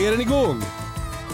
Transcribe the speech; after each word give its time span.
Är 0.00 0.10
den 0.10 0.20
igång? 0.20 0.62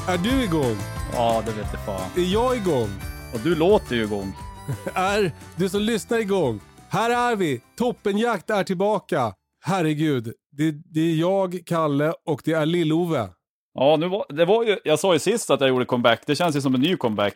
Är 0.09 0.19
du 0.19 0.43
igång? 0.45 0.77
Ja, 1.13 1.43
det 1.47 1.53
vet 1.53 1.67
jag 1.73 1.85
fan. 1.85 2.11
Är 2.17 2.33
jag 2.33 2.57
igång? 2.57 2.89
Och 3.35 3.41
du 3.45 3.55
låter 3.55 3.95
ju 3.97 4.03
igång. 4.05 4.37
Är 4.95 5.33
du 5.57 5.69
som 5.69 5.81
lyssnar 5.81 6.19
igång? 6.19 6.61
Här 6.89 7.11
är 7.33 7.37
vi! 7.37 7.63
Toppenjakt 7.79 8.51
är 8.51 8.65
tillbaka. 8.65 9.35
Herregud, 9.65 10.33
det, 10.57 10.71
det 10.71 11.01
är 11.01 11.15
jag, 11.15 11.61
Kalle 11.67 12.15
och 12.27 12.43
det 12.45 12.53
är 12.53 12.67
Lill-Ove. 12.67 13.29
Ja, 13.75 13.97
nu 13.97 14.09
var, 14.09 14.27
det 14.29 14.45
var 14.45 14.65
ju, 14.65 14.79
jag 14.85 14.99
sa 14.99 15.13
ju 15.13 15.19
sist 15.19 15.51
att 15.51 15.61
jag 15.61 15.69
gjorde 15.69 15.85
comeback. 15.85 16.23
Det 16.27 16.37
känns 16.37 16.57
ju 16.57 16.61
som 16.61 16.75
en 16.75 16.81
ny 16.81 16.97
comeback. 16.97 17.35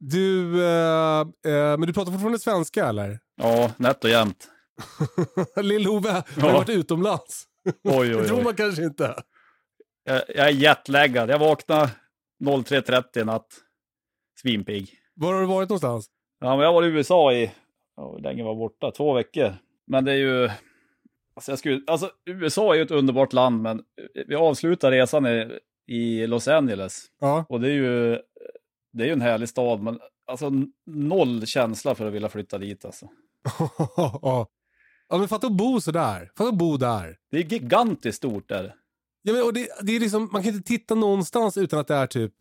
Du, 0.00 0.62
eh, 0.64 1.20
eh, 1.20 1.24
men 1.76 1.80
du 1.80 1.92
pratar 1.92 2.12
fortfarande 2.12 2.38
svenska 2.38 2.86
eller? 2.88 3.18
Ja, 3.42 3.70
nätt 3.76 4.04
och 4.04 4.10
jämnt. 4.10 4.48
Lill-Ove 5.56 6.10
har 6.12 6.22
Ja. 6.48 6.52
varit 6.52 6.68
utomlands. 6.68 7.44
Oj, 7.84 8.08
Det 8.08 8.16
oj, 8.16 8.26
tror 8.26 8.38
oj. 8.38 8.44
man 8.44 8.54
kanske 8.54 8.84
inte. 8.84 9.14
Jag, 10.04 10.22
jag 10.28 10.48
är 10.48 10.52
jetlaggad. 10.52 11.30
Jag 11.30 11.38
vaknade 11.38 11.90
03.30 12.44 13.22
i 13.22 13.24
natt. 13.24 13.46
Svinpigg. 14.40 14.90
Var 15.14 15.32
har 15.32 15.40
du 15.40 15.46
varit 15.46 15.68
någonstans? 15.68 16.06
Ja, 16.40 16.56
men 16.56 16.64
jag 16.64 16.72
var 16.72 16.82
i 16.82 16.86
USA 16.86 17.32
i, 17.32 17.52
ja, 17.96 18.12
hur 18.12 18.22
länge 18.22 18.42
var 18.42 18.54
borta? 18.54 18.90
Två 18.90 19.12
veckor. 19.12 19.54
Men 19.86 20.04
det 20.04 20.12
är 20.12 20.16
ju, 20.16 20.50
alltså, 21.36 21.52
jag 21.52 21.58
skulle, 21.58 21.82
alltså 21.86 22.10
USA 22.26 22.72
är 22.72 22.76
ju 22.76 22.82
ett 22.82 22.90
underbart 22.90 23.32
land, 23.32 23.62
men 23.62 23.82
vi 24.26 24.34
avslutar 24.34 24.90
resan 24.90 25.26
i, 25.26 25.58
i 25.86 26.26
Los 26.26 26.48
Angeles. 26.48 27.06
Ja. 27.20 27.44
Och 27.48 27.60
det 27.60 27.68
är 27.68 27.72
ju, 27.72 28.18
det 28.92 29.02
är 29.02 29.06
ju 29.06 29.12
en 29.12 29.20
härlig 29.20 29.48
stad, 29.48 29.82
men 29.82 30.00
alltså 30.26 30.50
noll 30.86 31.46
känsla 31.46 31.94
för 31.94 32.06
att 32.06 32.12
vilja 32.12 32.28
flytta 32.28 32.58
dit 32.58 32.84
alltså. 32.84 33.08
ja, 34.22 35.18
men 35.18 35.28
fatta 35.28 35.46
att 35.46 35.52
bo 35.52 35.80
sådär. 35.80 36.30
Fatta 36.36 36.48
att 36.48 36.58
bo 36.58 36.76
där. 36.76 37.16
Det 37.30 37.36
är 37.36 37.42
gigantiskt 37.42 38.16
stort 38.16 38.48
där. 38.48 38.74
Ja, 39.26 39.32
men, 39.32 39.42
och 39.42 39.52
det, 39.52 39.68
det 39.82 39.96
är 39.96 40.00
liksom, 40.00 40.28
man 40.32 40.42
kan 40.42 40.54
inte 40.54 40.68
titta 40.68 40.94
någonstans 40.94 41.56
utan 41.56 41.78
att 41.78 41.86
det 41.86 41.94
är 41.94 42.06
typ 42.06 42.32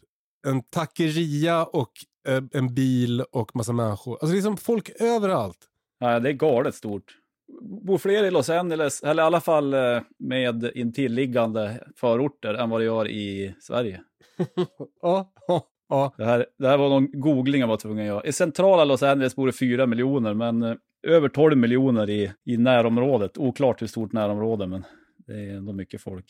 en 0.48 0.62
taqueria 0.62 1.66
och 1.66 1.92
eh, 2.28 2.44
en 2.52 2.74
bil 2.74 3.22
och 3.22 3.56
massa 3.56 3.74
människor. 3.74 4.14
Alltså 4.14 4.28
det 4.28 4.38
är 4.38 4.42
som 4.42 4.58
folk 4.58 4.90
överallt. 5.00 5.58
Ja, 6.00 6.20
det 6.20 6.30
är 6.30 6.34
galet 6.34 6.76
stort. 6.76 7.18
Bor 7.62 7.98
fler 7.98 8.24
i 8.24 8.32
Los 8.32 8.50
Angeles, 8.50 9.04
eller 9.04 9.24
i 9.24 9.26
alla 9.26 9.42
fall 9.42 9.74
eh, 9.74 10.02
med 10.20 10.72
intilliggande 10.76 11.84
förorter 11.96 12.54
än 12.54 12.70
vad 12.70 12.82
det 12.82 12.86
gör 12.86 13.08
i 13.08 13.56
Sverige. 13.60 14.02
Ja, 15.02 15.34
ja, 15.48 15.68
ja. 15.90 16.14
Det 16.18 16.26
här, 16.26 16.46
det 16.60 16.68
här 16.68 16.78
var 16.78 16.90
någon 16.90 17.12
googling 17.12 17.62
jag 17.62 17.68
var 17.68 17.78
tvungen 17.78 18.00
att 18.00 18.08
göra. 18.08 18.26
I 18.26 18.34
centrala 18.34 18.86
Los 18.86 19.04
Angeles 19.04 19.36
bor 19.36 19.48
det 19.48 19.54
4 19.54 19.86
miljoner, 19.86 20.34
men 20.34 20.64
eh, 20.64 20.76
över 21.08 21.30
12 21.30 21.58
miljoner 21.58 22.10
i, 22.10 22.32
i 22.46 22.58
närområdet. 22.58 23.38
Oklart 23.38 23.82
hur 23.82 23.88
stort 23.88 24.14
närområde, 24.14 24.68
men 24.68 24.86
det 25.28 25.34
är 25.34 25.56
ändå 25.58 25.74
mycket 25.74 26.02
folk. 26.02 26.26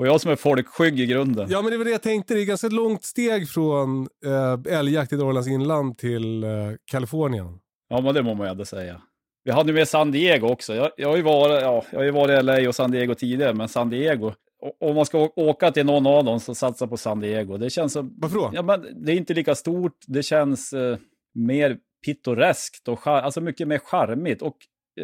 Och 0.00 0.06
jag 0.06 0.20
som 0.20 0.30
är 0.30 0.36
folkskygg 0.36 1.00
i 1.00 1.06
grunden. 1.06 1.46
ja, 1.50 1.62
men 1.62 1.70
det 1.70 1.78
var 1.78 1.84
det 1.84 1.90
jag 1.90 2.02
tänkte. 2.02 2.34
Det 2.34 2.40
är 2.40 2.44
ganska 2.44 2.68
långt 2.68 3.04
steg 3.04 3.48
från 3.48 4.08
eh, 4.26 4.78
älgjakt 4.78 5.12
i 5.12 5.16
Norrlands 5.16 5.48
inland 5.48 5.98
till 5.98 6.44
eh, 6.44 6.50
Kalifornien. 6.90 7.58
Ja, 7.88 8.00
men 8.00 8.14
det 8.14 8.22
må 8.22 8.34
man 8.34 8.46
ju 8.46 8.50
ändå 8.50 8.64
säga. 8.64 9.00
Vi 9.44 9.50
hade 9.50 9.68
ju 9.68 9.74
med 9.74 9.88
San 9.88 10.10
Diego 10.10 10.48
också. 10.48 10.74
Jag, 10.74 10.90
jag, 10.96 11.08
har 11.08 11.16
ju 11.16 11.22
varit, 11.22 11.62
ja, 11.62 11.84
jag 11.90 11.98
har 11.98 12.04
ju 12.04 12.10
varit 12.10 12.40
i 12.40 12.42
LA 12.42 12.68
och 12.68 12.74
San 12.74 12.90
Diego 12.90 13.14
tidigare, 13.14 13.54
men 13.54 13.68
San 13.68 13.90
Diego. 13.90 14.32
Om 14.80 14.94
man 14.96 15.06
ska 15.06 15.18
åka 15.36 15.70
till 15.70 15.86
någon 15.86 16.06
av 16.06 16.24
dem 16.24 16.40
så 16.40 16.54
satsa 16.54 16.86
på 16.86 16.96
San 16.96 17.20
Diego. 17.20 17.56
Det 17.56 17.70
känns 17.70 17.92
som... 17.92 18.14
Varför 18.18 18.36
då? 18.36 18.50
Ja, 18.54 18.62
men 18.62 19.04
det 19.04 19.12
är 19.12 19.16
inte 19.16 19.34
lika 19.34 19.54
stort. 19.54 19.96
Det 20.06 20.22
känns 20.22 20.72
eh, 20.72 20.98
mer 21.34 21.76
pittoreskt 22.06 22.88
och 22.88 22.98
char- 22.98 23.22
alltså 23.22 23.40
mycket 23.40 23.68
mer 23.68 23.78
charmigt. 23.78 24.42
Och 24.42 24.56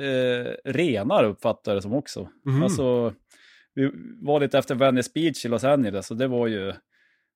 eh, 0.03 0.55
renare 0.65 1.27
uppfattar 1.27 1.73
jag 1.73 1.77
det 1.79 1.83
som 1.83 1.95
också. 1.95 2.29
Mhm. 2.47 2.63
Alltså, 2.63 3.13
vi 3.77 3.91
var 4.23 4.41
lite 4.41 4.59
efter 4.59 4.75
Venice 4.75 5.11
Beach 5.15 5.45
i 5.45 5.49
Los 5.49 5.65
Angeles 5.65 6.11
och 6.11 6.17
det 6.17 6.29
var 6.29 6.47
ju 6.47 6.73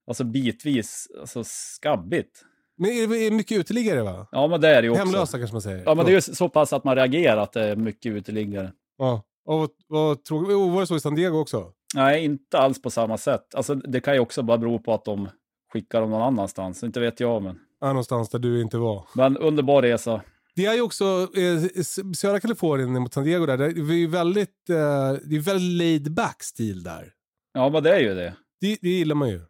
alltså 0.06 0.24
bitvis 0.24 1.08
alltså, 1.20 1.44
skabbigt. 1.44 2.44
Men 2.76 2.90
är 2.90 3.06
det 3.06 3.30
mycket 3.30 3.58
uteliggare 3.58 4.02
va? 4.02 4.26
Ja, 4.32 4.46
men 4.46 4.60
det 4.60 4.68
är 4.68 4.82
det 4.82 4.86
ju 4.86 4.90
också. 4.90 5.04
Hemlösa 5.04 5.38
kanske 5.38 5.54
man 5.54 5.62
säger. 5.62 5.82
Ja, 5.86 5.94
men 5.94 6.04
det 6.04 6.12
är 6.12 6.14
ju 6.14 6.20
så 6.20 6.48
pass 6.48 6.72
att 6.72 6.84
man 6.84 6.96
reagerar 6.96 7.36
att 7.36 7.52
det 7.52 7.64
är 7.64 7.76
mycket 7.76 8.12
uteliggare. 8.12 8.72
Ja. 8.98 9.22
Och 9.44 9.70
vad, 9.86 10.24
tråkigt. 10.24 10.56
Var 10.56 10.80
det 10.80 10.86
så 10.86 10.96
i 10.96 11.00
San 11.00 11.14
Diego 11.14 11.38
också? 11.38 11.72
Nej, 11.94 12.24
inte 12.24 12.58
alls 12.58 12.82
på 12.82 12.90
samma 12.90 13.18
sätt. 13.18 13.54
Alltså, 13.54 13.74
det 13.74 14.00
kan 14.00 14.14
ju 14.14 14.20
också 14.20 14.42
bara 14.42 14.58
bero 14.58 14.78
på 14.78 14.94
att 14.94 15.04
de 15.04 15.28
skickar 15.72 16.00
dem 16.00 16.10
någon 16.10 16.22
annanstans. 16.22 16.82
Inte 16.82 17.00
vet 17.00 17.20
jag, 17.20 17.42
men. 17.42 17.58
Ja, 17.80 17.86
någonstans 17.86 18.28
där 18.28 18.38
du 18.38 18.62
inte 18.62 18.78
var. 18.78 19.04
Men 19.14 19.36
underbar 19.36 19.82
resa. 19.82 20.22
Det 20.56 20.66
är 20.66 20.74
ju 20.74 20.80
också 20.80 21.28
eh, 21.36 21.82
södra 22.14 22.40
Kalifornien 22.40 23.02
mot 23.02 23.14
San 23.14 23.24
Diego 23.24 23.46
där. 23.46 23.56
Det 23.56 23.64
är 23.64 23.92
ju 23.92 24.06
väldigt, 24.06 24.70
eh, 24.70 25.12
det 25.24 25.36
är 25.36 25.40
väldigt 25.40 25.78
laid 25.78 26.12
back 26.14 26.42
stil 26.42 26.82
där. 26.82 27.12
Ja, 27.52 27.68
men 27.68 27.82
det 27.82 27.94
är 27.96 28.00
ju 28.00 28.14
det. 28.14 28.34
Det, 28.60 28.78
det 28.82 28.88
gillar 28.88 29.14
man 29.14 29.28
ju. 29.28 29.40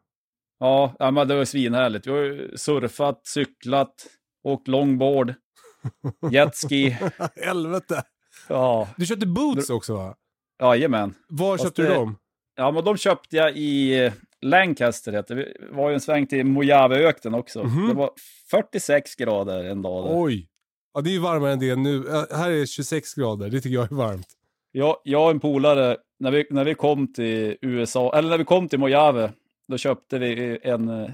Ja, 0.58 0.94
ja 0.98 1.10
men 1.10 1.28
det 1.28 1.34
var 1.36 1.44
svinhärligt. 1.44 2.06
Vi 2.06 2.10
har 2.10 2.56
surfat, 2.56 3.26
cyklat, 3.26 4.06
åkt 4.44 4.68
longboard, 4.68 5.34
jetski. 6.32 6.96
Helvete. 7.44 8.02
Ja, 8.48 8.88
Du 8.96 9.06
köpte 9.06 9.26
boots 9.26 9.70
också 9.70 9.94
va? 9.94 10.14
jajamän. 10.62 11.14
Var 11.28 11.56
Fast 11.56 11.64
köpte 11.68 11.82
du 11.82 11.88
det- 11.88 11.94
dem? 11.94 12.16
Ja, 12.56 12.70
men 12.70 12.84
de 12.84 12.96
köpte 12.96 13.36
jag 13.36 13.56
i 13.56 14.04
eh, 14.04 14.12
Lancaster. 14.42 15.12
Heter. 15.12 15.36
det. 15.36 15.42
Vi 15.60 15.76
var 15.76 15.88
ju 15.88 15.94
en 15.94 16.00
sväng 16.00 16.26
till 16.26 16.46
Mojaveöknen 16.46 17.34
också. 17.34 17.64
Mhm. 17.64 17.88
Det 17.88 17.94
var 17.94 18.10
46 18.50 19.14
grader 19.16 19.64
en 19.64 19.82
dag 19.82 20.04
där. 20.08 20.22
Oj. 20.22 20.46
Ja, 20.94 21.00
det 21.00 21.10
är 21.10 21.12
ju 21.12 21.18
varmare 21.18 21.52
än 21.52 21.58
det 21.58 21.76
nu. 21.76 22.04
Här 22.30 22.50
är 22.50 22.66
26 22.66 23.14
grader. 23.14 23.50
Det 23.50 23.60
tycker 23.60 23.74
jag 23.74 23.92
är 23.92 23.96
varmt. 23.96 24.26
Jag, 24.72 24.96
jag 25.04 25.24
och 25.24 25.30
en 25.30 25.40
polare, 25.40 25.96
när 26.18 26.30
vi, 26.30 26.46
när 26.50 26.64
vi 26.64 26.74
kom 26.74 27.12
till 27.12 27.56
USA, 27.62 28.18
eller 28.18 28.28
när 28.30 28.38
vi 28.38 28.44
kom 28.44 28.68
till 28.68 28.78
Mojave, 28.78 29.32
då 29.68 29.78
köpte 29.78 30.18
vi 30.18 30.58
en 30.62 30.88
eh, 30.88 31.10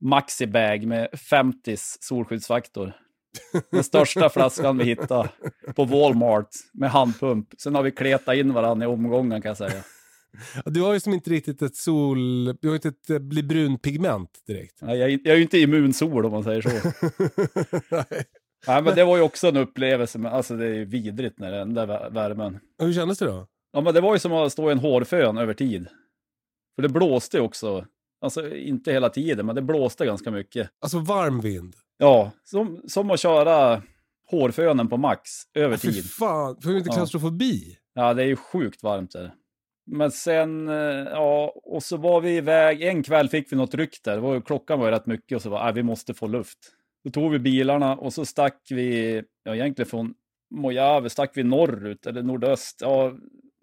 maxi-bag 0.00 0.86
med 0.86 1.08
50 1.30 1.76
solskyddsfaktor. 2.00 2.92
Den 3.70 3.84
största 3.84 4.28
flaskan 4.28 4.78
vi 4.78 4.84
hittade 4.84 5.28
på 5.76 5.84
Walmart 5.84 6.48
med 6.72 6.90
handpump. 6.90 7.48
Sen 7.58 7.74
har 7.74 7.82
vi 7.82 7.90
kletat 7.90 8.36
in 8.36 8.52
varandra 8.52 8.86
i 8.86 8.88
omgången 8.88 9.42
kan 9.42 9.48
jag 9.48 9.56
säga. 9.56 9.84
Du 10.64 10.80
har 10.82 10.92
ju 10.94 11.00
som 11.00 11.12
inte 11.14 11.30
riktigt 11.30 11.62
ett 11.62 11.76
sol... 11.76 12.44
Du 12.60 12.68
har 12.68 12.74
inte 12.74 12.88
ett 12.88 13.10
eh, 13.10 13.18
bli 13.18 13.42
brun 13.42 13.78
pigment 13.78 14.30
direkt. 14.46 14.82
Nej, 14.82 14.98
Jag, 14.98 15.10
är- 15.12 15.20
jag 15.24 15.32
är 15.32 15.36
ju 15.36 15.42
inte 15.42 15.58
immunsol 15.58 16.24
om 16.26 16.32
man 16.32 16.44
säger 16.44 16.62
så. 16.62 16.70
Nej. 18.68 18.82
Men 18.82 18.94
det 18.94 19.04
var 19.04 19.16
ju 19.16 19.22
också 19.22 19.48
en 19.48 19.56
upplevelse, 19.56 20.18
men 20.18 20.32
alltså 20.32 20.56
det 20.56 20.64
är 20.66 20.74
ju 20.74 20.84
vidrigt 20.84 21.38
när 21.38 21.52
den 21.52 21.74
där 21.74 21.86
vä- 21.86 22.10
värmen. 22.14 22.60
Hur 22.78 22.92
kändes 22.92 23.18
det 23.18 23.26
då? 23.26 23.46
Ja, 23.72 23.80
men 23.80 23.94
det 23.94 24.00
var 24.00 24.12
ju 24.12 24.18
som 24.18 24.32
att 24.32 24.52
stå 24.52 24.68
i 24.68 24.72
en 24.72 24.78
hårfön 24.78 25.38
över 25.38 25.54
tid. 25.54 25.88
För 26.76 26.82
det 26.82 26.88
blåste 26.88 27.40
också. 27.40 27.86
Alltså 28.20 28.54
inte 28.56 28.92
hela 28.92 29.08
tiden, 29.08 29.46
men 29.46 29.54
det 29.54 29.62
blåste 29.62 30.06
ganska 30.06 30.30
mycket. 30.30 30.70
Alltså 30.80 30.98
varm 30.98 31.40
vind. 31.40 31.74
Ja, 31.98 32.30
som, 32.44 32.80
som 32.88 33.10
att 33.10 33.20
köra 33.20 33.82
hårfönen 34.30 34.88
på 34.88 34.96
max 34.96 35.30
över 35.54 35.76
Fy 35.76 35.92
tid. 35.92 36.04
fan, 36.10 36.60
får 36.62 36.76
inte 36.76 36.88
Ja. 36.88 36.94
klaustrofobi? 36.94 37.76
Ja, 37.94 38.14
det 38.14 38.22
är 38.22 38.26
ju 38.26 38.36
sjukt 38.36 38.82
varmt 38.82 39.12
där. 39.12 39.34
Men 39.86 40.10
sen, 40.10 40.68
eh, 40.68 40.74
ja, 41.10 41.52
och 41.64 41.82
så 41.82 41.96
var 41.96 42.20
vi 42.20 42.36
iväg, 42.36 42.82
en 42.82 43.02
kväll 43.02 43.28
fick 43.28 43.52
vi 43.52 43.56
något 43.56 43.74
ryck 43.74 44.00
där. 44.04 44.18
Var, 44.18 44.40
klockan 44.40 44.78
var 44.78 44.86
ju 44.86 44.92
rätt 44.92 45.06
mycket 45.06 45.36
och 45.36 45.42
så 45.42 45.50
var, 45.50 45.64
nej, 45.64 45.72
vi 45.72 45.82
måste 45.82 46.14
få 46.14 46.26
luft. 46.26 46.58
Då 47.04 47.10
tog 47.10 47.32
vi 47.32 47.38
bilarna 47.38 47.96
och 47.96 48.12
så 48.12 48.24
stack 48.24 48.66
vi, 48.70 49.22
ja 49.44 49.54
egentligen 49.54 49.88
från 49.88 50.14
Mojave 50.54 51.10
stack 51.10 51.30
vi 51.34 51.42
norrut, 51.42 52.06
eller 52.06 52.22
nordöst, 52.22 52.78
ja 52.80 53.12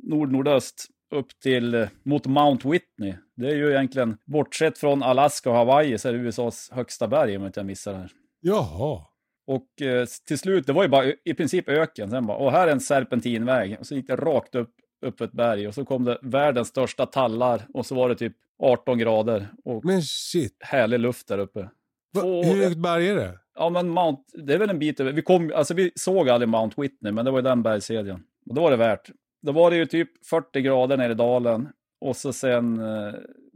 nord-nordöst 0.03 0.85
upp 1.15 1.39
till 1.39 1.87
mot 2.03 2.25
Mount 2.25 2.69
Whitney. 2.69 3.13
Det 3.35 3.47
är 3.47 3.55
ju 3.55 3.71
egentligen, 3.71 4.17
bortsett 4.25 4.77
från 4.77 5.03
Alaska 5.03 5.49
och 5.49 5.55
Hawaii, 5.55 5.97
så 5.97 6.09
är 6.09 6.13
det 6.13 6.19
USAs 6.19 6.69
högsta 6.71 7.07
berg 7.07 7.37
om 7.37 7.43
jag 7.43 7.49
inte 7.49 7.63
missar 7.63 7.91
det 7.93 7.97
här. 7.97 8.11
Jaha. 8.39 9.05
Och 9.47 9.81
eh, 9.81 10.05
till 10.27 10.37
slut, 10.39 10.67
det 10.67 10.73
var 10.73 10.83
ju 10.83 10.89
bara 10.89 11.05
i 11.25 11.33
princip 11.33 11.69
öken. 11.69 12.09
Sen 12.09 12.25
bara, 12.25 12.37
och 12.37 12.51
här 12.51 12.67
är 12.67 12.71
en 12.71 12.79
serpentinväg. 12.79 13.77
Och 13.79 13.87
så 13.87 13.95
gick 13.95 14.07
det 14.07 14.15
rakt 14.15 14.55
upp, 14.55 14.71
upp 15.05 15.21
ett 15.21 15.31
berg. 15.31 15.67
Och 15.67 15.73
så 15.73 15.85
kom 15.85 16.03
det 16.03 16.19
världens 16.21 16.67
största 16.67 17.05
tallar. 17.05 17.61
Och 17.73 17.85
så 17.85 17.95
var 17.95 18.09
det 18.09 18.15
typ 18.15 18.33
18 18.63 18.97
grader. 18.97 19.47
Och 19.65 19.85
Men 19.85 20.01
shit. 20.01 20.57
härlig 20.59 20.99
luft 20.99 21.27
där 21.27 21.37
uppe. 21.37 21.69
Och- 22.17 22.45
hur 22.45 22.63
högt 22.63 22.77
berg 22.77 23.07
är 23.09 23.15
det? 23.15 23.37
Ja, 23.55 23.69
men 23.69 23.89
Mount, 23.89 24.21
det 24.33 24.53
är 24.53 24.57
väl 24.57 24.69
en 24.69 24.79
bit 24.79 24.99
över. 24.99 25.11
Vi, 25.11 25.21
kom, 25.21 25.51
alltså, 25.55 25.73
vi 25.73 25.91
såg 25.95 26.29
aldrig 26.29 26.49
Mount 26.49 26.81
Whitney, 26.81 27.11
men 27.11 27.25
det 27.25 27.31
var 27.31 27.37
ju 27.37 27.43
den 27.43 27.63
bergskedjan. 27.63 28.23
Och 28.49 28.55
då 28.55 28.61
var 28.61 28.71
det 28.71 28.77
värt. 28.77 29.09
Då 29.41 29.51
var 29.51 29.71
det 29.71 29.77
ju 29.77 29.85
typ 29.85 30.25
40 30.25 30.61
grader 30.61 30.97
nere 30.97 31.11
i 31.11 31.15
dalen. 31.15 31.67
Och 32.01 32.15
så 32.15 32.33
sen 32.33 32.79
eh, 32.79 33.13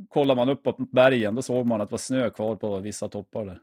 kollar 0.09 0.35
man 0.35 0.49
upp 0.49 0.65
mot 0.65 0.91
bergen, 0.91 1.35
då 1.35 1.41
såg 1.41 1.65
man 1.65 1.81
att 1.81 1.89
det 1.89 1.93
var 1.93 1.97
snö 1.97 2.29
kvar 2.29 2.55
på 2.55 2.79
vissa 2.79 3.09
toppar 3.09 3.45
där. 3.45 3.59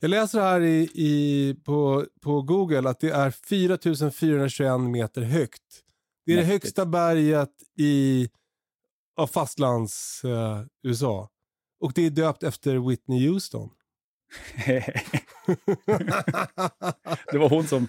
Jag 0.00 0.08
läser 0.08 0.40
här 0.40 0.60
i, 0.60 0.88
i, 0.94 1.54
på, 1.64 2.04
på 2.22 2.42
Google 2.42 2.88
att 2.90 3.00
det 3.00 3.10
är 3.10 3.30
4421 3.30 4.80
meter 4.80 5.22
högt. 5.22 5.62
Det 6.26 6.32
är 6.32 6.36
det 6.36 6.42
Mäktigt. 6.42 6.62
högsta 6.64 6.86
berget 6.86 7.50
i 7.78 8.28
av 9.16 9.26
fastlands 9.26 10.24
eh, 10.24 10.60
USA. 10.82 11.28
Och 11.80 11.92
det 11.94 12.06
är 12.06 12.10
döpt 12.10 12.42
efter 12.42 12.88
Whitney 12.88 13.28
Houston. 13.28 13.70
Det 17.32 17.38
var 17.38 17.48
hon 17.48 17.64
som 17.66 17.88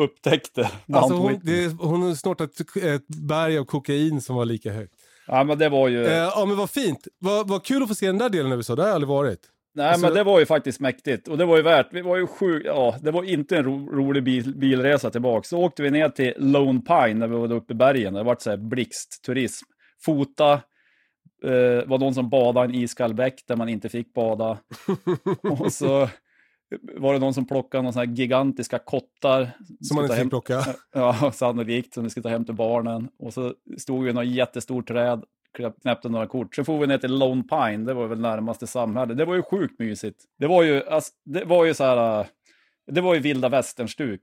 upptäckte 0.00 0.70
alltså 0.92 1.14
hon, 1.14 1.40
det, 1.42 1.66
hon 1.78 2.02
har 2.02 2.14
snortat 2.14 2.50
ett 2.82 3.08
berg 3.08 3.58
av 3.58 3.64
kokain 3.64 4.20
som 4.20 4.36
var 4.36 4.44
lika 4.44 4.72
högt. 4.72 4.94
Ja, 5.26 5.44
men 5.44 5.58
det 5.58 5.68
var 5.68 5.88
ju... 5.88 6.06
Eh, 6.06 6.12
ja 6.12 6.44
men 6.46 6.56
vad 6.56 6.70
fint. 6.70 7.08
Vad, 7.18 7.48
vad 7.48 7.64
kul 7.64 7.82
att 7.82 7.88
få 7.88 7.94
se 7.94 8.06
den 8.06 8.18
där 8.18 8.28
delen 8.28 8.52
av 8.52 8.58
USA. 8.58 8.76
Det 8.76 8.82
har 8.82 8.88
jag 8.88 8.94
aldrig 8.94 9.08
varit. 9.08 9.40
Nej, 9.74 9.86
alltså- 9.86 10.06
men 10.06 10.14
det 10.14 10.24
var 10.24 10.40
ju 10.40 10.46
faktiskt 10.46 10.80
mäktigt. 10.80 11.28
Och 11.28 11.38
det 11.38 11.44
var 11.44 11.56
ju 11.56 11.62
värt. 11.62 11.86
Vi 11.90 12.02
var 12.02 12.16
ju 12.16 12.26
sju, 12.26 12.62
ja, 12.64 12.96
det 13.02 13.10
var 13.10 13.22
inte 13.24 13.56
en 13.56 13.64
ro, 13.64 13.90
rolig 13.92 14.24
bil, 14.24 14.54
bilresa 14.56 15.10
tillbaka. 15.10 15.48
Så 15.48 15.58
åkte 15.58 15.82
vi 15.82 15.90
ner 15.90 16.08
till 16.08 16.34
Lone 16.36 16.80
Pine 16.80 17.14
när 17.14 17.26
vi 17.28 17.36
var 17.36 17.52
uppe 17.52 17.72
i 17.72 17.76
bergen. 17.76 18.14
Det 18.14 18.22
var 18.22 18.36
så 18.40 18.50
här 18.50 18.56
blixtturism. 18.56 19.66
Fota, 20.04 20.60
eh, 21.44 21.86
var 21.88 21.98
någon 21.98 22.14
som 22.14 22.28
badade 22.28 22.72
i 22.72 22.76
en 22.76 22.82
iskall 22.82 23.14
bäck 23.14 23.42
där 23.46 23.56
man 23.56 23.68
inte 23.68 23.88
fick 23.88 24.14
bada. 24.14 24.58
och 25.42 25.72
så 25.72 26.08
var 26.96 27.12
det 27.12 27.18
någon 27.18 27.34
som 27.34 27.46
plockade 27.46 27.82
några 27.82 28.04
gigantiska 28.04 28.78
kottar. 28.78 29.50
Som 29.80 29.94
man 29.94 30.04
inte 30.04 30.14
fick 30.14 30.18
hem- 30.22 30.30
plocka. 30.30 30.64
Ja, 30.94 31.32
sannolikt, 31.32 31.94
som 31.94 32.04
vi 32.04 32.10
skulle 32.10 32.22
ta 32.22 32.28
hem 32.28 32.44
till 32.44 32.54
barnen. 32.54 33.08
Och 33.18 33.34
så 33.34 33.54
stod 33.78 34.04
vi 34.04 34.10
i 34.10 34.12
något 34.12 34.26
jättestort 34.26 34.88
träd, 34.88 35.24
knäpp- 35.58 35.80
knäppte 35.82 36.08
några 36.08 36.26
kort. 36.26 36.54
Så 36.54 36.64
får 36.64 36.78
vi 36.78 36.86
ner 36.86 36.98
till 36.98 37.18
Lone 37.18 37.42
Pine, 37.42 37.84
det 37.84 37.94
var 37.94 38.06
väl 38.06 38.20
närmaste 38.20 38.66
samhälle. 38.66 39.14
Det 39.14 39.24
var 39.24 39.34
ju 39.34 39.42
sjukt 39.42 39.78
mysigt. 39.78 40.24
Det 40.38 40.46
var 40.46 40.62
ju, 40.62 40.84
alltså, 40.88 41.12
det 41.24 41.44
var 41.44 41.64
ju 41.64 41.74
så 41.74 41.84
här, 41.84 42.20
äh, 42.20 42.26
det 42.92 43.00
var 43.00 43.14
ju 43.14 43.20
vilda 43.20 43.48
västern-stuk. 43.48 44.20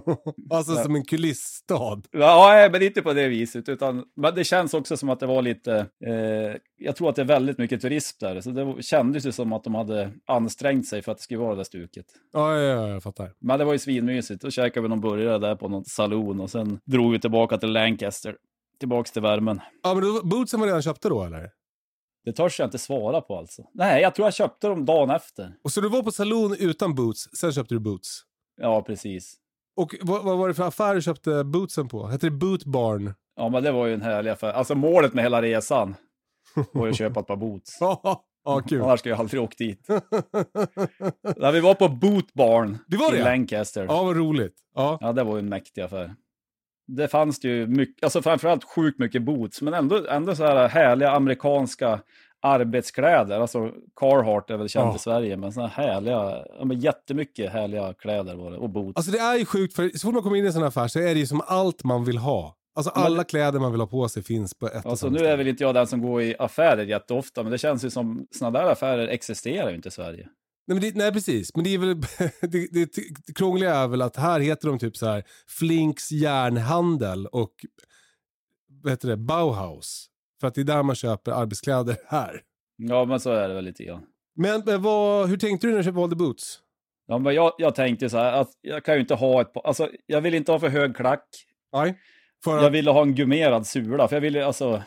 alltså 0.50 0.74
som 0.74 0.94
en 0.94 1.04
kulissstad. 1.04 2.02
Ja, 2.10 2.68
men 2.72 2.82
inte 2.82 3.02
på 3.02 3.12
det 3.12 3.28
viset, 3.28 3.68
utan 3.68 4.04
men 4.16 4.34
det 4.34 4.44
känns 4.44 4.74
också 4.74 4.96
som 4.96 5.08
att 5.08 5.20
det 5.20 5.26
var 5.26 5.42
lite, 5.42 5.86
eh, 6.06 6.56
jag 6.76 6.96
tror 6.96 7.08
att 7.08 7.16
det 7.16 7.22
är 7.22 7.26
väldigt 7.26 7.58
mycket 7.58 7.80
turism 7.80 8.16
där, 8.20 8.40
så 8.40 8.50
det 8.50 8.82
kändes 8.82 9.26
ju 9.26 9.32
som 9.32 9.52
att 9.52 9.64
de 9.64 9.74
hade 9.74 10.10
ansträngt 10.26 10.86
sig 10.86 11.02
för 11.02 11.12
att 11.12 11.18
det 11.18 11.24
skulle 11.24 11.40
vara 11.40 11.50
det 11.50 11.56
där 11.56 11.64
stuket. 11.64 12.06
Ja, 12.32 12.58
ja, 12.58 12.62
ja, 12.62 12.88
jag 12.88 13.02
fattar. 13.02 13.32
Men 13.40 13.58
det 13.58 13.64
var 13.64 13.72
ju 13.72 13.78
svinmysigt. 13.78 14.42
Då 14.42 14.50
käkade 14.50 14.82
vi 14.82 14.88
någon 14.88 15.00
burgare 15.00 15.38
där 15.38 15.56
på 15.56 15.68
någon 15.68 15.84
saloon 15.84 16.40
och 16.40 16.50
sen 16.50 16.80
drog 16.84 17.12
vi 17.12 17.20
tillbaka 17.20 17.58
till 17.58 17.72
Lancaster. 17.72 18.36
Tillbaks 18.80 19.12
till 19.12 19.22
värmen. 19.22 19.60
Ja, 19.82 19.94
men 19.94 20.04
då, 20.04 20.22
bootsen 20.24 20.60
var 20.60 20.66
redan 20.66 20.82
köpta 20.82 21.08
då 21.08 21.24
eller? 21.24 21.50
Det 22.24 22.32
törs 22.32 22.58
jag 22.58 22.66
inte 22.66 22.78
svara 22.78 23.20
på 23.20 23.38
alltså. 23.38 23.62
Nej, 23.74 24.02
jag 24.02 24.14
tror 24.14 24.26
jag 24.26 24.34
köpte 24.34 24.66
dem 24.68 24.84
dagen 24.84 25.10
efter. 25.10 25.54
Och 25.64 25.72
så 25.72 25.80
du 25.80 25.88
var 25.88 26.02
på 26.02 26.12
saloon 26.12 26.56
utan 26.58 26.94
boots, 26.94 27.28
sen 27.36 27.52
köpte 27.52 27.74
du 27.74 27.78
boots. 27.78 28.22
Ja, 28.60 28.82
precis. 28.82 29.34
Och 29.76 29.94
vad, 30.02 30.24
vad 30.24 30.38
var 30.38 30.48
det 30.48 30.54
för 30.54 30.64
affär 30.68 30.94
du 30.94 31.02
köpte 31.02 31.44
bootsen 31.44 31.88
på? 31.88 32.06
Hette 32.06 32.26
det 32.26 32.30
Boot 32.30 32.64
Barn? 32.64 33.14
Ja, 33.36 33.48
men 33.48 33.62
det 33.62 33.72
var 33.72 33.86
ju 33.86 33.94
en 33.94 34.02
härlig 34.02 34.30
affär. 34.30 34.52
Alltså 34.52 34.74
målet 34.74 35.14
med 35.14 35.24
hela 35.24 35.42
resan 35.42 35.94
var 36.72 36.86
ju 36.86 36.90
att 36.90 36.98
köpa 36.98 37.20
ett 37.20 37.26
par 37.26 37.36
boots. 37.36 37.78
Ja, 38.44 38.60
kul. 38.68 38.82
Annars 38.82 39.00
skulle 39.00 39.12
jag 39.12 39.20
aldrig 39.20 39.42
åkt 39.42 39.58
dit. 39.58 39.88
När 41.36 41.52
vi 41.52 41.60
var 41.60 41.74
på 41.74 41.88
Boot 41.88 42.34
Barn 42.34 42.78
Det 42.86 42.96
var 42.96 43.14
i 43.14 43.18
det? 43.18 43.24
Lancaster. 43.24 43.84
Ja, 43.88 44.02
vad 44.04 44.16
roligt. 44.16 44.54
Ja. 44.74 44.98
Ja, 45.00 45.12
det 45.12 45.24
var 45.24 45.32
ju 45.32 45.38
en 45.38 45.48
mäktig 45.48 45.80
affär. 45.82 46.14
Det 46.86 47.08
fanns 47.08 47.40
det 47.40 47.48
ju 47.48 47.66
mycket, 47.66 48.04
alltså 48.04 48.22
framförallt 48.22 48.64
sjukt 48.64 48.98
mycket 48.98 49.22
boots, 49.22 49.62
men 49.62 49.74
ändå, 49.74 50.06
ändå 50.08 50.34
så 50.36 50.44
här 50.44 50.68
härliga 50.68 51.10
amerikanska 51.10 52.00
arbetskläder. 52.42 53.40
Alltså 53.40 53.70
Carhartt 53.96 54.50
är 54.50 54.56
väl 54.56 54.68
känt 54.68 54.86
Ja. 54.86 54.96
i 54.96 54.98
Sverige, 54.98 55.36
men 55.36 55.52
såna 55.52 55.66
här 55.66 55.84
härliga, 55.84 56.44
ja, 56.58 56.64
men 56.64 56.80
jättemycket 56.80 57.52
härliga 57.52 57.94
kläder 57.94 58.34
var 58.36 58.50
det, 58.50 58.56
och 58.56 58.70
boots. 58.70 58.96
Alltså 58.96 59.12
det 59.12 59.18
är 59.18 59.38
ju 59.38 59.44
sjukt, 59.44 59.74
för 59.76 59.88
så 59.88 59.98
fort 59.98 60.14
man 60.14 60.22
kommer 60.22 60.36
in 60.36 60.44
i 60.44 60.46
en 60.46 60.52
sån 60.52 60.62
här 60.62 60.68
affär 60.68 60.88
så 60.88 60.98
är 60.98 61.14
det 61.14 61.20
ju 61.20 61.26
som 61.26 61.40
allt 61.46 61.84
man 61.84 62.04
vill 62.04 62.18
ha. 62.18 62.56
Alltså 62.74 62.90
alla 62.90 63.24
kläder 63.24 63.60
man 63.60 63.72
vill 63.72 63.80
ha 63.80 63.86
på 63.86 64.08
sig 64.08 64.22
finns 64.22 64.54
på 64.54 64.66
ett 64.66 64.86
Alltså 64.86 65.08
nu 65.08 65.18
är 65.18 65.36
väl 65.36 65.48
inte 65.48 65.64
jag 65.64 65.74
den 65.74 65.86
som 65.86 66.02
går 66.02 66.22
i 66.22 66.34
affärer 66.38 66.84
jätteofta, 66.84 67.42
men 67.42 67.52
det 67.52 67.58
känns 67.58 67.84
ju 67.84 67.90
som 67.90 68.26
sådana 68.30 68.58
där 68.58 68.66
affärer 68.72 69.08
existerar 69.08 69.70
ju 69.70 69.76
inte 69.76 69.88
i 69.88 69.92
Sverige. 69.92 70.28
Nej, 70.66 70.74
men 70.74 70.80
det, 70.80 70.94
nej 70.94 71.12
precis, 71.12 71.54
men 71.54 71.64
det 71.64 71.74
är 71.74 71.78
väl 71.78 72.00
det, 72.40 72.68
det, 72.72 72.92
det 73.26 73.34
krångliga 73.34 73.74
är 73.74 73.88
väl 73.88 74.02
att 74.02 74.16
här 74.16 74.40
heter 74.40 74.68
de 74.68 74.78
typ 74.78 74.96
så 74.96 75.06
här 75.06 75.24
Flinks 75.48 76.12
järnhandel 76.12 77.26
och 77.26 77.52
vad 78.82 78.92
heter 78.92 79.08
det, 79.08 79.16
Bauhaus. 79.16 80.08
För 80.42 80.48
att 80.48 80.54
det 80.54 80.60
är 80.60 80.64
där 80.64 80.82
man 80.82 80.94
köper 80.96 81.32
arbetskläder 81.32 81.96
här. 82.06 82.40
Ja, 82.76 83.04
men 83.04 83.20
så 83.20 83.30
är 83.30 83.48
det 83.48 83.54
väl 83.54 83.64
lite 83.64 83.84
grann. 83.84 84.02
Men, 84.36 84.62
men 84.66 84.82
vad, 84.82 85.28
hur 85.28 85.36
tänkte 85.36 85.66
du 85.66 85.72
när 85.74 85.82
du 85.82 85.90
valde 85.90 86.16
boots? 86.16 86.58
Ja, 87.06 87.18
men 87.18 87.34
jag, 87.34 87.52
jag 87.58 87.74
tänkte 87.74 88.10
så 88.10 88.16
här 88.16 88.32
att 88.32 88.48
jag 88.60 88.84
kan 88.84 88.94
ju 88.94 89.00
inte 89.00 89.14
ha 89.14 89.40
ett 89.40 89.52
par, 89.52 89.66
alltså 89.66 89.88
jag 90.06 90.20
vill 90.20 90.34
inte 90.34 90.52
ha 90.52 90.58
för 90.58 90.68
hög 90.68 90.96
klack. 90.96 91.28
Nej. 91.72 91.98
För 92.44 92.62
Jag 92.62 92.70
ville 92.70 92.90
ha 92.90 93.02
en 93.02 93.14
gummerad 93.14 93.66
sula, 93.66 94.08
för 94.08 94.16
jag 94.16 94.20
ville 94.20 94.46
alltså, 94.46 94.82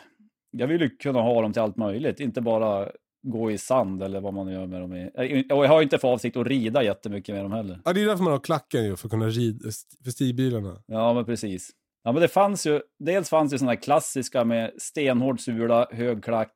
jag 0.50 0.66
vill 0.66 0.80
ju 0.80 0.88
kunna 0.88 1.20
ha 1.20 1.42
dem 1.42 1.52
till 1.52 1.62
allt 1.62 1.76
möjligt, 1.76 2.20
inte 2.20 2.40
bara 2.40 2.88
gå 3.22 3.50
i 3.50 3.58
sand 3.58 4.02
eller 4.02 4.20
vad 4.20 4.34
man 4.34 4.48
gör 4.48 4.66
med 4.66 4.80
dem 4.80 4.94
i. 4.94 5.10
Och 5.52 5.64
jag 5.64 5.68
har 5.68 5.82
inte 5.82 5.98
för 5.98 6.08
avsikt 6.08 6.36
att 6.36 6.46
rida 6.46 6.82
jättemycket 6.82 7.34
med 7.34 7.44
dem 7.44 7.52
heller. 7.52 7.80
ja, 7.84 7.92
det 7.92 8.02
är 8.02 8.06
därför 8.06 8.24
man 8.24 8.32
har 8.32 8.40
klacken 8.40 8.84
ju, 8.84 8.96
för 8.96 9.06
att 9.06 9.10
kunna 9.12 9.28
rida 9.28 9.70
för 10.04 10.10
stigbilarna. 10.10 10.82
Ja, 10.86 11.14
men 11.14 11.24
precis. 11.24 11.70
Ja, 12.06 12.12
men 12.12 12.22
det 12.22 12.28
fanns 12.28 12.66
ju, 12.66 12.80
dels 12.98 13.28
fanns 13.30 13.52
det 13.52 13.58
sådana 13.58 13.76
klassiska 13.76 14.44
med 14.44 14.72
stenhård 14.78 15.40
sula, 15.40 15.86
hög 15.90 16.24
klack, 16.24 16.52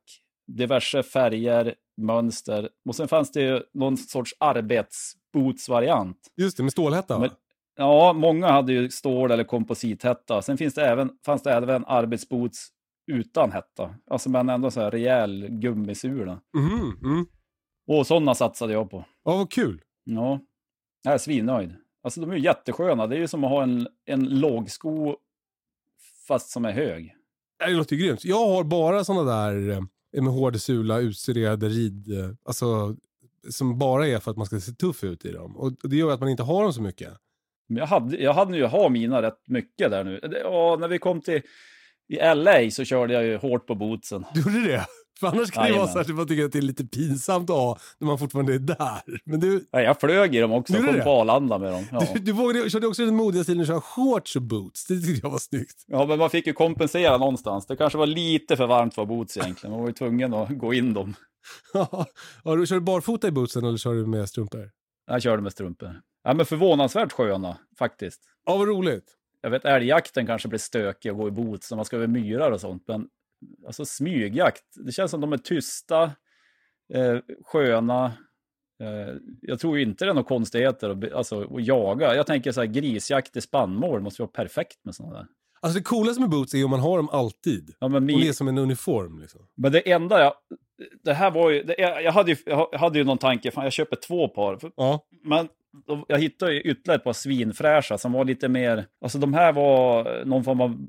diverse 0.47 1.03
färger, 1.03 1.75
mönster. 2.01 2.69
Och 2.89 2.95
sen 2.95 3.07
fanns 3.07 3.31
det 3.31 3.41
ju 3.41 3.61
någon 3.73 3.97
sorts 3.97 4.33
arbetsbootsvariant. 4.39 6.17
Just 6.37 6.57
det, 6.57 6.63
med 6.63 6.71
stålhätta? 6.71 7.19
Men- 7.19 7.29
Ja, 7.75 8.13
många 8.13 8.47
hade 8.51 8.73
ju 8.73 8.89
stål 8.89 9.31
eller 9.31 9.43
komposithätta. 9.43 10.41
Sen 10.41 10.57
finns 10.57 10.73
det 10.73 10.85
även, 10.85 11.09
fanns 11.25 11.43
det 11.43 11.51
även 11.53 11.85
arbetsboots 11.85 12.67
utan 13.11 13.51
hetta. 13.51 13.95
Alltså 14.11 14.29
men 14.29 14.49
ändå 14.49 14.71
så 14.71 14.81
här 14.81 14.91
rejäl 14.91 15.47
gummisula. 15.49 16.39
Mhm, 16.57 16.99
mm. 17.03 17.25
Och 17.87 18.07
sådana 18.07 18.35
satsade 18.35 18.73
jag 18.73 18.89
på. 18.91 19.05
Ja, 19.23 19.37
vad 19.37 19.51
kul. 19.51 19.81
Ja, 20.03 20.39
jag 21.03 21.13
är 21.13 21.17
svinnöjd. 21.17 21.73
Alltså 22.03 22.21
de 22.21 22.31
är 22.31 22.35
ju 22.35 22.41
jättesköna. 22.41 23.07
Det 23.07 23.15
är 23.15 23.19
ju 23.19 23.27
som 23.27 23.43
att 23.43 23.49
ha 23.49 23.63
en, 23.63 23.87
en 24.05 24.39
lågsko 24.39 25.15
fast 26.27 26.49
som 26.49 26.65
är 26.65 26.71
hög. 26.71 27.15
Det 27.65 27.73
låter 27.73 27.95
ju 27.95 28.05
grymt. 28.05 28.25
Jag 28.25 28.47
har 28.47 28.63
bara 28.63 29.03
sådana 29.03 29.31
där 29.35 29.69
eh, 29.69 30.21
med 30.23 30.33
hård 30.33 30.59
sula, 30.59 30.99
utstuderade 30.99 31.69
rid... 31.69 32.19
eh, 32.19 32.29
Alltså, 32.45 32.95
som 33.49 33.77
bara 33.79 34.07
är 34.07 34.19
för 34.19 34.31
att 34.31 34.37
man 34.37 34.45
ska 34.45 34.59
se 34.59 34.71
tuff 34.71 35.03
ut 35.03 35.25
i 35.25 35.31
dem. 35.31 35.57
Och 35.57 35.89
det 35.89 35.95
gör 35.95 36.11
att 36.13 36.19
man 36.19 36.29
inte 36.29 36.43
har 36.43 36.63
dem 36.63 36.73
så 36.73 36.81
mycket. 36.81 37.13
Men 37.69 37.77
jag 37.77 37.85
hade, 37.87 38.17
jag 38.17 38.33
hade 38.33 38.57
ju 38.57 38.65
ha 38.65 38.89
mina 38.89 39.21
rätt 39.21 39.47
mycket 39.47 39.91
där 39.91 40.03
nu. 40.03 40.19
Ja, 40.43 40.77
när 40.79 40.87
vi 40.87 40.99
kom 40.99 41.21
till 41.21 41.41
i 42.09 42.15
LA 42.35 42.71
så 42.71 42.83
körde 42.85 43.13
jag 43.13 43.23
ju 43.23 43.37
hårt 43.37 43.67
på 43.67 43.75
bootsen. 43.75 44.25
Du 44.33 44.39
gjorde 44.41 44.67
det? 44.71 44.85
För 45.21 45.27
annars 45.27 45.51
kan 45.51 45.63
det 45.65 45.73
vara 45.73 45.87
så 45.87 45.99
att 45.99 46.07
man 46.07 46.27
tycker 46.27 46.45
att 46.45 46.51
det 46.51 46.57
är 46.57 46.61
lite 46.61 46.85
pinsamt 46.85 47.49
att 47.49 47.55
ha 47.55 47.77
när 47.97 48.07
man 48.07 48.17
fortfarande 48.17 48.53
är 48.53 48.59
där. 48.59 49.19
Men 49.25 49.39
du, 49.39 49.65
Ja, 49.71 49.81
jag 49.81 49.99
flög 49.99 50.35
i 50.35 50.39
dem 50.39 50.51
också, 50.51 50.73
Gjorde 50.73 50.87
kom 50.87 50.95
det? 50.95 51.03
på 51.03 51.09
Arlanda 51.09 51.57
med 51.57 51.71
dem. 51.71 51.85
Ja. 51.91 52.07
du, 52.13 52.19
du 52.19 52.31
vågade, 52.31 52.69
körde 52.69 52.87
också 52.87 53.05
den 53.05 53.15
modiga 53.15 53.43
stilen 53.43 53.61
att 53.61 53.67
köra 53.67 53.81
shorts 53.81 54.35
och 54.35 54.41
boots. 54.41 54.85
Det 54.87 54.99
tyckte 55.01 55.27
jag 55.27 55.31
var 55.31 55.39
snyggt. 55.39 55.83
ja, 55.87 56.05
men 56.05 56.19
man 56.19 56.29
fick 56.29 56.47
ju 56.47 56.53
kompensera 56.53 57.17
någonstans. 57.17 57.65
Det 57.65 57.75
kanske 57.75 57.97
var 57.97 58.05
lite 58.07 58.57
för 58.57 58.67
varmt 58.67 58.95
för 58.95 59.05
boots 59.05 59.37
egentligen. 59.37 59.71
Man 59.71 59.81
var 59.81 59.87
ju 59.87 59.93
tvungen 59.93 60.33
att 60.33 60.57
gå 60.57 60.73
in 60.73 60.93
dem. 60.93 61.15
ja, 61.73 62.55
du 62.55 62.65
kör 62.67 62.75
du 62.75 62.81
barfota 62.81 63.27
i 63.27 63.31
bootsen 63.31 63.65
eller 63.65 63.77
kör 63.77 63.93
du 63.93 64.05
med 64.05 64.29
strumpor? 64.29 64.69
Jag 65.07 65.21
körde 65.21 65.41
med 65.41 65.51
strumpor. 65.51 66.01
Ja, 66.23 66.33
men 66.33 66.45
förvånansvärt 66.45 67.11
sköna 67.11 67.57
faktiskt. 67.79 68.21
Ja, 68.45 68.57
vad 68.57 68.67
roligt. 68.67 69.05
Jag 69.41 69.49
vet 69.49 69.65
älgjakten 69.65 70.25
kanske 70.27 70.47
blir 70.47 70.59
stökig 70.59 71.09
att 71.09 71.15
gå 71.17 71.27
i 71.27 71.31
boots 71.31 71.71
när 71.71 71.75
man 71.75 71.85
ska 71.85 71.95
över 71.95 72.07
myrar 72.07 72.51
och 72.51 72.61
sånt. 72.61 72.83
Men 72.87 73.07
alltså 73.65 73.85
smygjakt, 73.85 74.63
det 74.85 74.91
känns 74.91 75.11
som 75.11 75.21
de 75.21 75.33
är 75.33 75.37
tysta, 75.37 76.03
eh, 76.93 77.17
sköna. 77.45 78.05
Eh, 78.81 79.15
jag 79.41 79.59
tror 79.59 79.77
ju 79.77 79.83
inte 79.83 80.05
det 80.05 80.09
är 80.09 80.13
några 80.13 80.27
konstigheter 80.27 80.89
att, 80.89 81.11
alltså, 81.13 81.41
att 81.57 81.65
jaga. 81.65 82.15
Jag 82.15 82.27
tänker 82.27 82.51
så 82.51 82.61
här, 82.61 82.67
grisjakt 82.67 83.37
i 83.37 83.41
spannmål 83.41 84.01
måste 84.01 84.21
vara 84.21 84.31
perfekt 84.31 84.85
med 84.85 84.95
sådana 84.95 85.15
där. 85.15 85.27
Alltså 85.63 85.79
det 85.79 85.83
coolaste 85.83 86.21
med 86.21 86.29
boots 86.29 86.53
är 86.53 86.63
om 86.65 86.71
man 86.71 86.79
har 86.79 86.97
dem 86.97 87.09
alltid. 87.11 87.75
Ja, 87.79 87.87
men, 87.87 88.03
Och 88.03 88.09
mi- 88.09 88.21
det 88.21 88.27
är 88.27 88.33
som 88.33 88.47
en 88.47 88.57
uniform 88.57 89.19
liksom. 89.19 89.47
men 89.55 89.71
det 89.71 89.91
enda 89.91 90.19
jag... 90.23 90.33
Det 91.03 91.13
här 91.13 91.31
var 91.31 91.49
ju... 91.49 91.63
Det, 91.63 91.75
jag, 91.77 92.11
hade 92.11 92.31
ju 92.31 92.37
jag 92.45 92.77
hade 92.79 92.97
ju 92.99 93.03
någon 93.03 93.17
tanke, 93.17 93.51
fan 93.51 93.63
jag 93.63 93.73
köper 93.73 93.95
två 93.95 94.27
par. 94.27 94.59
Ja. 94.75 95.05
men 95.23 95.47
jag 96.07 96.19
hittade 96.19 96.53
ju 96.53 96.61
ytterligare 96.61 96.97
ett 96.97 97.03
par 97.03 97.13
svinfräscha 97.13 97.97
som 97.97 98.11
var 98.11 98.25
lite 98.25 98.47
mer... 98.49 98.85
Alltså 99.01 99.17
de 99.17 99.33
här 99.33 99.53
var 99.53 100.25
någon 100.25 100.43
form 100.43 100.61
av 100.61 100.87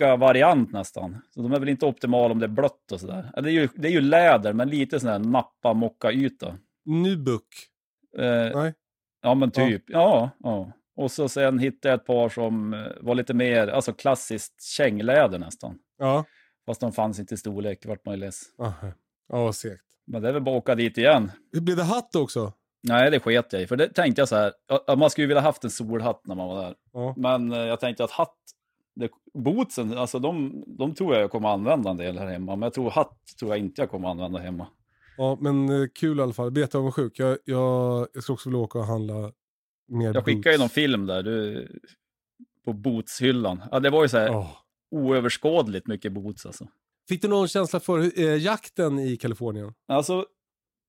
mocka-variant 0.00 0.72
nästan. 0.72 1.22
Så 1.30 1.42
de 1.42 1.52
är 1.52 1.60
väl 1.60 1.68
inte 1.68 1.86
optimala 1.86 2.32
om 2.32 2.38
det 2.38 2.46
är 2.46 2.48
blött 2.48 2.92
och 2.92 3.00
sådär. 3.00 3.30
Ja, 3.34 3.42
Det 3.42 3.50
är 3.50 3.52
ju, 3.52 3.68
det 3.74 3.88
är 3.88 3.92
ju 3.92 4.00
läder, 4.00 4.52
men 4.52 4.68
lite 4.68 5.00
sån 5.00 5.10
här 5.10 5.18
nappa-mocka-yta. 5.18 6.58
Nubuk. 6.84 7.46
Eh, 8.18 8.56
Nej. 8.60 8.74
Ja, 9.22 9.34
men 9.34 9.50
typ. 9.50 9.82
Ja. 9.86 10.30
ja, 10.38 10.72
Och 10.96 11.10
så 11.10 11.28
sen 11.28 11.58
hittade 11.58 11.92
jag 11.92 12.00
ett 12.00 12.06
par 12.06 12.28
som 12.28 12.74
eh, 12.74 12.86
var 13.00 13.14
lite 13.14 13.34
mer, 13.34 13.68
alltså 13.68 13.92
klassiskt 13.92 14.62
kängläder 14.62 15.38
nästan. 15.38 15.78
Ja. 15.98 16.24
Fast 16.66 16.80
de 16.80 16.92
fanns 16.92 17.18
inte 17.18 17.34
i 17.34 17.36
storlek, 17.36 17.86
vart 17.86 18.04
man 18.06 18.14
ju 18.14 18.20
less. 18.20 18.42
Ja, 19.28 19.52
segt. 19.52 19.82
Men 20.06 20.22
det 20.22 20.28
är 20.28 20.32
väl 20.32 20.42
bara 20.42 20.56
att 20.56 20.62
åka 20.62 20.74
dit 20.74 20.98
igen. 20.98 21.32
Hur 21.52 21.60
blev 21.60 21.76
det 21.76 21.82
hatt 21.82 22.16
också? 22.16 22.52
Nej, 22.82 23.10
det 23.10 23.20
sket 23.20 23.52
jag 23.52 23.62
i. 23.62 23.66
För 23.66 23.76
det 23.76 23.88
tänkte 23.88 24.20
jag 24.20 24.28
så 24.28 24.36
här, 24.36 24.52
ja, 24.86 24.96
man 24.96 25.10
skulle 25.10 25.22
ju 25.22 25.28
vilja 25.28 25.40
haft 25.40 25.64
en 25.64 25.70
solhatt 25.70 26.20
när 26.26 26.34
man 26.34 26.48
var 26.48 26.62
där. 26.62 26.74
Ja. 26.92 27.14
Men 27.16 27.52
eh, 27.52 27.58
jag 27.58 27.80
tänkte 27.80 28.04
att 28.04 28.10
hatt, 28.10 28.36
det, 28.94 29.08
bootsen, 29.34 29.98
alltså 29.98 30.18
de, 30.18 30.64
de 30.66 30.94
tror 30.94 31.14
jag 31.14 31.22
jag 31.22 31.30
kommer 31.30 31.48
använda 31.48 31.90
en 31.90 31.96
del 31.96 32.18
här 32.18 32.26
hemma. 32.26 32.56
Men 32.56 32.62
jag 32.62 32.74
tror 32.74 32.90
hatt 32.90 33.18
tror 33.38 33.50
jag 33.50 33.58
inte 33.58 33.82
jag 33.82 33.90
kommer 33.90 34.08
använda 34.08 34.38
hemma. 34.38 34.66
Ja, 35.16 35.38
men 35.40 35.68
eh, 35.68 35.88
kul 35.94 36.18
i 36.18 36.22
alla 36.22 36.32
fall. 36.32 36.58
Jätteavundsjuk. 36.58 37.18
Jag, 37.18 37.38
jag, 37.44 38.08
jag 38.14 38.22
ska 38.22 38.32
också 38.32 38.48
vilja 38.48 38.62
åka 38.62 38.78
och 38.78 38.86
handla 38.86 39.32
mer 39.88 40.14
Jag 40.14 40.24
skickade 40.24 40.54
ju 40.54 40.58
någon 40.58 40.68
film 40.68 41.06
där, 41.06 41.22
du, 41.22 41.68
på 42.64 42.72
bootshyllan. 42.72 43.62
Ja, 43.70 43.80
det 43.80 43.90
var 43.90 44.02
ju 44.02 44.08
så 44.08 44.18
här 44.18 44.30
Åh. 44.30 44.50
oöverskådligt 44.90 45.86
mycket 45.86 46.12
boots 46.12 46.46
alltså. 46.46 46.68
Fick 47.08 47.22
du 47.22 47.28
någon 47.28 47.48
känsla 47.48 47.80
för 47.80 48.20
eh, 48.20 48.36
jakten 48.36 48.98
i 48.98 49.16
Kalifornien? 49.16 49.74
Alltså, 49.88 50.26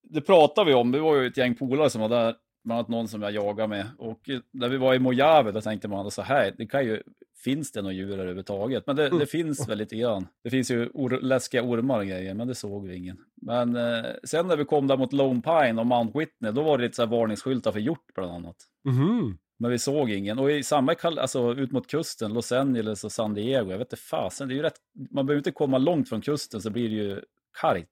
det 0.04 0.22
pratade 0.22 0.68
vi 0.68 0.74
om. 0.74 0.92
Det 0.92 1.00
var 1.00 1.16
ju 1.16 1.28
ett 1.28 1.38
gäng 1.38 1.56
polare 1.56 1.90
som 1.90 2.02
var 2.02 2.10
där. 2.10 2.36
Bland 2.66 2.78
annat 2.80 2.88
någon 2.90 3.08
som 3.08 3.22
jag 3.22 3.32
jagade 3.32 3.68
med. 3.68 3.88
Och 3.98 4.30
när 4.52 4.70
vi 4.70 4.78
var 4.78 4.94
i 4.94 5.00
Mojave, 5.00 5.52
då 5.52 5.62
tänkte 5.62 5.88
man 5.88 6.12
så 6.12 6.22
här, 6.22 6.54
det 6.58 6.66
kan 6.68 6.86
ju, 6.86 7.04
finns 7.44 7.72
det 7.72 7.82
några 7.82 7.94
djur 7.94 8.14
överhuvudtaget? 8.14 8.88
Men 8.88 8.96
det, 8.96 9.10
det 9.20 9.26
finns 9.26 9.70
väl 9.70 9.78
lite 9.78 9.96
grann. 9.96 10.28
Det 10.44 10.50
finns 10.50 10.72
ju 10.72 10.90
or, 10.94 11.10
läskiga 11.22 11.64
ormar 11.64 12.00
och 12.00 12.06
grejer, 12.06 12.34
men 12.34 12.48
det 12.48 12.56
såg 12.56 12.88
vi 12.88 12.96
ingen. 12.96 13.18
Men 13.42 13.76
eh, 13.76 14.06
sen 14.24 14.48
när 14.48 14.58
vi 14.58 14.66
kom 14.66 14.88
där 14.88 14.98
mot 14.98 15.14
Lone 15.14 15.42
Pine 15.42 15.80
och 15.82 15.88
Mount 15.88 16.20
Whitney, 16.20 16.52
då 16.52 16.64
var 16.64 16.78
det 16.78 16.84
lite 16.84 16.96
så 16.96 17.02
här 17.02 17.10
varningsskyltar 17.10 17.72
för 17.72 17.80
hjort 17.80 18.06
bland 18.16 18.32
annat. 18.32 18.56
Mhm. 18.86 19.38
Men 19.60 19.72
vi 19.72 19.80
såg 19.80 20.10
ingen. 20.12 20.40
Och 20.40 20.52
i 20.52 20.64
samma, 20.64 20.96
alltså 21.04 21.54
ut 21.54 21.72
mot 21.72 21.88
kusten, 21.88 22.34
Los 22.34 22.52
Angeles 22.52 23.04
och 23.04 23.12
San 23.12 23.34
Diego, 23.34 23.72
jag 23.72 23.78
vet 23.78 23.88
inte 23.88 23.96
fasen, 24.04 24.48
det 24.48 24.54
är 24.54 24.56
ju 24.56 24.62
rätt, 24.62 24.78
man 25.12 25.26
behöver 25.26 25.40
inte 25.40 25.52
komma 25.52 25.78
långt 25.78 26.10
från 26.10 26.22
kusten 26.22 26.62
så 26.62 26.70
blir 26.70 26.90
det 26.90 26.96
ju 26.96 27.22
kargt. 27.62 27.90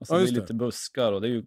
Alltså 0.00 0.14
Ja, 0.14 0.18
det 0.18 0.20
just 0.22 0.32
är 0.32 0.34
det. 0.36 0.40
lite 0.40 0.54
buskar 0.54 1.12
och 1.12 1.20
det 1.20 1.26
är 1.28 1.30
ju 1.30 1.44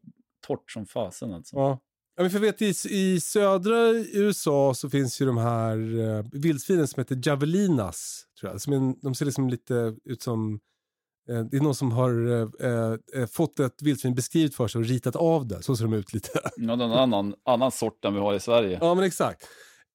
torrt 0.47 0.71
som 0.71 0.85
fasen 0.85 1.33
alltså. 1.33 1.55
Ja. 1.55 1.79
Ja, 2.15 2.21
men 2.23 2.31
för 2.31 2.39
vet, 2.39 2.61
i, 2.61 2.73
I 2.89 3.19
södra 3.19 3.89
USA 4.13 4.73
så 4.73 4.89
finns 4.89 5.21
ju 5.21 5.25
de 5.25 5.37
här 5.37 5.77
uh, 5.77 6.25
vildsvinen 6.31 6.87
som 6.87 6.99
heter 7.01 7.19
javelinas. 7.23 8.25
Tror 8.39 8.51
jag. 8.51 8.61
Som 8.61 8.73
en, 8.73 8.99
de 8.99 9.15
ser 9.15 9.25
liksom 9.25 9.49
lite 9.49 9.95
ut 10.05 10.21
som... 10.21 10.59
eh, 11.29 11.43
det 11.43 11.57
är 11.57 11.61
någon 11.61 11.75
som 11.75 11.91
har 11.91 12.31
eh, 12.31 13.21
eh, 13.21 13.27
fått 13.27 13.59
ett 13.59 13.81
vildsvin 13.81 14.15
beskrivet 14.15 14.55
för 14.55 14.67
sig 14.67 14.79
och 14.79 14.85
ritat 14.85 15.15
av 15.15 15.47
det. 15.47 15.63
Så 15.63 15.75
ser 15.75 15.83
de 15.83 15.93
ut 15.93 16.13
lite. 16.13 16.29
Ja, 16.57 16.75
någon 16.75 16.91
annan, 16.91 17.33
annan 17.45 17.71
sort 17.71 18.05
än 18.05 18.13
vi 18.13 18.19
har 18.19 18.33
i 18.33 18.39
Sverige. 18.39 18.77
ja, 18.81 18.95
men 18.95 19.03
exakt. 19.03 19.47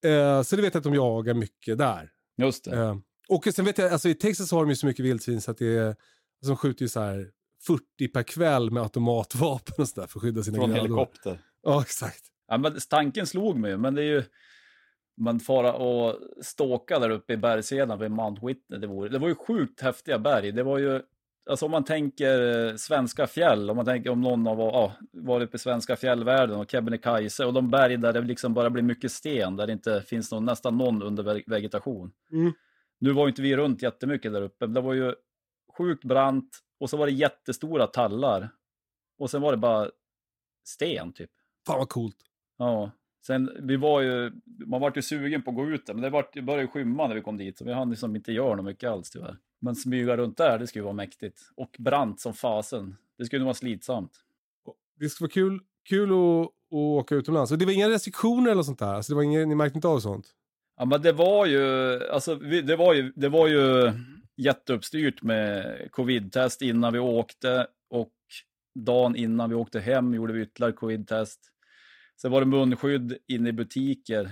Eh, 0.05 0.41
så 0.41 0.55
det 0.55 0.61
vet 0.61 0.73
jag 0.73 0.79
att 0.79 0.83
de 0.83 0.93
jagar 0.93 1.33
mycket 1.33 1.77
där. 1.77 2.09
Just 2.41 2.63
det. 2.65 2.77
Eh, 2.77 2.95
och 3.29 3.47
sen 3.55 3.65
vet 3.65 3.77
jag, 3.77 3.91
alltså 3.93 4.09
i 4.09 4.13
Texas 4.15 4.51
har 4.51 4.59
de 4.63 4.69
ju 4.69 4.75
så 4.75 4.85
mycket 4.85 5.05
vildsvin 5.05 5.41
så 5.41 5.51
att 5.51 5.57
det 5.57 5.77
är... 5.77 5.87
Alltså 5.87 6.47
de 6.47 6.57
skjuter 6.57 6.81
ju 6.81 6.89
så 6.89 6.99
här 6.99 7.27
40 7.67 8.07
per 8.07 8.23
kväll 8.23 8.71
med 8.71 8.83
automatvapen 8.83 9.75
och 9.77 9.87
sådär 9.87 10.07
för 10.07 10.19
att 10.19 10.23
skydda 10.23 10.43
sina 10.43 10.57
Från 10.57 10.69
grödor. 10.69 10.81
helikopter. 10.81 11.41
Ja, 11.67 11.81
exakt. 11.81 12.23
Ja, 12.47 12.57
men 12.57 12.77
tanken 12.89 13.27
slog 13.27 13.57
mig 13.57 13.77
men 13.77 13.95
det 13.95 14.01
är 14.01 14.05
ju... 14.05 14.23
Man 15.19 15.39
fara 15.39 15.73
och 15.73 16.19
ståka 16.41 16.99
där 16.99 17.09
uppe 17.09 17.33
i 17.33 17.37
bergssidan 17.37 17.99
vid 17.99 18.11
Mount 18.11 18.45
Whitney, 18.45 18.79
det, 18.79 18.87
vore, 18.87 19.09
det 19.09 19.19
var 19.19 19.27
ju 19.27 19.35
sjukt 19.35 19.81
häftiga 19.81 20.19
berg. 20.19 20.51
Det 20.51 20.63
var 20.63 20.77
ju, 20.77 21.01
alltså 21.49 21.65
om 21.65 21.71
man 21.71 21.83
tänker 21.83 22.67
eh, 22.67 22.75
svenska 22.75 23.27
fjäll, 23.27 23.69
om 23.69 23.75
man 23.75 23.85
tänker 23.85 24.09
om 24.09 24.21
någon 24.21 24.45
har 24.45 24.57
ja, 24.57 24.93
varit 25.11 25.47
uppe 25.47 25.55
i 25.55 25.59
svenska 25.59 25.95
fjällvärlden 25.95 26.59
och 26.59 26.71
Kebnekaise 26.71 27.45
och 27.45 27.53
de 27.53 27.69
berg 27.69 27.97
där 27.97 28.13
det 28.13 28.21
liksom 28.21 28.53
bara 28.53 28.69
blir 28.69 28.83
mycket 28.83 29.11
sten, 29.11 29.55
där 29.55 29.67
det 29.67 29.73
inte 29.73 30.01
finns 30.01 30.31
någon, 30.31 30.45
nästan 30.45 30.77
någon 30.77 31.03
under 31.03 31.43
vegetation. 31.49 32.11
Mm. 32.31 32.53
Nu 32.99 33.11
var 33.11 33.23
ju 33.23 33.29
inte 33.29 33.41
vi 33.41 33.57
runt 33.57 33.81
jättemycket 33.81 34.33
där 34.33 34.41
uppe, 34.41 34.67
men 34.67 34.73
det 34.73 34.81
var 34.81 34.93
ju 34.93 35.15
sjukt 35.77 36.03
brant 36.03 36.59
och 36.79 36.89
så 36.89 36.97
var 36.97 37.05
det 37.05 37.13
jättestora 37.13 37.87
tallar. 37.87 38.49
Och 39.19 39.29
sen 39.29 39.41
var 39.41 39.51
det 39.51 39.57
bara 39.57 39.89
sten 40.65 41.13
typ. 41.13 41.31
Fan 41.67 41.77
vad 41.77 41.89
coolt. 41.89 42.17
Ja, 42.57 42.91
sen 43.25 43.51
vi 43.59 43.75
var 43.75 44.01
ju, 44.01 44.31
man 44.65 44.81
var 44.81 44.91
ju 44.95 45.01
sugen 45.01 45.41
på 45.41 45.51
att 45.51 45.55
gå 45.55 45.69
ut 45.69 45.85
där, 45.85 45.93
men 45.93 46.03
det, 46.03 46.09
var, 46.09 46.29
det 46.33 46.41
började 46.41 46.67
skymma 46.67 47.07
när 47.07 47.15
vi 47.15 47.21
kom 47.21 47.37
dit, 47.37 47.57
så 47.57 47.65
vi 47.65 47.73
hann 47.73 47.89
liksom 47.89 48.15
inte 48.15 48.31
göra 48.31 48.55
något 48.55 48.65
mycket 48.65 48.89
alls 48.89 49.09
tyvärr. 49.09 49.37
Men 49.59 49.75
smyga 49.75 50.17
runt 50.17 50.37
där, 50.37 50.59
det 50.59 50.67
skulle 50.67 50.83
vara 50.83 50.93
mäktigt. 50.93 51.41
Och 51.55 51.75
brant 51.79 52.19
som 52.19 52.33
fasen. 52.33 52.95
Det 53.17 53.25
skulle 53.25 53.39
nog 53.39 53.45
vara 53.45 53.53
slitsamt. 53.53 54.11
Det 54.99 55.09
skulle 55.09 55.25
vara 55.25 55.33
kul, 55.33 55.59
kul 55.89 56.09
att, 56.09 56.45
att 56.45 56.51
åka 56.69 57.15
utomlands. 57.15 57.51
Och 57.51 57.57
det 57.57 57.65
var 57.65 57.73
inga 57.73 57.89
restriktioner 57.89 58.51
eller 58.51 58.63
sånt 58.63 58.79
där? 58.79 58.93
Alltså 58.93 59.11
det 59.11 59.15
var 59.15 59.23
inga, 59.23 59.45
ni 59.45 59.55
märkte 59.55 59.77
inte 59.77 59.87
av 59.87 59.99
sånt? 59.99 60.27
Ja, 60.77 60.85
men 60.85 61.01
det 61.01 61.11
var 61.11 61.45
ju, 61.45 61.99
alltså, 62.09 62.35
vi, 62.35 62.61
det 62.61 62.75
var 62.75 62.93
ju, 62.93 63.13
det 63.15 63.29
var 63.29 63.47
ju 63.47 63.91
jätteuppstyrt 64.35 65.21
med 65.21 65.77
covid-test 65.91 66.61
innan 66.61 66.93
vi 66.93 66.99
åkte 66.99 67.67
och 67.89 68.13
dagen 68.75 69.15
innan 69.15 69.49
vi 69.49 69.55
åkte 69.55 69.79
hem 69.79 70.13
gjorde 70.13 70.33
vi 70.33 70.41
ytterligare 70.41 70.73
covid-test. 70.73 71.39
Sen 72.21 72.31
var 72.31 72.41
det 72.41 72.47
munskydd 72.47 73.17
inne 73.27 73.49
i 73.49 73.53
butiker. 73.53 74.23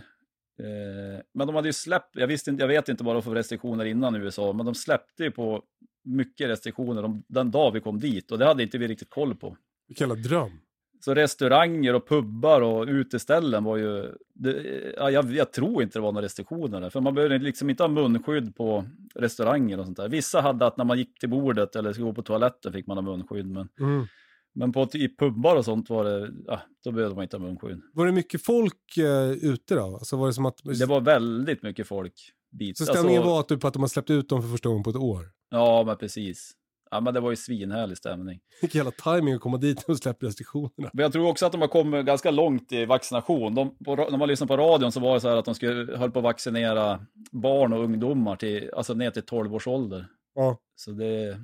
Eh, 0.59 1.21
men 1.33 1.47
de 1.47 1.55
hade 1.55 1.67
ju 1.67 1.73
släppt, 1.73 2.15
jag, 2.15 2.27
visste 2.27 2.49
inte, 2.49 2.63
jag 2.63 2.67
vet 2.67 2.89
inte 2.89 3.03
vad 3.03 3.15
de 3.15 3.21
för 3.23 3.31
restriktioner 3.35 3.85
innan 3.85 4.15
i 4.15 4.19
USA, 4.19 4.53
men 4.53 4.65
de 4.65 4.75
släppte 4.75 5.23
ju 5.23 5.31
på 5.31 5.63
mycket 6.03 6.49
restriktioner 6.49 7.01
de, 7.01 7.23
den 7.27 7.51
dag 7.51 7.71
vi 7.71 7.79
kom 7.79 7.99
dit 7.99 8.31
och 8.31 8.37
det 8.37 8.45
hade 8.45 8.63
inte 8.63 8.77
vi 8.77 8.87
riktigt 8.87 9.09
koll 9.09 9.35
på. 9.35 9.57
Vilken 9.87 10.09
jävla 10.09 10.23
dröm. 10.23 10.51
Så 10.99 11.13
restauranger 11.13 11.93
och 11.93 12.07
pubbar 12.07 12.61
och 12.61 12.87
uteställen 12.87 13.63
var 13.63 13.77
ju... 13.77 14.13
Det, 14.33 14.63
ja, 14.97 15.11
jag, 15.11 15.31
jag 15.31 15.51
tror 15.53 15.83
inte 15.83 15.99
det 15.99 16.03
var 16.03 16.11
några 16.11 16.25
restriktioner 16.25 16.81
där. 16.81 16.89
För 16.89 17.01
man 17.01 17.15
behövde 17.15 17.37
liksom 17.37 17.69
inte 17.69 17.83
ha 17.83 17.87
munskydd 17.87 18.55
på 18.55 18.85
restauranger 19.15 19.79
och 19.79 19.85
sånt 19.85 19.97
där. 19.97 20.09
Vissa 20.09 20.41
hade 20.41 20.65
att 20.65 20.77
när 20.77 20.85
man 20.85 20.97
gick 20.97 21.19
till 21.19 21.29
bordet 21.29 21.75
eller 21.75 21.93
skulle 21.93 22.05
gå 22.05 22.13
på 22.13 22.21
toaletten 22.21 22.73
fick 22.73 22.87
man 22.87 22.97
ha 22.97 23.01
munskydd. 23.01 23.47
Men, 23.47 23.69
Mm. 23.79 24.07
Men 24.55 24.71
på, 24.71 24.87
i 24.93 25.15
pubbar 25.17 25.55
och 25.55 25.65
sånt 25.65 25.89
var 25.89 26.03
det... 26.03 26.31
Ja, 26.47 26.61
då 26.83 26.91
behövde 26.91 27.15
man 27.15 27.23
inte 27.23 27.37
ha 27.37 27.43
munskydd. 27.43 27.81
Var 27.93 28.05
det 28.05 28.11
mycket 28.11 28.45
folk 28.45 28.97
eh, 28.97 29.31
ute 29.31 29.75
då? 29.75 29.83
Alltså 29.83 30.17
var 30.17 30.27
det 30.27 30.33
som 30.33 30.45
att... 30.45 30.61
Det 30.79 30.85
var 30.85 31.01
väldigt 31.01 31.63
mycket 31.63 31.87
folk. 31.87 32.13
Bit. 32.51 32.77
så 32.77 32.85
stämningen 32.85 33.21
Alltså, 33.21 33.35
var 33.35 33.43
typ 33.43 33.63
att 33.63 33.73
de 33.73 33.83
har 33.83 33.87
släppt 33.87 34.09
ut 34.09 34.29
dem 34.29 34.41
för 34.41 34.49
första 34.49 34.69
gången 34.69 34.83
på 34.83 34.89
ett 34.89 34.95
år? 34.95 35.31
Ja, 35.49 35.83
men 35.85 35.97
precis. 35.97 36.51
Ja, 36.91 37.01
men 37.01 37.13
det 37.13 37.19
var 37.19 37.29
ju 37.29 37.35
svinhärlig 37.35 37.97
stämning. 37.97 38.39
Vilken 38.61 38.79
jävla 38.79 38.91
timing 38.91 39.33
att 39.33 39.41
komma 39.41 39.57
dit 39.57 39.83
och 39.83 39.97
släppa 39.97 40.25
restriktionerna. 40.25 40.89
Men 40.93 41.03
jag 41.03 41.13
tror 41.13 41.29
också 41.29 41.45
att 41.45 41.51
de 41.51 41.61
har 41.61 41.67
kommit 41.67 42.05
ganska 42.05 42.31
långt 42.31 42.71
i 42.71 42.85
vaccination. 42.85 43.55
De, 43.55 43.77
på, 43.77 43.95
när 43.95 44.17
man 44.17 44.27
lyssnade 44.27 44.47
på 44.47 44.57
radion 44.57 44.91
så 44.91 44.99
var 44.99 45.13
det 45.13 45.21
så 45.21 45.29
här 45.29 45.37
att 45.37 45.45
de 45.45 45.55
skulle, 45.55 45.97
höll 45.97 46.11
på 46.11 46.19
att 46.19 46.23
vaccinera 46.23 47.05
barn 47.31 47.73
och 47.73 47.83
ungdomar 47.83 48.35
till, 48.35 48.69
alltså 48.75 48.93
ner 48.93 49.11
till 49.11 49.25
12 49.25 49.55
års 49.55 49.67
ålder. 49.67 50.07
Ja. 50.35 50.57
Så 50.75 50.91
det, 50.91 51.39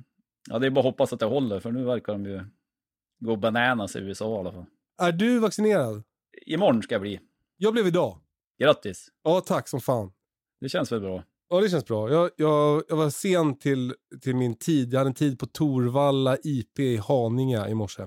ja, 0.50 0.58
det 0.58 0.66
är 0.66 0.70
bara 0.70 0.80
att 0.80 0.84
hoppas 0.84 1.12
att 1.12 1.20
det 1.20 1.26
håller, 1.26 1.60
för 1.60 1.70
nu 1.70 1.84
verkar 1.84 2.12
de 2.12 2.26
ju 2.26 2.40
gå 3.24 3.36
bananas 3.36 3.96
i 3.96 3.98
USA 3.98 4.36
i 4.36 4.38
alla 4.38 4.52
fall. 4.52 4.64
Är 4.98 5.12
du 5.12 5.38
vaccinerad? 5.38 6.02
Imorgon 6.46 6.82
ska 6.82 6.94
jag 6.94 7.02
bli. 7.02 7.20
Jag 7.56 7.72
blev 7.72 7.86
idag. 7.86 8.18
Grattis! 8.58 9.08
Ja, 9.24 9.40
tack 9.40 9.68
som 9.68 9.80
fan. 9.80 10.12
Det 10.60 10.68
känns 10.68 10.92
väl 10.92 11.00
bra. 11.00 11.24
Ja, 11.50 11.60
det 11.60 11.68
känns 11.68 11.86
bra. 11.86 12.10
Jag, 12.10 12.30
jag, 12.36 12.82
jag 12.88 12.96
var 12.96 13.10
sen 13.10 13.58
till, 13.58 13.94
till 14.20 14.36
min 14.36 14.54
tid. 14.54 14.92
Jag 14.92 15.00
hade 15.00 15.10
en 15.10 15.14
tid 15.14 15.38
på 15.38 15.46
Torvalla 15.46 16.36
IP 16.44 16.78
i 16.78 16.96
Haninge 16.96 17.68
i 17.68 17.74
morse. 17.74 18.02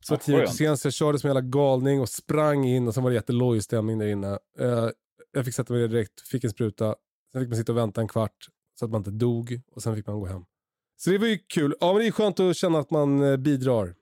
Så 0.00 0.14
Ja, 0.14 0.18
tio 0.18 0.36
minuter 0.36 0.52
sen 0.52 0.76
så 0.76 0.86
jag 0.86 0.92
körde 0.94 1.18
som 1.18 1.30
en 1.30 1.36
jävla 1.36 1.48
galning 1.50 2.00
och 2.00 2.08
sprang 2.08 2.64
in 2.64 2.88
och 2.88 2.94
sen 2.94 3.02
var 3.02 3.10
det 3.10 3.14
jätteloj 3.14 3.60
stämning 3.60 3.98
där 3.98 4.06
inne. 4.06 4.38
Eh, 4.58 4.88
jag 5.32 5.44
fick 5.44 5.54
sätta 5.54 5.72
mig 5.72 5.82
ner 5.82 5.88
direkt, 5.88 6.28
fick 6.28 6.44
en 6.44 6.50
spruta. 6.50 6.94
Sen 7.32 7.42
fick 7.42 7.48
man 7.48 7.58
sitta 7.58 7.72
och 7.72 7.78
vänta 7.78 8.00
en 8.00 8.08
kvart 8.08 8.48
så 8.78 8.84
att 8.84 8.90
man 8.90 9.00
inte 9.00 9.10
dog 9.10 9.60
och 9.72 9.82
sen 9.82 9.96
fick 9.96 10.06
man 10.06 10.20
gå 10.20 10.26
hem. 10.26 10.44
Så 10.96 11.10
det 11.10 11.18
var 11.18 11.26
ju 11.26 11.38
kul. 11.38 11.74
Ja, 11.80 11.92
men 11.92 12.02
det 12.02 12.06
är 12.06 12.10
skönt 12.12 12.40
att 12.40 12.56
känna 12.56 12.78
att 12.78 12.90
man 12.90 13.22
eh, 13.22 13.36
bidrar. 13.36 13.94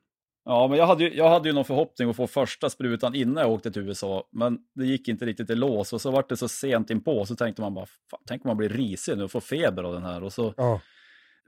Ja, 0.45 0.69
men 0.69 0.79
jag 0.79 0.87
hade, 0.87 1.05
ju, 1.05 1.15
jag 1.17 1.29
hade 1.31 1.49
ju 1.49 1.55
någon 1.55 1.65
förhoppning 1.65 2.11
att 2.11 2.17
få 2.17 2.27
första 2.27 2.71
sprutan 2.71 3.15
innan 3.15 3.43
jag 3.43 3.53
åkte 3.53 3.71
till 3.73 3.83
USA, 3.83 4.29
men 4.33 4.59
det 4.75 4.87
gick 4.87 5.09
inte 5.09 5.27
riktigt 5.27 5.51
i 5.51 5.55
lås 5.55 5.93
och 5.93 6.01
så 6.01 6.11
var 6.11 6.25
det 6.29 6.37
så 6.37 6.49
sent 6.49 6.91
inpå 6.91 7.27
så 7.27 7.35
tänkte 7.37 7.63
man 7.63 7.75
bara, 7.75 7.87
fan, 7.87 8.21
tänk 8.27 8.45
om 8.45 8.49
man 8.49 8.57
blir 8.57 8.69
risig 8.69 9.17
nu 9.19 9.25
och 9.25 9.31
får 9.31 9.41
feber 9.41 9.83
av 9.83 9.93
den 9.95 10.03
här 10.03 10.23
och 10.23 10.33
så 10.33 10.55
Ja. 10.57 10.81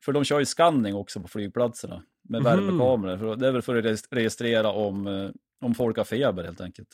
För 0.04 0.12
de 0.12 0.24
kör 0.24 0.38
ju 0.38 0.44
scanning 0.44 0.94
också 0.94 1.20
på 1.20 1.28
flygplatserna 1.28 2.02
med 2.28 2.42
Mhm. 2.42 2.50
värmekameror. 2.50 3.18
För 3.18 3.36
det 3.36 3.48
är 3.48 3.52
väl 3.52 3.62
för 3.62 3.76
att 3.76 3.84
regis- 3.84 4.06
registrera 4.10 4.70
om 4.72 5.06
eh, 5.06 5.30
Om 5.64 5.74
folk 5.74 5.96
har 5.96 6.04
feber 6.04 6.44
helt 6.44 6.60
enkelt. 6.60 6.88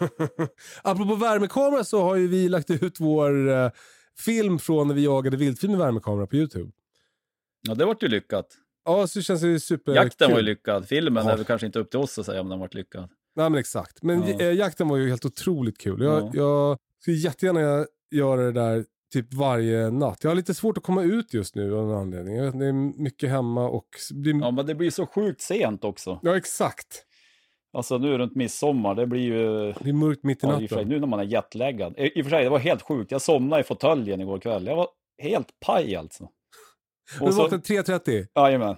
Apropå 0.82 1.14
värmekamera 1.14 1.84
så 1.84 2.02
har 2.02 2.16
ju 2.16 2.28
vi 2.28 2.48
lagt 2.48 2.70
ut 2.70 3.00
vår 3.00 3.48
eh, 3.50 3.70
film 4.24 4.58
från 4.58 4.88
när 4.88 4.94
vi 4.94 5.04
jagade 5.04 5.36
vildsvin 5.36 5.70
med 5.70 5.80
värmekamera 5.80 6.26
på 6.26 6.36
YouTube. 6.36 6.70
Ja, 7.68 7.74
det 7.74 7.84
vart 7.84 8.02
ju 8.02 8.08
lyckat. 8.08 8.46
Ja, 8.84 9.06
så 9.06 9.22
känns 9.22 9.40
det 9.40 9.60
superkul. 9.60 9.94
Jakten 9.94 10.30
var 10.30 10.38
ju 10.38 10.44
lyckad. 10.44 10.88
Filmen 10.88 11.26
Ja. 11.26 11.32
är 11.32 11.36
väl 11.36 11.44
kanske 11.44 11.66
inte 11.66 11.78
upp 11.78 11.90
till 11.90 12.00
oss 12.00 12.18
att 12.18 12.26
säga 12.26 12.40
om 12.40 12.48
den 12.48 12.58
vart 12.58 12.74
lyckad. 12.74 13.08
Nej 13.36 13.50
men 13.50 13.60
exakt. 13.60 14.02
Men 14.02 14.22
Ja. 14.28 14.40
eh, 14.40 14.52
jakten 14.52 14.88
var 14.88 14.96
ju 14.96 15.08
helt 15.08 15.24
otroligt 15.24 15.78
kul. 15.80 16.02
Jag, 16.02 16.22
Ja. 16.22 16.30
jag 16.34 16.78
skulle 17.02 17.16
jättegärna 17.16 17.86
göra- 18.10 18.40
det 18.42 18.52
där 18.52 18.84
typ 19.12 19.34
varje 19.34 19.90
natt. 19.90 20.18
Jag 20.22 20.30
har 20.30 20.34
lite 20.34 20.54
svårt 20.54 20.78
att 20.78 20.84
komma 20.84 21.02
ut 21.02 21.34
just 21.34 21.54
nu 21.54 21.74
av 21.76 21.86
någon 21.86 21.96
anledning. 22.00 22.36
Jag 22.36 22.44
vet, 22.44 22.58
det 22.58 22.66
är 22.66 23.02
mycket 23.02 23.30
hemma 23.30 23.68
och... 23.68 23.86
Det, 24.10 24.30
Ja, 24.30 24.36
ja. 24.42 24.50
men 24.50 24.66
det 24.66 24.74
blir 24.74 24.90
så 24.90 25.06
sjukt 25.06 25.40
sent 25.40 25.84
också. 25.84 26.20
exakt. 26.36 27.04
Alltså 27.72 27.98
nu 27.98 28.18
runt 28.18 28.34
midsommar, 28.36 28.94
det 28.94 29.06
blir 29.06 29.20
ju... 29.22 29.72
Det 29.80 29.88
är 29.88 29.92
mörkt 29.92 30.22
mitt 30.24 30.44
i 30.44 30.46
Ja, 30.46 30.58
natten. 30.60 30.88
nu 30.88 31.00
när 31.00 31.06
man 31.06 31.20
är 31.20 31.24
jetlaggad. 31.24 31.94
I 31.98 32.18
i 32.18 32.20
och 32.22 32.24
för 32.24 32.30
sig, 32.30 32.44
det 32.44 32.50
var 32.50 32.58
helt 32.58 32.82
sjukt. 32.82 33.10
Jag 33.10 33.22
somnade 33.22 33.60
i 33.60 33.64
fåtöljen 33.64 34.20
igår 34.20 34.38
kväll. 34.38 34.66
Jag 34.66 34.76
var 34.76 34.88
helt 35.22 35.48
paj 35.66 35.96
alltså. 35.96 36.28
Du 37.18 37.24
vaknade 37.24 37.62
3.30. 37.62 38.26
jajamän. 38.34 38.76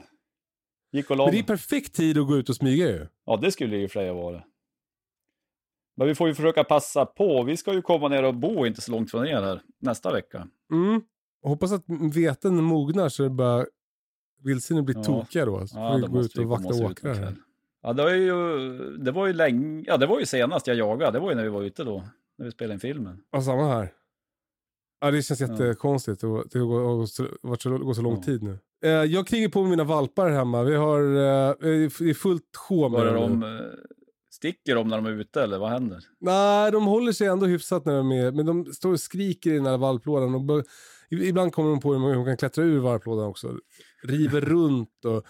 Gick 0.93 1.11
och 1.11 1.17
la 1.17 1.25
Men 1.25 1.35
det 1.35 1.39
är 1.39 1.43
perfekt 1.43 1.95
tid 1.95 2.19
att 2.19 2.27
gå 2.27 2.37
ut 2.37 2.49
och 2.49 2.57
smyga 2.57 2.87
ju. 2.89 3.07
Ja, 3.27 3.37
det 3.37 3.53
skulle 3.53 3.77
det 3.77 3.89
för 3.89 4.01
sig 4.01 4.13
vara. 4.13 4.43
Men 5.97 6.07
vi 6.07 6.15
får 6.15 6.29
ju 6.29 6.35
försöka 6.35 6.65
passa 6.65 7.07
på. 7.07 7.43
Vi 7.43 7.57
ska 7.57 7.73
ju 7.73 7.83
komma 7.83 8.09
ner 8.09 8.23
och 8.23 8.35
bo 8.35 8.67
inte 8.67 8.81
så 8.81 8.91
långt 8.93 9.11
från 9.11 9.27
er 9.27 9.43
här 9.43 9.63
nästa 9.79 10.13
vecka. 10.13 10.49
Mm. 10.73 11.03
Hoppas 11.43 11.73
att 11.73 11.85
veten 12.15 12.65
mognar 12.65 13.09
så 13.09 13.23
det 13.23 13.31
bara 13.31 13.67
vildsvinen 14.43 14.85
blir 14.85 14.97
Ja. 14.97 15.03
tokiga 15.03 15.45
då. 15.45 15.67
Så 15.67 15.79
Ja, 15.79 15.93
får 15.93 15.99
vi 16.01 16.07
gå 16.07 16.21
ut 16.21 16.39
och 16.39 16.45
vakta 16.45 16.85
åkrar 16.85 17.15
här. 17.15 17.37
Ja, 17.83 17.93
det 17.93 18.03
var 18.03 18.11
ju, 18.11 18.97
det 18.99 19.11
var 19.13 19.27
ju 19.27 19.33
länge, 19.33 19.85
ja 19.87 19.97
det 19.97 20.07
var 20.07 20.21
ju 20.21 20.27
senast 20.27 20.67
jag 20.67 20.77
jagade. 20.77 21.13
Det 21.13 21.19
var 21.19 21.31
ju 21.31 21.37
när 21.37 21.43
vi 21.43 21.49
var 21.49 21.63
ute 21.63 21.85
då. 21.85 22.05
När 22.39 22.45
vi 22.45 22.53
spelade 22.53 22.75
in 22.75 22.81
filmen. 22.81 23.23
Ja, 23.31 23.43
samma 23.43 23.75
här. 23.75 23.93
Ja, 25.01 25.11
det 25.11 25.23
känns 25.23 25.41
jättekonstigt 25.41 26.25
att 26.25 26.51
det 26.51 26.59
går, 26.59 26.97
går, 27.83 27.95
så, 27.95 28.03
lång 28.03 28.17
Ja. 28.17 28.23
tid 28.23 28.43
nu. 28.43 28.59
Eh, 28.85 28.91
jag 28.91 29.27
krigar 29.27 29.49
på 29.49 29.61
med 29.61 29.71
mina 29.71 29.85
valpar 29.85 30.31
hemma. 30.31 30.63
Vi 30.63 30.77
har 30.77 31.01
eh, 31.01 31.55
det 31.61 32.11
är 32.11 32.15
fullt 32.15 32.57
sjå 32.69 32.89
med 32.89 33.07
dem 33.07 33.41
de, 33.41 33.57
eh, 33.57 33.61
sticker 34.31 34.75
de 34.75 34.89
när 34.89 34.97
de 34.97 35.07
är 35.07 35.11
ute 35.11 35.43
eller 35.43 35.59
vad 35.59 35.71
händer? 35.71 35.99
Nej, 36.21 36.73
de 36.73 36.87
håller 36.87 37.13
sig 37.13 37.27
ändå 37.27 37.47
hyfsat 37.47 37.85
när 37.85 37.97
de 37.97 38.13
är 38.13 38.33
Men 38.33 38.47
de 38.47 38.65
står 38.65 38.93
och 38.93 39.01
skriker 39.01 39.51
i 39.51 39.55
den 39.57 39.67
här 39.67 39.79
valplådan. 39.79 40.35
Och 40.35 40.65
ibland 41.11 41.53
kommer 41.53 41.71
de 41.71 41.81
på 41.81 41.95
hur 41.95 42.15
de 42.15 42.25
kan 42.25 42.37
klättra 42.37 42.65
ur 42.65 42.79
valplådan 42.79 43.27
också. 43.27 43.59
River 44.05 44.41
runt 44.51 45.05
och 45.05 45.23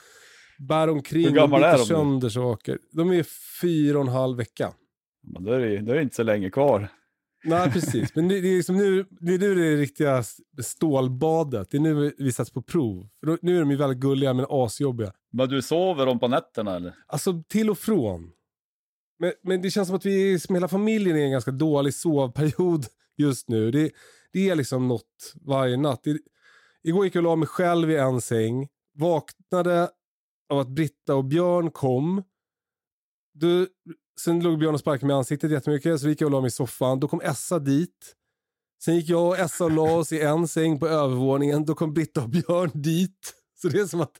bär 0.68 0.88
omkring 0.88 1.24
Hur 1.24 1.30
gammal 1.30 1.62
och 1.62 1.68
är 1.68 1.72
de 1.72 1.78
nu? 1.78 1.84
sönder 1.84 2.28
saker. 2.28 2.78
De 2.92 3.12
är 3.12 3.26
fyra 3.60 3.98
och 3.98 4.04
en 4.06 4.12
halv 4.12 4.36
vecka. 4.36 4.72
Men 5.34 5.44
då 5.44 5.52
är 5.52 5.58
det, 5.58 5.80
då 5.82 5.92
är 5.92 5.96
det 5.96 6.02
inte 6.02 6.16
så 6.16 6.22
länge 6.22 6.50
kvar. 6.50 6.88
Nej, 7.46 7.70
precis. 7.70 8.14
Men 8.14 8.28
det, 8.28 8.40
det, 8.40 8.48
är 8.48 8.56
liksom 8.56 8.76
nu, 8.76 9.06
det 9.20 9.34
är 9.34 9.38
nu 9.38 9.54
det 9.54 9.76
riktiga 9.76 10.22
stålbadet. 10.62 11.70
Det 11.70 11.76
är 11.76 11.80
nu 11.80 12.14
vi 12.18 12.32
sätts 12.32 12.50
på 12.50 12.62
prov. 12.62 13.08
För 13.20 13.26
då, 13.26 13.38
nu 13.42 13.56
är 13.56 13.60
de 13.60 13.70
ju 13.70 13.76
väldigt 13.76 13.98
gulliga 13.98 14.34
men 14.34 14.46
asjobbiga. 14.48 15.12
Men 15.32 15.48
du 15.48 15.62
sover 15.62 16.06
de 16.06 16.18
på 16.18 16.28
nätterna 16.28 16.76
eller? 16.76 16.94
Alltså 17.06 17.42
till 17.48 17.70
och 17.70 17.78
från. 17.78 18.32
Men, 19.18 19.32
men 19.42 19.62
det 19.62 19.70
känns 19.70 19.88
som 19.88 19.96
att 19.96 20.06
vi 20.06 20.38
som 20.38 20.54
hela 20.54 20.68
familjen 20.68 21.16
är 21.16 21.20
i 21.20 21.24
en 21.24 21.30
ganska 21.30 21.50
dålig 21.50 21.94
sovperiod 21.94 22.86
just 23.16 23.48
nu. 23.48 23.70
Det, 23.70 23.90
det 24.32 24.50
är 24.50 24.54
liksom 24.54 24.88
något 24.88 25.34
varje 25.34 25.76
natt. 25.76 26.00
Det, 26.04 26.18
igår 26.82 27.04
gick 27.04 27.14
jag 27.14 27.20
och 27.20 27.30
la 27.30 27.36
mig 27.36 27.48
själv 27.48 27.90
i 27.90 27.96
en 27.96 28.20
säng. 28.20 28.68
Vaknade 28.94 29.88
av 30.48 30.58
att 30.58 30.68
Britta 30.68 31.14
och 31.14 31.24
Björn 31.24 31.70
kom. 31.70 32.22
Du, 33.34 33.68
sen 34.20 34.40
låg 34.40 34.58
Björn 34.58 34.74
och 34.74 34.80
sparkade 34.80 35.06
mig 35.06 35.14
i 35.14 35.16
ansiktet 35.16 35.50
jättemycket. 35.50 36.00
Så 36.00 36.08
gick 36.08 36.20
jag 36.20 36.26
och 36.26 36.32
la 36.32 36.40
mig 36.40 36.48
i 36.48 36.50
soffan. 36.50 37.00
Då 37.00 37.08
kom 37.08 37.20
Essa 37.20 37.58
dit. 37.58 38.14
Sen 38.84 38.96
gick 38.96 39.08
jag 39.08 39.28
och 39.28 39.38
Essa 39.38 39.64
och 39.64 39.70
la 39.70 39.96
oss 39.96 40.12
i 40.12 40.20
en 40.20 40.48
säng 40.48 40.78
på 40.78 40.88
övervåningen. 40.88 41.64
Då 41.64 41.74
kom 41.74 41.94
Britta 41.94 42.22
och 42.22 42.28
Björn 42.28 42.70
dit. 42.74 43.34
Så 43.62 43.68
det 43.68 43.78
är 43.78 43.86
som 43.86 44.00
att 44.00 44.12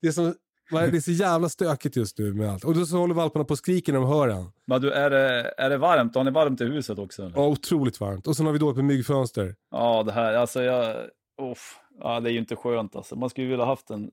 det 0.00 0.08
är, 0.08 0.12
som, 0.12 0.34
det 0.70 0.76
är 0.96 1.00
så 1.00 1.10
jävla 1.10 1.48
stökigt 1.48 1.96
just 1.96 2.18
nu 2.18 2.34
med 2.34 2.50
allt. 2.50 2.64
Och 2.64 2.74
då 2.74 2.86
så 2.86 2.96
håller 2.96 3.14
valparna 3.14 3.44
på 3.44 3.52
och 3.52 3.58
skriker 3.58 3.92
när 3.92 4.00
de 4.00 4.08
hör 4.08 4.28
en. 4.28 4.52
Men 4.66 4.80
du, 4.80 4.92
är 4.92 5.10
det, 5.10 5.54
är 5.58 5.70
det 5.70 5.78
varmt? 5.78 6.14
Har 6.14 6.24
ni 6.24 6.30
varmt 6.30 6.60
i 6.60 6.64
huset 6.64 6.98
också? 6.98 7.22
Eller? 7.22 7.36
Ja, 7.36 7.46
otroligt 7.46 8.00
varmt. 8.00 8.26
Och 8.26 8.36
sen 8.36 8.46
har 8.46 8.52
vi 8.52 8.58
dåligt 8.58 8.76
med 8.76 8.84
myggfönster. 8.84 9.54
Ja, 9.70 10.02
det 10.02 10.12
här, 10.12 10.34
alltså 10.34 10.62
jag, 10.62 10.96
uff, 11.42 11.80
ja, 12.00 12.20
det 12.20 12.30
är 12.30 12.32
ju 12.32 12.38
inte 12.38 12.56
skönt 12.56 12.96
alltså. 12.96 13.16
Man 13.16 13.30
skulle 13.30 13.46
vilja 13.46 13.64
haft 13.64 13.90
en 13.90 14.10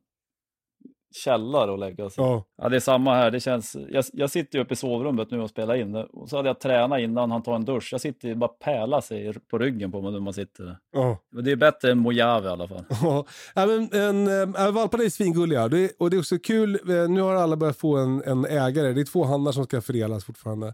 källare 1.15 1.73
att 1.73 1.79
lägga 1.79 2.09
sig. 2.09 2.23
Ja. 2.23 2.43
Ja, 2.57 2.69
det 2.69 2.75
är 2.75 2.79
samma 2.79 3.15
här. 3.15 3.31
Det 3.31 3.39
känns, 3.39 3.75
jag, 3.89 4.05
jag 4.13 4.29
sitter 4.29 4.57
ju 4.57 4.63
uppe 4.63 4.73
i 4.73 4.77
sovrummet 4.77 5.31
nu 5.31 5.39
och 5.41 5.49
spelar 5.49 5.75
in. 5.75 5.95
Och 5.95 6.29
så 6.29 6.35
hade 6.37 6.49
jag 6.49 6.59
tränat 6.59 6.99
innan 6.99 7.31
han 7.31 7.43
tar 7.43 7.55
en 7.55 7.65
dusch. 7.65 7.89
Jag 7.91 8.01
sitter 8.01 8.27
ju 8.27 8.35
bara 8.35 8.47
pärlar 8.47 9.01
sig 9.01 9.33
på 9.33 9.57
ryggen 9.57 9.91
på 9.91 10.01
mig 10.01 10.11
när 10.11 10.19
man 10.19 10.33
sitter 10.33 10.63
där. 10.63 10.77
Ja. 10.93 11.17
Men 11.31 11.43
det 11.43 11.51
är 11.51 11.55
bättre 11.55 11.91
än 11.91 11.97
Mojave 11.97 12.47
i 12.47 12.51
alla 12.51 12.67
fall. 12.67 12.83
Ja, 13.01 13.25
ja, 13.55 13.65
men, 13.65 13.89
en, 13.93 14.27
äh, 14.55 14.71
valparna 14.71 15.03
är 15.03 15.09
svingulliga. 15.09 15.67
Det, 15.67 15.91
och 15.99 16.09
det 16.09 16.17
är 16.17 16.19
också 16.19 16.37
kul, 16.39 16.75
eh, 16.89 17.09
nu 17.09 17.21
har 17.21 17.35
alla 17.35 17.55
börjat 17.55 17.77
få 17.77 17.97
en, 17.97 18.23
en 18.25 18.45
ägare. 18.45 18.93
Det 18.93 19.01
är 19.01 19.05
två 19.05 19.23
hannar 19.23 19.51
som 19.51 19.63
ska 19.65 19.81
fördelas 19.81 20.25
fortfarande. 20.25 20.73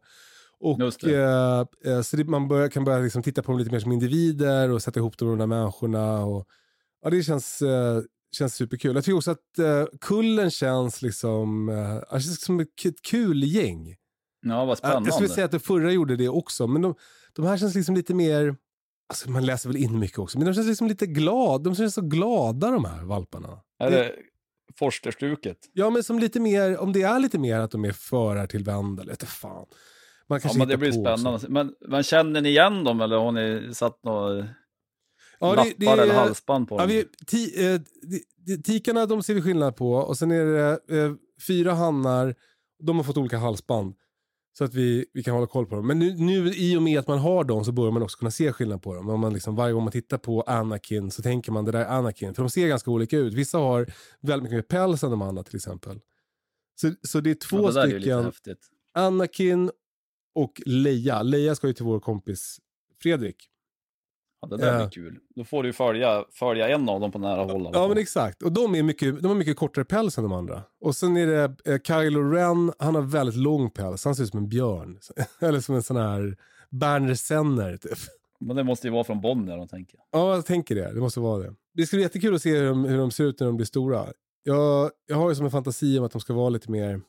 Och, 0.59 0.79
Just 0.79 1.01
det. 1.01 1.23
eh, 1.83 1.93
eh, 1.93 2.01
så 2.01 2.17
det, 2.17 2.23
man 2.23 2.47
börjar, 2.47 2.67
kan 2.69 2.83
börja 2.83 2.99
liksom 2.99 3.23
titta 3.23 3.41
på 3.43 3.51
dem 3.51 3.59
lite 3.59 3.71
mer 3.71 3.79
som 3.79 3.91
individer 3.91 4.71
och 4.71 4.81
sätta 4.81 4.99
ihop 4.99 5.17
dem 5.17 5.27
med 5.27 5.37
de 5.37 5.39
där 5.39 5.57
människorna. 5.57 6.25
Och, 6.25 6.47
ja, 7.03 7.09
det 7.09 7.23
känns, 7.23 7.61
eh, 7.61 8.01
känns 8.35 8.55
superkul. 8.55 8.95
Jag 8.95 9.03
tycker 9.03 9.17
också 9.17 9.31
att 9.31 9.59
eh, 9.59 9.85
kullen 10.01 10.51
känns 10.51 11.01
liksom, 11.01 11.69
eh, 11.69 12.15
det 12.15 12.21
känns 12.21 12.41
som 12.41 12.59
ett 12.59 12.67
kul 13.09 13.43
gäng. 13.43 13.95
Ja, 14.41 14.59
vad 14.65 14.69
Ja, 14.69 14.75
spännande. 14.75 15.07
Jag 15.07 15.13
skulle 15.13 15.29
säga 15.29 15.45
att 15.45 15.51
det 15.51 15.59
förra 15.59 15.91
gjorde 15.91 16.15
det 16.15 16.29
också, 16.29 16.67
men 16.67 16.81
de, 16.81 16.95
de 17.35 17.45
här 17.45 17.57
känns 17.57 17.75
liksom 17.75 17.95
lite 17.95 18.13
mer, 18.13 18.55
alltså 19.09 19.29
man 19.29 19.45
läser 19.45 19.69
väl 19.69 19.77
in 19.77 19.99
mycket 19.99 20.19
också, 20.19 20.37
men 20.37 20.47
de 20.47 20.53
känns 20.53 20.67
liksom 20.67 20.87
lite 20.87 21.05
glada, 21.07 21.63
de 21.63 21.75
känns 21.75 21.93
så 21.93 22.01
glada 22.01 22.71
de 22.71 22.85
här 22.85 23.03
valparna. 23.03 23.59
Är 23.79 23.91
det 23.91 24.11
Forsterstuket? 24.79 25.57
Ja 25.73 25.89
men 25.89 26.03
som 26.03 26.19
lite 26.19 26.39
mer, 26.39 26.77
om 26.77 26.93
det 26.93 27.01
är 27.01 27.19
lite 27.19 27.39
mer 27.39 27.59
att 27.59 27.71
de 27.71 27.85
är 27.85 27.91
förartillvända, 27.91 29.01
eller 29.03 29.13
inte 29.13 29.25
fan. 29.25 29.65
Man 30.27 30.35
Ja, 30.35 30.39
kanske 30.39 30.59
men 30.59 30.67
det 30.67 30.77
blir 30.77 30.91
spännande. 30.91 31.29
också. 31.29 31.51
Men, 31.51 31.73
men 31.87 32.03
känner 32.03 32.41
ni 32.41 32.49
igen 32.49 32.83
dem 32.83 33.01
eller 33.01 33.17
har 33.17 33.31
ni 33.31 33.73
satt 33.73 34.03
några 34.03 34.47
Ja, 35.39 35.55
det, 35.55 35.73
det, 35.77 35.85
eller 35.85 36.13
halsband 36.13 36.69
på 36.69 36.75
ja, 36.75 36.79
dem? 36.79 36.87
vi, 36.87 37.05
ti, 37.25 37.65
eh, 37.65 37.81
de, 38.45 38.57
Tikarna 38.57 39.05
de 39.05 39.23
ser 39.23 39.33
vi 39.33 39.41
skillnad 39.41 39.75
på 39.75 39.93
och 39.93 40.17
sen 40.17 40.31
är 40.31 40.45
det 40.45 41.03
eh, 41.03 41.13
fyra 41.47 41.73
hannar, 41.73 42.35
de 42.83 42.97
har 42.97 43.03
fått 43.03 43.17
olika 43.17 43.37
halsband. 43.37 43.95
Så 44.57 44.63
att 44.63 44.73
vi, 44.73 45.05
vi 45.13 45.23
kan 45.23 45.33
hålla 45.33 45.47
koll 45.47 45.65
på 45.65 45.75
dem. 45.75 45.87
Men 45.87 45.99
nu, 45.99 46.13
nu 46.13 46.53
i 46.53 46.77
och 46.77 46.81
med 46.81 46.99
att 46.99 47.07
man 47.07 47.19
har 47.19 47.43
dem 47.43 47.65
så 47.65 47.71
börjar 47.71 47.91
man 47.91 48.03
också 48.03 48.17
kunna 48.17 48.31
se 48.31 48.53
skillnad 48.53 48.81
på 48.81 48.93
dem. 48.93 49.09
Om 49.09 49.19
man 49.19 49.33
liksom, 49.33 49.55
varje 49.55 49.73
gång 49.73 49.83
man 49.83 49.91
tittar 49.91 50.17
på 50.17 50.41
Anakin 50.41 51.11
så 51.11 51.21
tänker 51.21 51.51
man 51.51 51.65
det 51.65 51.71
där 51.71 51.79
är 51.79 51.85
Anakin. 51.85 52.33
För 52.33 52.43
de 52.43 52.49
ser 52.49 52.67
ganska 52.67 52.91
olika 52.91 53.17
ut. 53.17 53.33
Vissa 53.33 53.57
har 53.57 53.87
väldigt 54.21 54.43
mycket 54.43 54.55
mer 54.55 54.79
päls 54.79 55.03
än 55.03 55.11
de 55.11 55.21
andra 55.21 55.43
till 55.43 55.55
exempel. 55.55 55.99
Så, 56.81 56.93
så 57.01 57.19
det 57.19 57.29
är 57.29 57.35
två 57.35 57.57
ja, 57.57 57.71
det 57.71 57.81
är 57.81 57.99
stycken, 57.99 58.25
häftigt. 58.25 58.69
Anakin 58.93 59.71
och 60.35 60.61
Leia. 60.65 61.21
Leia 61.21 61.55
ska 61.55 61.67
ju 61.67 61.73
till 61.73 61.85
vår 61.85 61.99
kompis 61.99 62.59
Fredrik. 63.01 63.49
Ja, 64.49 64.57
det 64.57 64.65
där 64.65 64.77
blir 64.77 64.89
kul. 64.89 65.19
Då 65.35 65.43
får 65.43 65.63
du 65.63 65.73
följa, 65.73 66.25
följa 66.31 66.69
en 66.69 66.89
av 66.89 66.99
dem 66.99 67.11
på 67.11 67.19
nära 67.19 67.43
håll. 67.43 67.69
Ja 67.73 67.87
men 67.87 67.97
exakt. 67.97 68.41
Och 68.43 68.51
de, 68.51 68.75
är 68.75 68.83
mycket, 68.83 69.21
de 69.21 69.27
har 69.27 69.35
mycket 69.35 69.57
kortare 69.57 69.85
päls 69.85 70.17
än 70.17 70.23
de 70.23 70.33
andra. 70.33 70.63
Och 70.81 70.95
sen 70.95 71.17
är 71.17 71.27
det 71.27 71.55
eh, 71.65 71.79
Kylo 71.87 72.31
Ren, 72.31 72.73
han 72.79 72.95
har 72.95 73.01
väldigt 73.01 73.35
lång 73.35 73.69
päls. 73.69 74.05
Han 74.05 74.15
ser 74.15 74.23
ut 74.23 74.29
som 74.29 74.39
en 74.39 74.49
björn. 74.49 74.99
Eller 75.39 75.59
som 75.59 75.75
en 75.75 75.83
sån 75.83 75.97
här 75.97 76.37
Berner 76.69 77.15
Senner 77.15 77.77
typ. 77.77 77.97
Men 78.39 78.55
det 78.55 78.63
måste 78.63 78.87
ju 78.87 78.93
vara 78.93 79.03
från 79.03 79.21
Bonnier, 79.21 79.57
de 79.57 79.67
tänker. 79.67 79.99
Ja, 80.11 80.35
jag 80.35 80.45
tänker 80.45 80.75
det. 80.75 80.93
Det 80.93 80.99
måste 80.99 81.19
vara 81.19 81.43
det. 81.43 81.53
Det 81.73 81.85
ska 81.85 81.97
bli 81.97 82.03
jättekul 82.03 82.35
att 82.35 82.41
se 82.41 82.57
hur 82.57 82.65
de, 82.65 82.85
hur 82.85 82.97
de 82.97 83.11
ser 83.11 83.23
ut 83.23 83.39
när 83.39 83.47
de 83.47 83.55
blir 83.55 83.65
stora. 83.65 84.05
Jag, 84.43 84.91
jag 85.05 85.17
har 85.17 85.29
ju 85.29 85.35
som 85.35 85.45
en 85.45 85.51
fantasi 85.51 85.99
om 85.99 86.05
att 86.05 86.11
de 86.11 86.21
ska 86.21 86.33
vara 86.33 86.49
lite 86.49 86.71
mer, 86.71 87.01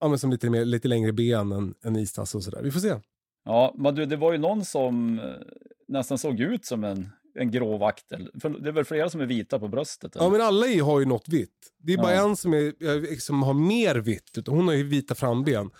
ja 0.00 0.08
men 0.08 0.18
som 0.18 0.30
lite, 0.30 0.50
mer, 0.50 0.64
lite 0.64 0.88
längre 0.88 1.12
ben 1.12 1.52
än, 1.52 1.74
än 1.84 1.96
Istas 1.96 2.34
och 2.34 2.42
sådär. 2.42 2.62
Vi 2.62 2.70
får 2.70 2.80
se. 2.80 2.94
Ja, 3.44 3.74
men 3.78 3.94
du, 3.94 4.06
det 4.06 4.16
var 4.16 4.32
ju 4.32 4.38
någon 4.38 4.64
som 4.64 5.18
eh, 5.18 5.24
nästan 5.88 6.18
såg 6.18 6.40
ut 6.40 6.64
som 6.64 6.84
en, 6.84 7.08
en 7.34 7.50
grå 7.50 7.76
vaktel. 7.78 8.30
För 8.40 8.48
det 8.48 8.68
är 8.68 8.72
väl 8.72 8.84
flera 8.84 9.10
som 9.10 9.20
är 9.20 9.26
vita 9.26 9.58
på 9.58 9.68
bröstet? 9.68 10.12
Ja 10.14 10.20
eller? 10.20 10.30
men 10.30 10.40
alla 10.40 10.84
har 10.84 11.00
ju 11.00 11.06
något 11.06 11.28
vitt. 11.28 11.72
Det 11.78 11.92
är 11.92 11.96
bara 11.96 12.14
Ja. 12.14 12.28
en 12.28 12.36
som, 12.36 12.54
är, 12.54 13.20
som 13.20 13.42
har 13.42 13.54
mer 13.54 13.94
vitt. 13.94 14.38
utan 14.38 14.54
Hon 14.56 14.68
har 14.68 14.74
ju 14.74 14.82
vita 14.82 15.14
framben 15.14 15.70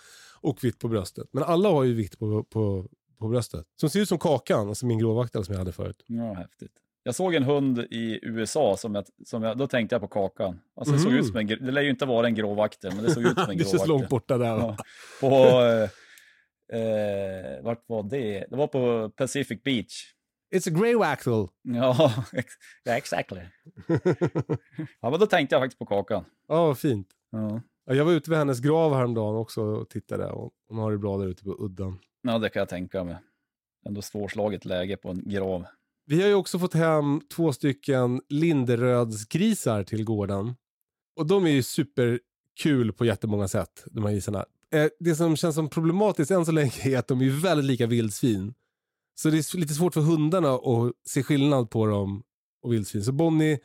och 0.41 0.63
vitt 0.63 0.79
på 0.79 0.87
bröstet. 0.87 1.27
Men 1.31 1.43
alla 1.43 1.69
har 1.69 1.83
ju 1.83 1.93
vitt 1.93 2.19
på, 2.19 2.43
på, 2.43 2.87
på 3.19 3.27
bröstet. 3.27 3.65
Som 3.79 3.89
ser 3.89 3.99
ut 3.99 4.09
som 4.09 4.19
Kakan, 4.19 4.67
alltså 4.69 4.85
min 4.85 4.99
gråvaktel 4.99 5.45
som 5.45 5.53
jag 5.53 5.59
hade 5.59 5.71
förut. 5.71 6.03
Ja, 6.07 6.33
häftigt. 6.33 6.71
Jag 7.03 7.15
såg 7.15 7.35
en 7.35 7.43
hund 7.43 7.79
i 7.79 8.19
USA, 8.21 8.77
som 8.77 8.95
jag, 8.95 9.05
som 9.25 9.43
jag, 9.43 9.57
då 9.57 9.67
tänkte 9.67 9.95
jag 9.95 10.01
på 10.01 10.07
Kakan. 10.07 10.59
Alltså 10.75 10.93
det 10.93 10.99
såg 10.99 11.11
ut 11.13 11.27
som 11.27 11.35
en, 11.37 11.47
det 11.47 11.71
lär 11.71 11.81
ju 11.81 11.89
inte 11.89 12.05
vara 12.05 12.27
en 12.27 12.35
grå 12.35 12.53
vaktel, 12.53 12.91
men 12.95 13.03
det 13.03 13.11
såg 13.11 13.23
ut 13.23 13.33
som 13.39 13.49
en 13.49 13.49
det 13.57 13.63
grå 13.63 13.69
känns 13.71 13.87
långt 13.87 14.09
borta 14.09 14.37
där. 14.37 14.45
Ja. 14.45 14.77
På, 15.21 15.27
eh, 16.71 17.63
vart 17.63 17.83
var 17.87 18.03
det? 18.03 18.45
Det 18.49 18.55
var 18.55 18.67
på 18.67 19.09
Pacific 19.09 19.63
Beach. 19.63 20.13
It's 20.55 20.67
a 20.75 20.79
grey 20.79 20.95
waxel. 20.95 21.47
Ja, 21.61 22.13
ex- 22.33 22.53
ja 22.83 22.97
exactly. 22.97 23.41
Ja, 25.01 25.09
men 25.09 25.19
då 25.19 25.25
tänkte 25.25 25.55
jag 25.55 25.61
faktiskt 25.61 25.79
på 25.79 25.85
Kakan. 25.85 26.25
Ja, 26.47 26.75
fint. 26.75 27.07
Ja. 27.31 27.61
Ja, 27.85 27.93
jag 27.93 28.05
var 28.05 28.11
ute 28.11 28.29
vid 28.29 28.39
hennes 28.39 28.59
grav 28.59 28.93
häromdagen 28.93 29.35
också 29.35 29.61
och 29.61 29.89
tittade. 29.89 30.25
Och 30.31 30.51
hon 30.69 30.77
har 30.77 30.91
det 30.91 30.97
bra 30.97 31.17
där 31.17 31.27
ute 31.27 31.43
på 31.43 31.55
udden. 31.65 31.99
Ja, 32.21 32.37
det 32.39 32.49
kan 32.49 32.59
jag 32.59 32.69
tänka 32.69 33.03
mig. 33.03 33.15
Ändå 33.87 34.01
svårslaget 34.01 34.65
läge 34.65 34.97
på 34.97 35.09
en 35.09 35.21
grav. 35.29 35.65
Vi 36.05 36.21
har 36.21 36.27
ju 36.27 36.33
också 36.35 36.59
fått 36.59 36.73
hem 36.73 37.21
två 37.35 37.53
stycken 37.53 38.21
Linderödsgrisar 38.29 39.83
till 39.83 40.03
gården. 40.03 40.55
Och 41.15 41.27
de 41.27 41.45
är 41.45 41.49
ju 41.51 41.63
superkul 41.63 42.93
på 42.93 43.05
jättemånga 43.05 43.47
sätt, 43.47 43.83
de 43.91 44.05
här 44.05 44.11
grisarna. 44.11 44.45
Eh, 44.73 44.87
Det 44.99 45.15
som 45.15 45.35
känns 45.35 45.55
som 45.55 45.69
problematiskt 45.69 46.31
än 46.31 46.45
så 46.45 46.51
länge 46.51 46.73
är 46.83 46.97
att 46.97 47.07
de 47.07 47.21
är 47.21 47.41
väldigt 47.41 47.65
lika 47.65 47.87
vildsvin. 47.87 48.53
Så 49.15 49.29
det 49.29 49.37
är 49.37 49.57
lite 49.57 49.73
svårt 49.73 49.93
för 49.93 50.01
hundarna 50.01 50.49
att 50.53 50.91
se 51.07 51.23
skillnad 51.23 51.69
på 51.69 51.85
dem 51.85 52.23
och 52.63 52.73
vildsvin. 52.73 53.03
Så 53.03 53.11
Bonnie, 53.11 53.59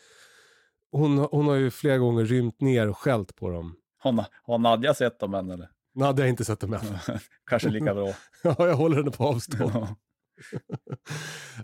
hon, 0.91 1.19
hon 1.19 1.47
har 1.47 1.55
ju 1.55 1.71
flera 1.71 1.99
gånger 1.99 2.25
rymt 2.25 2.61
ner 2.61 2.89
och 2.89 2.99
skällt 2.99 3.37
på 3.37 3.51
dem. 3.51 3.75
Har, 3.99 4.27
har 4.43 4.59
Nadja 4.59 4.95
sett 4.95 5.21
dem 5.21 5.35
än 5.35 5.51
eller? 5.51 5.69
Nej, 5.95 6.15
det 6.15 6.23
har 6.23 6.27
jag 6.27 6.29
inte 6.29 6.45
sett 6.45 6.61
dem 6.61 6.73
än. 6.75 6.81
Kanske 7.51 7.69
lika 7.69 7.95
bra. 7.95 8.13
Ja, 8.43 8.55
jag 8.59 8.77
håller 8.77 8.97
henne 8.97 9.11
på 9.11 9.25
avstånd. 9.25 9.73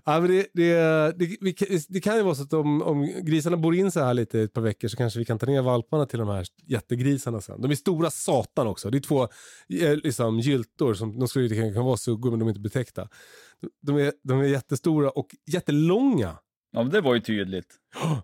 ja, 0.05 0.19
men 0.19 0.27
det, 0.31 0.47
det, 0.53 0.73
det, 1.19 1.37
vi, 1.41 1.53
kan- 1.53 1.67
det 1.89 2.01
kan 2.01 2.15
ju 2.17 2.23
vara 2.23 2.35
så 2.35 2.43
att 2.43 2.53
om, 2.53 2.81
om 2.81 3.05
grisarna 3.23 3.57
bor 3.57 3.75
in 3.75 3.91
så 3.91 3.99
här 3.99 4.13
lite 4.13 4.41
ett 4.41 4.53
par 4.53 4.61
veckor 4.61 4.87
så 4.87 4.97
kanske 4.97 5.19
vi 5.19 5.25
kan 5.25 5.39
ta 5.39 5.45
ner 5.45 5.61
valparna 5.61 6.05
till 6.05 6.19
de 6.19 6.27
här 6.27 6.45
jättegrisarna 6.67 7.41
sen. 7.41 7.61
De 7.61 7.71
är 7.71 7.75
stora 7.75 8.09
satan 8.09 8.67
också. 8.67 8.89
Det 8.89 8.97
är 8.97 8.99
två 8.99 9.23
eh, 9.81 9.95
liksom, 10.03 10.39
gyltor 10.39 10.93
som 10.93 11.19
de 11.19 11.27
skulle 11.27 11.49
kunna 11.49 11.83
vara 11.83 11.97
suggor 11.97 12.29
men 12.29 12.39
de 12.39 12.45
är 12.47 12.49
inte 12.49 12.61
betäckta. 12.61 13.09
De 13.81 13.97
är, 13.97 14.13
de 14.23 14.39
är 14.39 14.43
jättestora 14.43 15.09
och 15.09 15.27
jättelånga. 15.51 16.37
Ja, 16.71 16.83
men 16.83 16.89
det 16.89 17.01
var 17.01 17.13
ju 17.15 17.19
tydligt. 17.21 17.75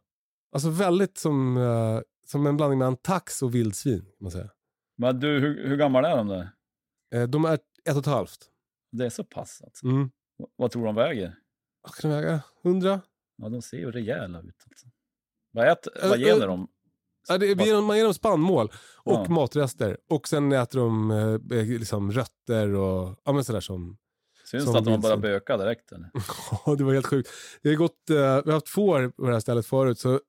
Alltså 0.51 0.69
väldigt 0.69 1.17
som, 1.17 1.57
eh, 1.57 1.99
som 2.27 2.45
en 2.47 2.57
blandning 2.57 2.79
mellan 2.79 2.95
tax 2.97 3.41
och 3.41 3.55
vildsvin. 3.55 3.99
Kan 4.01 4.11
man 4.19 4.31
säga. 4.31 4.49
Men 4.97 5.19
du, 5.19 5.27
hur, 5.39 5.67
hur 5.67 5.77
gammal 5.77 6.05
är 6.05 6.17
de 6.17 6.27
där? 6.27 6.49
Eh, 7.15 7.23
de 7.27 7.45
är 7.45 7.53
ett 7.53 7.61
och 7.95 7.97
ett 7.97 8.05
halvt. 8.05 8.37
Det 8.91 9.05
är 9.05 9.09
så 9.09 9.23
pass 9.23 9.61
alltså. 9.63 9.85
Mm. 9.85 10.09
Vad 10.55 10.71
tror 10.71 10.81
du 10.81 10.85
de 10.85 10.95
väger? 10.95 11.35
Vad 11.83 11.93
kan 11.95 12.11
de 12.11 12.15
väga? 12.17 12.41
Hundra? 12.63 13.01
Ja, 13.37 13.49
de 13.49 13.61
ser 13.61 13.77
ju 13.77 13.91
rejäla 13.91 14.39
ut. 14.39 14.55
Alltså. 14.69 14.87
Vad, 15.51 15.67
äter, 15.67 16.03
Äh, 16.03 16.09
vad 16.09 16.19
ger 16.19 16.41
äh, 16.41 16.47
de? 16.47 16.67
Ja, 17.27 17.37
det, 17.37 17.81
man 17.81 17.97
ger 17.97 18.03
dem 18.03 18.13
spannmål 18.13 18.71
och 18.95 19.13
Ja. 19.13 19.29
matrester. 19.29 19.97
Och 20.09 20.27
sen 20.27 20.51
äter 20.51 20.79
de 20.79 21.11
eh, 21.51 21.65
liksom 21.79 22.11
rötter 22.11 22.73
och 22.75 23.15
ja, 23.25 23.31
men 23.33 23.43
sådär 23.43 23.59
som... 23.59 23.97
Syns 24.45 24.63
som 24.63 24.73
det 24.73 24.79
att 24.79 24.85
de 24.85 25.01
bara 25.01 25.17
bökar 25.17 25.57
direkt 25.57 25.91
eller? 25.91 26.09
Ja, 26.65 26.75
det 26.75 26.83
var 26.83 26.93
helt 26.93 27.05
sjukt. 27.05 27.29
Vi 27.61 27.69
har, 27.69 27.77
gått, 27.77 28.09
eh, 28.09 28.15
vi 28.15 28.21
har 28.21 28.51
haft 28.51 28.69
får 28.69 29.09
på 29.09 29.25
det 29.25 29.31
här 29.33 29.39
stället 29.39 29.65
förut. 29.65 29.99
Så 29.99 30.13
eh, 30.13 30.19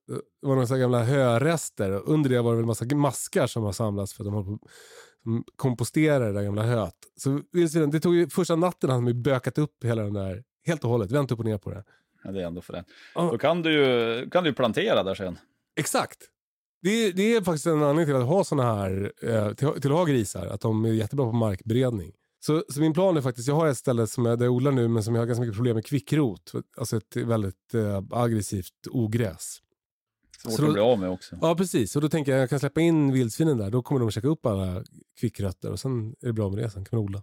det 0.43 0.47
var 0.49 0.55
några 0.57 0.79
gamla 0.79 1.05
hörester. 1.05 1.91
Under 1.91 2.31
det 2.31 2.41
var 2.41 2.51
det 2.51 2.57
väl 2.57 2.63
en 2.63 2.67
massa 2.67 2.95
maskar 2.97 3.47
som 3.47 3.63
har 3.63 3.73
samlats 3.73 4.15
för 4.15 4.23
att 4.23 4.27
de 4.27 4.35
håller 4.35 4.59
på 4.59 4.69
som 5.23 5.45
komposterar 5.57 6.27
det 6.27 6.33
där 6.33 6.43
gamla 6.43 6.63
höet. 6.63 6.95
Så 7.17 7.41
det 7.93 8.01
tog 8.01 8.15
ju 8.15 8.29
första 8.29 8.57
natten 8.57 8.91
hade 8.91 9.03
de 9.03 9.09
ju 9.09 9.15
bökat 9.15 9.59
upp 9.59 9.85
hela 9.85 10.03
den 10.03 10.13
där 10.13 10.45
helt 10.67 10.85
och 10.85 10.91
hållet. 10.91 11.11
Vänt 11.11 11.33
upp 11.33 11.39
och 11.39 11.45
ner 11.45 11.59
på 11.59 11.71
det. 11.71 11.85
Ja, 12.25 12.31
det 12.31 12.43
är 12.43 12.47
ändå 12.47 12.61
för 12.61 12.73
det. 12.73 12.85
Ja. 13.15 13.29
Då 13.33 13.39
kan 13.39 13.63
du 13.63 13.73
ju 13.73 14.31
kan 14.31 14.45
du 14.45 14.53
plantera 14.53 15.03
där 15.03 15.15
sen. 15.15 15.39
Exakt. 15.77 16.19
Det 16.83 16.91
är, 16.91 17.13
det 17.13 17.35
är 17.35 17.43
faktiskt 17.43 17.67
en 17.67 17.83
anledning 17.83 18.07
till 18.07 18.15
att 18.15 18.29
ha 18.29 18.45
såna 18.45 18.75
här, 18.75 19.13
eh, 19.23 19.53
till, 19.53 19.69
till 19.81 19.91
att 19.91 19.97
ha 19.97 20.05
grisar. 20.05 20.47
Att 20.47 20.61
de 20.61 20.85
är 20.85 20.93
jättebra 20.93 21.27
på 21.27 21.33
markberedning. 21.33 22.13
Så, 22.41 22.65
så 22.69 22.81
min 22.81 22.93
plan 22.93 23.17
är 23.17 23.21
faktiskt, 23.21 23.49
jag 23.49 23.55
har 23.55 23.69
ett 23.69 23.77
ställe 23.77 24.07
som 24.07 24.27
jag, 24.27 24.39
där 24.39 24.47
jag 24.47 24.55
odlar 24.55 24.73
nu 24.73 24.89
men 24.89 25.03
som 25.03 25.15
jag 25.15 25.23
har 25.23 25.27
ganska 25.27 25.41
mycket 25.41 25.57
problem 25.57 25.75
med 25.75 25.87
kvickrot. 25.87 26.53
Alltså 26.77 26.97
ett 26.97 27.17
väldigt 27.17 27.75
eh, 27.75 28.03
aggressivt 28.11 28.87
ogräs. 28.91 29.59
Svårt 30.43 30.53
Så 30.53 30.63
då- 30.63 30.69
att 30.69 30.73
bli 30.75 30.83
av 30.83 30.99
med 30.99 31.11
också. 31.11 31.39
Ja 31.43 31.55
precis, 31.55 31.97
och 31.97 32.03
då 32.03 32.09
tänker 32.09 32.33
jag 32.33 32.41
jag 32.41 32.51
kan 32.51 32.61
släppa 32.61 32.81
in 32.81 33.13
vildsvinen 33.13 33.59
där. 33.59 33.71
Då 33.71 33.83
kommer 33.83 33.99
de 33.99 34.09
att 34.09 34.15
käka 34.15 34.29
upp 34.29 34.47
alla 34.47 34.85
kvickrötter 35.21 35.71
och 35.71 35.81
sen 35.81 36.15
är 36.21 36.27
det 36.27 36.33
bra 36.33 36.49
med 36.51 36.59
det. 36.59 36.71
Sen 36.71 36.85
kan 36.85 36.97
man 36.99 37.05
odla. 37.05 37.23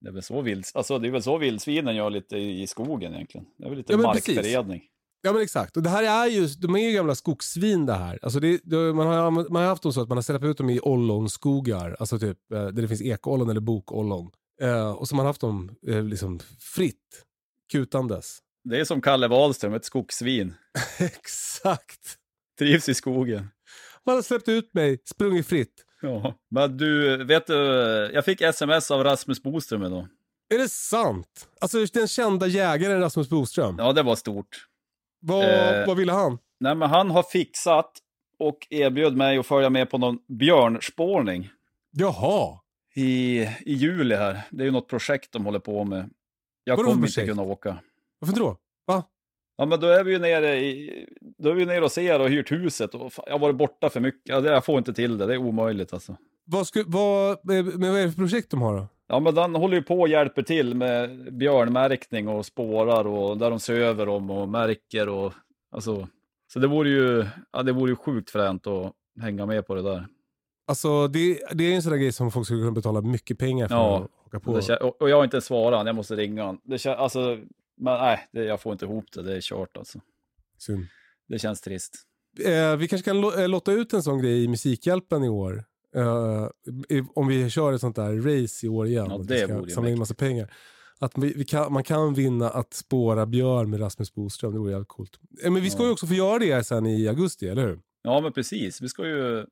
Det 0.00 0.08
är 0.08 0.12
väl 0.12 0.22
så, 0.22 0.40
vild, 0.40 0.64
alltså, 0.74 0.98
det 0.98 1.08
är 1.08 1.12
väl 1.12 1.22
så 1.22 1.38
vildsvinen 1.38 1.96
gör 1.96 2.10
lite 2.10 2.36
i, 2.36 2.66
skogen 2.66 3.14
egentligen. 3.14 3.46
Det 3.58 3.64
är 3.64 3.68
väl 3.68 3.78
lite 3.78 3.92
Ja, 3.92 3.98
men 3.98 4.12
precis. 4.12 4.36
markberedning. 4.36 4.82
Ja 5.24 5.32
men 5.32 5.42
exakt, 5.42 5.76
och 5.76 5.82
det 5.82 5.90
här 5.90 6.26
är 6.26 6.30
ju, 6.30 6.46
de 6.46 6.76
är 6.76 6.88
ju 6.88 6.92
gamla 6.92 7.14
skogssvin 7.14 7.86
det 7.86 7.92
här. 7.92 8.18
Alltså 8.22 8.40
det, 8.40 8.60
det, 8.64 8.76
man, 8.76 9.06
har, 9.06 9.30
man 9.30 9.62
har 9.62 9.68
haft 9.68 9.82
dem 9.82 9.92
så 9.92 10.00
att 10.02 10.08
man 10.08 10.18
har 10.18 10.22
släppt 10.22 10.44
ut 10.44 10.58
dem 10.58 10.70
i 10.70 10.80
ollonskogar, 10.80 11.96
alltså 12.00 12.18
typ 12.18 12.52
eh, 12.52 12.58
där 12.66 12.82
det 12.82 12.88
finns 12.88 13.02
ekollon 13.02 13.50
eller 13.50 13.60
bokollon. 13.60 14.30
Eh, 14.62 14.90
och 14.90 15.08
så 15.08 15.14
har 15.14 15.16
man 15.16 15.26
haft 15.26 15.40
dem 15.40 15.76
eh, 15.86 16.02
liksom 16.02 16.40
fritt, 16.58 17.24
kutandes. 17.72 18.38
Det 18.64 18.80
är 18.80 18.84
som 18.84 19.00
Kalle 19.00 19.28
Wahlström, 19.28 19.74
ett 19.74 19.84
skogssvin. 19.84 20.54
exakt. 20.98 22.18
Trivs 22.58 22.88
i 22.88 22.94
skogen. 22.94 23.48
Man 24.06 24.14
har 24.14 24.22
släppt 24.22 24.48
ut 24.48 24.74
mig, 24.74 24.98
sprungit 25.04 25.46
fritt. 25.46 25.84
Ja. 26.02 26.34
Men 26.50 26.76
du, 26.76 27.24
vet 27.24 27.46
du, 27.46 27.54
jag 28.14 28.24
fick 28.24 28.40
sms 28.40 28.90
av 28.90 29.04
Rasmus 29.04 29.42
Boström 29.42 29.82
idag. 29.82 30.06
Är 30.54 30.58
det 30.58 30.68
sant? 30.68 31.48
Alltså 31.60 31.84
den 31.84 32.08
kända 32.08 32.46
jägaren 32.46 33.00
Rasmus 33.00 33.28
Boström. 33.28 33.74
Ja, 33.78 33.92
det 33.92 34.02
var 34.02 34.16
stort. 34.16 34.66
Vad, 35.20 35.44
Eh. 35.44 35.86
vad 35.86 35.96
ville 35.96 36.12
han? 36.12 36.38
Nej, 36.60 36.74
men 36.74 36.90
han 36.90 37.10
har 37.10 37.22
fixat 37.22 37.92
och 38.38 38.66
erbjöd 38.70 39.16
mig 39.16 39.38
att 39.38 39.46
följa 39.46 39.70
med 39.70 39.90
på 39.90 39.98
någon 39.98 40.18
björnspårning 40.28 41.50
Jaha. 41.90 42.58
i, 42.94 43.38
i 43.42 43.72
juli 43.74 44.14
här. 44.14 44.40
Det 44.50 44.62
är 44.62 44.64
ju 44.64 44.70
något 44.70 44.88
projekt 44.88 45.32
de 45.32 45.44
håller 45.44 45.58
på 45.58 45.84
med. 45.84 46.10
Jag 46.64 46.78
kommer 46.78 47.06
inte 47.06 47.26
kunna 47.26 47.42
åka. 47.42 47.78
Varför 48.18 48.32
inte 48.32 48.40
då? 48.40 48.56
Ja, 49.62 49.66
men 49.66 49.80
då 49.80 49.86
är 49.86 50.04
vi 50.04 50.12
ju 50.12 50.18
nere, 50.18 50.56
i, 50.56 51.06
då 51.38 51.50
är 51.50 51.54
vi 51.54 51.64
nere 51.66 51.84
och 51.84 51.92
ser 51.92 52.20
och 52.20 52.28
hyrt 52.28 52.52
huset. 52.52 52.94
Och 52.94 53.12
fan, 53.12 53.24
jag 53.26 53.34
har 53.34 53.38
varit 53.38 53.56
borta 53.56 53.90
för 53.90 54.00
mycket. 54.00 54.42
Det- 54.42 54.50
Jag 54.50 54.64
får 54.64 54.78
inte 54.78 54.92
till 54.94 55.18
det, 55.18 55.26
det 55.26 55.34
är 55.34 55.38
omöjligt 55.38 55.92
alltså. 55.92 56.16
Vad, 56.44 56.66
sku, 56.66 56.84
vad, 56.86 57.38
men 57.42 57.64
vad 57.80 58.00
är 58.00 58.04
det 58.06 58.10
för 58.12 58.16
projekt 58.16 58.50
de 58.50 58.62
har 58.62 58.76
då? 58.76 58.86
Ja, 59.08 59.20
men 59.20 59.34
den 59.34 59.54
håller 59.54 59.76
ju 59.76 59.82
på 59.82 60.00
och 60.00 60.08
hjälper 60.08 60.42
till 60.42 60.74
med 60.74 61.34
björnmärkning 61.34 62.28
och 62.28 62.46
spårar 62.46 63.06
och 63.06 63.38
där 63.38 63.50
de 63.50 63.60
ser 63.60 63.74
över 63.74 64.06
dem 64.06 64.30
och 64.30 64.48
märker 64.48 65.08
och 65.08 65.32
alltså. 65.72 66.08
Så 66.52 66.58
det 66.58 66.66
vore 66.66 66.88
ju, 66.88 67.24
ja, 67.52 67.62
det 67.62 67.72
vore 67.72 67.90
ju 67.90 67.96
sjukt 67.96 68.30
fränt 68.30 68.66
att 68.66 68.92
hänga 69.20 69.46
med 69.46 69.66
på 69.66 69.74
det 69.74 69.82
där. 69.82 70.06
Alltså 70.66 71.08
det, 71.08 71.38
det 71.52 71.64
är 71.64 71.74
en 71.74 71.82
sån 71.82 71.92
där 71.92 71.98
grej 71.98 72.12
som 72.12 72.30
folk 72.30 72.46
skulle 72.46 72.60
kunna 72.60 72.72
betala 72.72 73.00
mycket 73.00 73.38
pengar 73.38 73.68
för 73.68 73.74
Ja, 73.74 73.96
att 73.96 74.26
åka 74.26 74.40
på. 74.40 74.52
Det, 74.54 74.60
kä- 74.60 74.76
och 75.00 75.10
jag 75.10 75.16
har 75.16 75.24
inte 75.24 75.40
svarat 75.40 75.76
han, 75.78 75.86
jag 75.86 75.96
måste 75.96 76.16
ringa 76.16 76.56
kä- 76.68 76.94
alltså, 76.96 77.38
men 77.76 78.00
nej, 78.00 78.28
det, 78.32 78.44
jag 78.44 78.60
får 78.60 78.72
inte 78.72 78.84
ihop 78.84 79.04
det, 79.12 79.22
det 79.22 79.36
är 79.36 79.40
kört 79.40 79.76
alltså. 79.76 80.00
Synd. 80.58 80.86
Det 81.28 81.38
känns 81.38 81.60
trist. 81.60 81.94
Eh, 82.44 82.76
vi 82.76 82.88
kanske 82.88 83.04
kan 83.10 83.20
lo- 83.20 83.38
eh, 83.38 83.48
lotta 83.48 83.72
ut 83.72 83.92
en 83.92 84.02
sån 84.02 84.22
grej 84.22 84.44
i 84.44 84.48
Musikhjälpen 84.48 85.24
i 85.24 85.28
år. 85.28 85.64
Eh, 85.96 86.48
om 87.14 87.28
vi 87.28 87.50
kör 87.50 87.72
ett 87.72 87.80
sånt 87.80 87.96
där 87.96 88.16
race 88.42 88.66
i 88.66 88.68
år 88.68 88.86
igen. 88.86 89.06
Ja, 89.10 89.18
det 89.18 89.38
ska 89.48 89.60
ju 89.64 89.70
samla 89.70 89.90
in 89.90 89.98
massa 89.98 90.14
pengar. 90.14 90.52
Att 90.98 91.12
vi, 91.18 91.32
vi 91.36 91.44
kan, 91.44 91.72
man 91.72 91.84
kan 91.84 92.14
vinna 92.14 92.50
att 92.50 92.74
spåra 92.74 93.26
björn 93.26 93.70
med 93.70 93.80
Rasmus 93.80 94.14
Boström, 94.14 94.52
det 94.52 94.58
vore 94.58 94.70
jävligt 94.70 94.88
coolt. 94.88 95.18
Eh, 95.44 95.50
men 95.50 95.62
vi 95.62 95.70
ska 95.70 95.80
ju 95.82 95.86
Ja. 95.88 95.92
också 95.92 96.06
få 96.06 96.14
göra 96.14 96.38
det 96.38 96.64
sen 96.64 96.86
i 96.86 97.08
augusti, 97.08 97.48
eller 97.48 97.62
hur? 97.66 97.80
Ja, 98.02 98.20
men 98.20 98.32
precis. 98.32 98.80
Vi 98.82 98.88
ska 98.88 99.06
ju, 99.06 99.46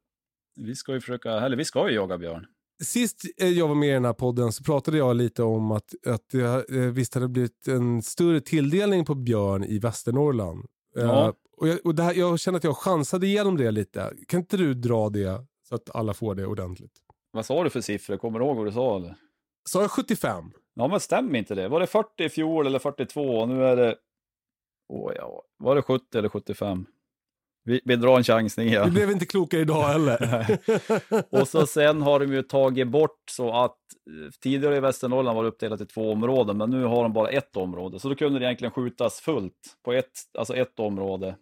vi 0.56 0.74
ska 0.76 0.92
ju 0.92 1.00
försöka, 1.00 1.30
eller 1.32 1.56
vi 1.56 1.64
ska 1.64 1.88
ju 1.88 1.94
jaga 1.94 2.18
björn. 2.18 2.46
Sist 2.84 3.24
eh, 3.40 3.48
jag 3.48 3.68
var 3.68 3.74
med 3.74 3.88
i 3.88 3.92
den 3.92 4.04
här 4.04 4.12
podden 4.12 4.52
så 4.52 4.64
pratade 4.64 4.98
jag 4.98 5.16
lite 5.16 5.42
om 5.42 5.70
att, 5.70 5.94
att 6.06 6.28
det 6.32 6.70
eh, 6.76 6.80
visst 6.90 7.14
hade 7.14 7.28
blivit 7.28 7.68
en 7.68 8.02
större 8.02 8.40
tilldelning 8.40 9.04
på 9.04 9.14
björn 9.14 9.64
i 9.64 9.78
Västernorrland. 9.78 10.64
Eh, 10.96 11.02
Ja. 11.04 11.34
och 11.56 11.68
jag, 11.68 11.78
och 11.86 11.98
här, 11.98 12.14
jag 12.14 12.38
känner 12.40 12.58
att 12.58 12.64
jag 12.64 12.76
chansade 12.76 13.26
igenom 13.26 13.56
det 13.56 13.70
lite. 13.70 14.12
Kan 14.28 14.40
inte 14.40 14.56
du 14.56 14.74
dra 14.74 15.08
det 15.08 15.46
så 15.68 15.74
att 15.74 15.90
alla 15.96 16.14
får 16.14 16.34
det 16.34 16.46
ordentligt? 16.46 16.92
Vad 17.32 17.46
sa 17.46 17.64
du 17.64 17.70
för 17.70 17.80
siffror? 17.80 18.16
Kommer 18.16 18.38
du 18.38 18.44
ihåg 18.44 18.56
vad 18.56 18.66
du 18.66 18.72
sa? 18.72 18.96
Eller? 18.96 19.14
Sa 19.68 19.80
jag 19.80 19.90
75? 19.90 20.44
Ja, 20.74 20.88
men 20.88 21.00
stämmer 21.00 21.38
inte 21.38 21.54
det? 21.54 21.68
Var 21.68 21.80
det 21.80 21.86
40 21.86 22.24
i 22.24 22.28
fjol 22.28 22.66
eller 22.66 22.78
42? 22.78 23.20
Och 23.40 23.48
nu 23.48 23.64
är 23.64 23.76
det... 23.76 23.96
Åh, 24.88 25.12
ja. 25.16 25.42
Var 25.58 25.74
det 25.74 25.82
70 25.82 26.18
eller 26.18 26.28
75? 26.28 26.86
Vi, 27.70 27.80
vi 27.84 27.96
drar 27.96 28.16
en 28.16 28.24
chansning 28.24 28.66
Vi 28.66 28.72
igen. 28.72 28.90
blev 28.90 29.10
inte 29.10 29.26
klokare 29.26 29.60
idag 29.60 29.82
heller. 29.82 30.58
Och 31.40 31.48
så 31.48 31.66
sen 31.66 32.02
har 32.02 32.20
de 32.20 32.32
ju 32.32 32.42
tagit 32.42 32.88
bort 32.88 33.20
så 33.30 33.52
att 33.52 33.76
eh, 34.10 34.30
tidigare 34.42 34.76
i 34.76 34.80
Västernorrland 34.80 35.36
var 35.36 35.42
det 35.42 35.48
uppdelat 35.48 35.80
i 35.80 35.86
två 35.86 36.12
områden, 36.12 36.56
men 36.56 36.70
nu 36.70 36.84
har 36.84 37.02
de 37.02 37.12
bara 37.12 37.28
ett 37.28 37.56
område. 37.56 37.98
Så 37.98 38.08
då 38.08 38.14
kunde 38.14 38.38
det 38.38 38.44
egentligen 38.44 38.72
skjutas 38.72 39.20
fullt 39.20 39.76
på 39.84 39.92
ett, 39.92 40.10
alltså 40.38 40.54
ett 40.54 40.78
område. 40.80 41.36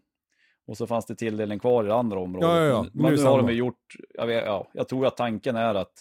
Och 0.67 0.77
så 0.77 0.87
fanns 0.87 1.07
det 1.07 1.15
tilldelning 1.15 1.59
kvar 1.59 1.85
i 1.85 1.87
det 1.87 1.95
andra 1.95 2.19
området. 2.19 2.49
Ja, 2.49 2.61
ja, 2.61 2.65
ja. 2.65 2.83
Nu 2.83 2.91
Men 3.03 3.11
det 3.15 3.23
nu 3.23 3.29
har 3.29 3.39
de 3.39 3.49
ju 3.49 3.55
gjort, 3.55 3.97
jag, 4.15 4.27
vet, 4.27 4.45
ja, 4.47 4.69
jag 4.73 4.89
tror 4.89 5.07
att 5.07 5.17
tanken 5.17 5.57
är 5.57 5.75
att 5.75 5.93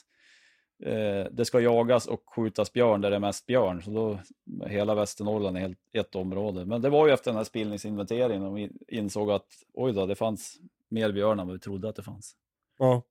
eh, 0.84 1.26
det 1.32 1.46
ska 1.46 1.60
jagas 1.60 2.08
och 2.08 2.24
skjutas 2.36 2.74
björn 2.74 3.02
där 3.02 3.10
det 3.10 3.16
är 3.16 3.20
mest 3.20 3.46
björn. 3.46 3.82
Så 3.82 3.92
då 3.92 4.20
hela 4.68 4.96
Västernorrland 4.96 5.58
är 5.58 5.62
helt 5.62 5.78
ett 5.94 6.16
område. 6.16 6.66
Men 6.66 6.82
det 6.82 6.90
var 6.90 7.08
ju 7.08 7.14
efter 7.14 7.32
den 7.32 7.38
här 7.38 7.44
spillningsinventeringen 7.44 8.44
de 8.44 8.58
in- 8.58 8.78
insåg 8.88 9.32
att 9.32 9.46
oj 9.74 9.94
då, 9.94 10.06
det 10.06 10.16
fanns 10.16 10.58
mer 10.90 11.12
björn 11.12 11.40
än 11.40 11.48
vad 11.48 11.54
vi 11.54 11.60
trodde 11.60 11.90
att 11.90 11.96
det 11.96 12.04
fanns. 12.04 12.36
ja. 12.80 13.04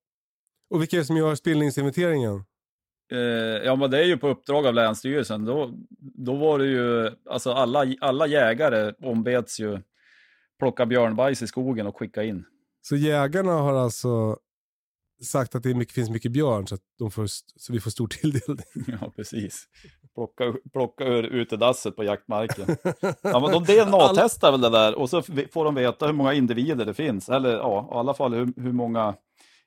Och 0.70 0.80
vilka 0.82 0.96
är 0.96 1.00
det 1.00 1.04
som 1.04 1.16
gör 1.16 1.34
spillningsinventeringen? 1.34 2.44
Eh, 3.12 3.18
ja, 3.64 3.76
men 3.76 3.90
det 3.90 3.98
är 3.98 4.04
ju 4.04 4.16
på 4.16 4.28
uppdrag 4.28 4.66
av 4.66 4.74
Länsstyrelsen. 4.74 5.44
Då, 5.44 5.70
då 5.98 6.34
var 6.34 6.58
det 6.58 6.66
ju, 6.66 7.10
alltså 7.30 7.52
alla, 7.52 7.86
alla 8.00 8.26
jägare 8.26 8.92
ombeds 9.02 9.60
ju 9.60 9.78
plocka 10.58 10.86
björnbajs 10.86 11.42
i 11.42 11.46
skogen 11.46 11.86
och 11.86 11.96
skicka 11.98 12.22
in. 12.22 12.44
Så 12.82 12.96
jägarna 12.96 13.52
har 13.52 13.74
alltså 13.74 14.38
sagt 15.22 15.54
att 15.54 15.62
det 15.62 15.74
mycket, 15.74 15.94
finns 15.94 16.10
mycket 16.10 16.32
björn 16.32 16.66
så, 16.66 16.76
de 16.98 17.10
får, 17.10 17.26
så 17.56 17.72
vi 17.72 17.80
får 17.80 17.90
stor 17.90 18.08
tilldelning. 18.08 18.64
Ja, 19.00 19.12
precis. 19.16 19.68
Plocka, 20.14 20.54
plocka 20.72 21.04
ur 21.04 21.22
utedasset 21.22 21.96
på 21.96 22.04
jaktmarken. 22.04 22.76
Ja, 23.22 23.40
men 23.40 23.50
de 23.50 23.64
DNA-testar 23.64 24.50
väl 24.50 24.60
det 24.60 24.70
där 24.70 24.94
och 24.94 25.10
så 25.10 25.22
får 25.22 25.64
de 25.64 25.74
veta 25.74 26.06
hur 26.06 26.12
många 26.12 26.34
individer 26.34 26.84
det 26.84 26.94
finns. 26.94 27.28
Eller 27.28 27.52
ja, 27.52 27.90
i 27.92 27.96
alla 27.96 28.14
fall 28.14 28.34
hur, 28.34 28.52
hur 28.56 28.72
många 28.72 29.14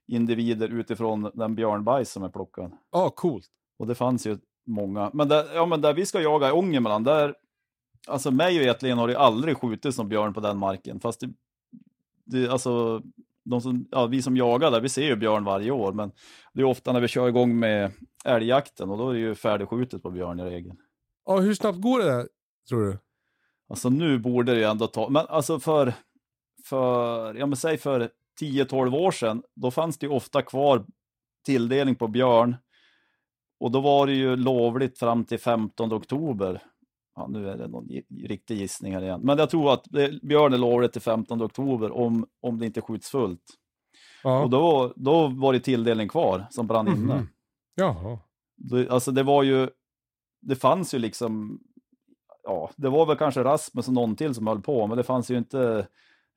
individer 0.08 0.70
utifrån 0.70 1.32
den 1.34 1.56
björnbajs 1.56 2.12
som 2.12 2.24
är 2.24 2.30
plockad. 2.30 2.72
Ja, 2.92 3.10
coolt. 3.10 3.48
Och 3.80 3.88
det 3.88 3.96
fanns 3.96 4.28
ju 4.28 4.38
många. 4.68 5.12
Men 5.14 5.28
där, 5.28 5.46
ja, 5.54 5.66
men 5.66 5.82
där 5.82 5.94
vi 5.94 6.06
ska 6.06 6.22
jaga 6.22 6.50
i 6.50 6.52
Ångermanland, 6.52 7.06
där, 7.06 7.36
alltså 8.08 8.32
mig 8.32 8.70
och 8.70 8.78
har 8.98 9.08
det 9.08 9.20
aldrig 9.20 9.58
skjutits 9.58 9.98
någon 9.98 10.10
björn 10.10 10.34
på 10.34 10.40
den 10.40 10.58
marken. 10.58 11.00
Fast 11.00 11.20
det, 11.20 11.30
det, 12.26 12.50
alltså, 12.50 13.02
de 13.50 13.62
som, 13.62 13.88
ja, 13.92 14.06
vi 14.06 14.22
som 14.22 14.38
jagar 14.38 14.72
där, 14.72 14.82
vi 14.82 14.90
ser 14.90 15.06
ju 15.06 15.16
björn 15.16 15.44
varje 15.44 15.72
år, 15.72 15.94
men 15.94 16.12
det 16.54 16.62
är 16.62 16.66
ofta 16.66 16.94
när 16.94 17.02
vi 17.02 17.08
kör 17.08 17.28
igång 17.28 17.60
med 17.60 17.92
älgjakten 18.26 18.90
och 18.90 18.98
då 18.98 19.10
är 19.10 19.14
det 19.14 19.20
ju 19.20 19.36
färdigskjutet 19.36 20.04
på 20.04 20.12
björn 20.12 20.40
i 20.40 20.44
regel. 20.44 20.74
Ja, 21.26 21.38
hur 21.38 21.54
snabbt 21.54 21.82
går 21.82 22.00
det 22.00 22.06
där, 22.06 22.28
tror 22.70 22.82
du? 22.82 23.00
Alltså 23.70 23.90
nu 23.90 24.20
borde 24.20 24.54
det 24.54 24.60
ju 24.60 24.66
ändå 24.66 24.88
ta, 24.88 25.10
men 25.10 25.26
alltså 25.30 25.60
för, 25.60 25.94
för 26.66 27.36
ja 27.36 27.46
men 27.46 27.58
säg 27.58 27.78
för 27.78 28.10
10-12 28.42 28.98
år 28.98 29.12
sedan, 29.12 29.44
då 29.56 29.72
fanns 29.72 29.98
det 29.98 30.06
ju 30.06 30.12
ofta 30.12 30.42
kvar 30.42 30.86
tilldelning 31.46 31.96
på 31.96 32.08
björn. 32.08 32.56
Och 33.60 33.72
då 33.72 33.82
var 33.82 34.08
det 34.08 34.14
ju 34.14 34.36
lovligt 34.36 35.00
fram 35.00 35.26
till 35.26 35.40
15 35.40 35.94
oktober. 35.94 36.62
Ja, 37.20 37.28
nu 37.28 37.50
är 37.50 37.58
det 37.58 37.68
någon 37.68 37.88
riktig 38.24 38.58
gissning 38.58 38.94
här 38.94 39.02
igen. 39.02 39.22
Men 39.24 39.38
jag 39.38 39.50
tror 39.50 39.74
att 39.74 39.84
det, 39.90 40.22
björn 40.22 40.54
är 40.54 40.58
lovligt 40.58 40.92
till 40.92 41.02
15 41.02 41.42
oktober 41.42 41.92
om, 41.92 42.26
om 42.42 42.60
det 42.60 42.66
inte 42.66 42.82
skjuts 42.82 43.10
fullt. 43.10 43.44
Ja. 44.24 44.44
Och 44.44 44.50
då, 44.50 44.94
då 44.96 45.28
var 45.28 45.54
det 45.54 45.60
tilldelning 45.60 46.08
kvar 46.08 46.48
som 46.50 46.68
brann 46.68 46.88
inne. 46.88 47.16
Mhm. 47.16 47.28
Jaha. 47.76 48.20
Det, 48.58 48.90
alltså 48.90 49.12
det 49.12 49.24
var 49.24 49.44
ju, 49.44 49.70
det 50.42 50.56
fanns 50.56 50.94
ju 50.94 51.00
liksom, 51.00 51.60
ja, 52.44 52.72
det 52.76 52.90
var 52.90 53.06
väl 53.06 53.18
kanske 53.18 53.44
Rasmus 53.44 53.88
och 53.88 53.94
någon 53.94 54.16
till 54.16 54.36
som 54.36 54.48
höll 54.48 54.62
på, 54.62 54.88
men 54.88 54.98
det 54.98 55.04
fanns 55.04 55.32
ju 55.32 55.38
inte 55.38 55.88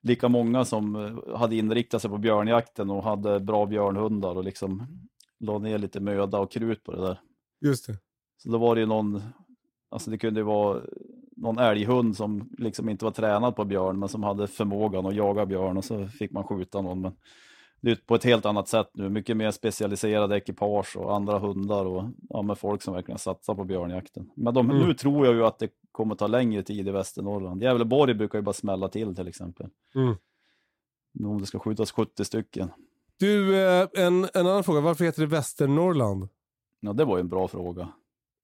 lika 0.01 0.29
många 0.29 0.65
som 0.65 0.95
eh, 0.95 1.37
hade 1.37 1.55
inriktat 1.55 2.01
sig 2.01 2.11
på 2.11 2.17
björnjakten 2.17 2.89
och 2.89 3.03
hade 3.03 3.39
bra 3.39 3.65
björnhundar 3.65 4.37
och 4.37 4.43
liksom 4.43 4.87
la 5.39 5.59
ner 5.59 5.77
lite 5.77 5.99
möda 5.99 6.39
och 6.39 6.51
krut 6.51 6.83
på 6.83 6.91
det 6.91 7.01
där. 7.01 7.21
Just 7.61 7.87
det. 7.87 7.97
Så 8.37 8.49
då 8.49 8.57
var 8.57 8.75
det 8.75 8.81
ju 8.81 8.87
någon, 8.87 9.21
alltså 9.93 10.11
det 10.11 10.17
kunde 10.17 10.43
vara 10.43 10.81
någon 11.35 11.57
älghund 11.59 12.17
som 12.17 12.49
liksom 12.57 12.89
inte 12.89 13.05
var 13.05 13.11
tränad 13.11 13.55
på 13.55 13.65
björn, 13.65 13.99
men 13.99 14.09
som 14.09 14.23
hade 14.23 14.47
förmågan 14.47 15.05
att 15.05 15.15
jaga 15.15 15.45
björn 15.45 15.77
och 15.77 15.85
så 15.85 16.07
fick 16.07 16.31
man 16.31 16.43
skjuta 16.43 16.81
någon. 16.81 17.01
Men 17.01 17.11
det 17.81 17.91
är 17.91 17.95
på 17.95 18.15
ett 18.15 18.23
helt 18.23 18.45
annat 18.45 18.67
sätt 18.67 18.89
nu, 18.93 19.09
mycket 19.09 19.37
mer 19.37 19.51
specialiserade 19.51 20.37
ekipage 20.37 20.97
och 20.97 21.15
andra 21.15 21.39
hundar 21.39 21.85
och 21.85 22.03
ja, 22.29 22.41
med 22.41 22.57
folk 22.57 22.81
som 22.81 22.93
verkligen 22.93 23.19
satsar 23.19 23.55
på 23.55 23.63
björnjakten. 23.63 24.29
Men 24.35 24.53
de, 24.53 24.69
Mm. 24.71 24.87
nu 24.87 24.93
tror 24.93 25.25
jag 25.25 25.35
ju 25.35 25.45
att 25.45 25.59
det 25.59 25.69
kommer 25.91 26.15
ta 26.15 26.27
längre 26.27 26.63
tid 26.63 26.87
i 26.87 26.91
Västernorrland. 26.91 27.63
Gävleborg 27.63 28.13
brukar 28.13 28.37
ju 28.37 28.41
bara 28.41 28.53
smälla 28.53 28.87
till 28.89 29.15
till 29.15 29.27
exempel. 29.27 29.67
Mm. 29.95 30.15
Nu 31.13 31.27
Om 31.27 31.39
det 31.39 31.45
ska 31.45 31.59
skjutas 31.59 31.91
70 31.91 32.25
stycken. 32.25 32.69
Du, 33.19 33.55
eh, 33.65 33.87
en, 33.93 34.23
en 34.33 34.47
annan 34.47 34.63
fråga. 34.63 34.81
Varför 34.81 35.05
heter 35.05 35.21
det 35.21 35.27
Västernorrland? 35.27 36.29
Ja, 36.79 36.93
det 36.93 37.05
var 37.05 37.17
ju 37.17 37.21
en 37.21 37.29
bra 37.29 37.47
fråga. 37.47 37.89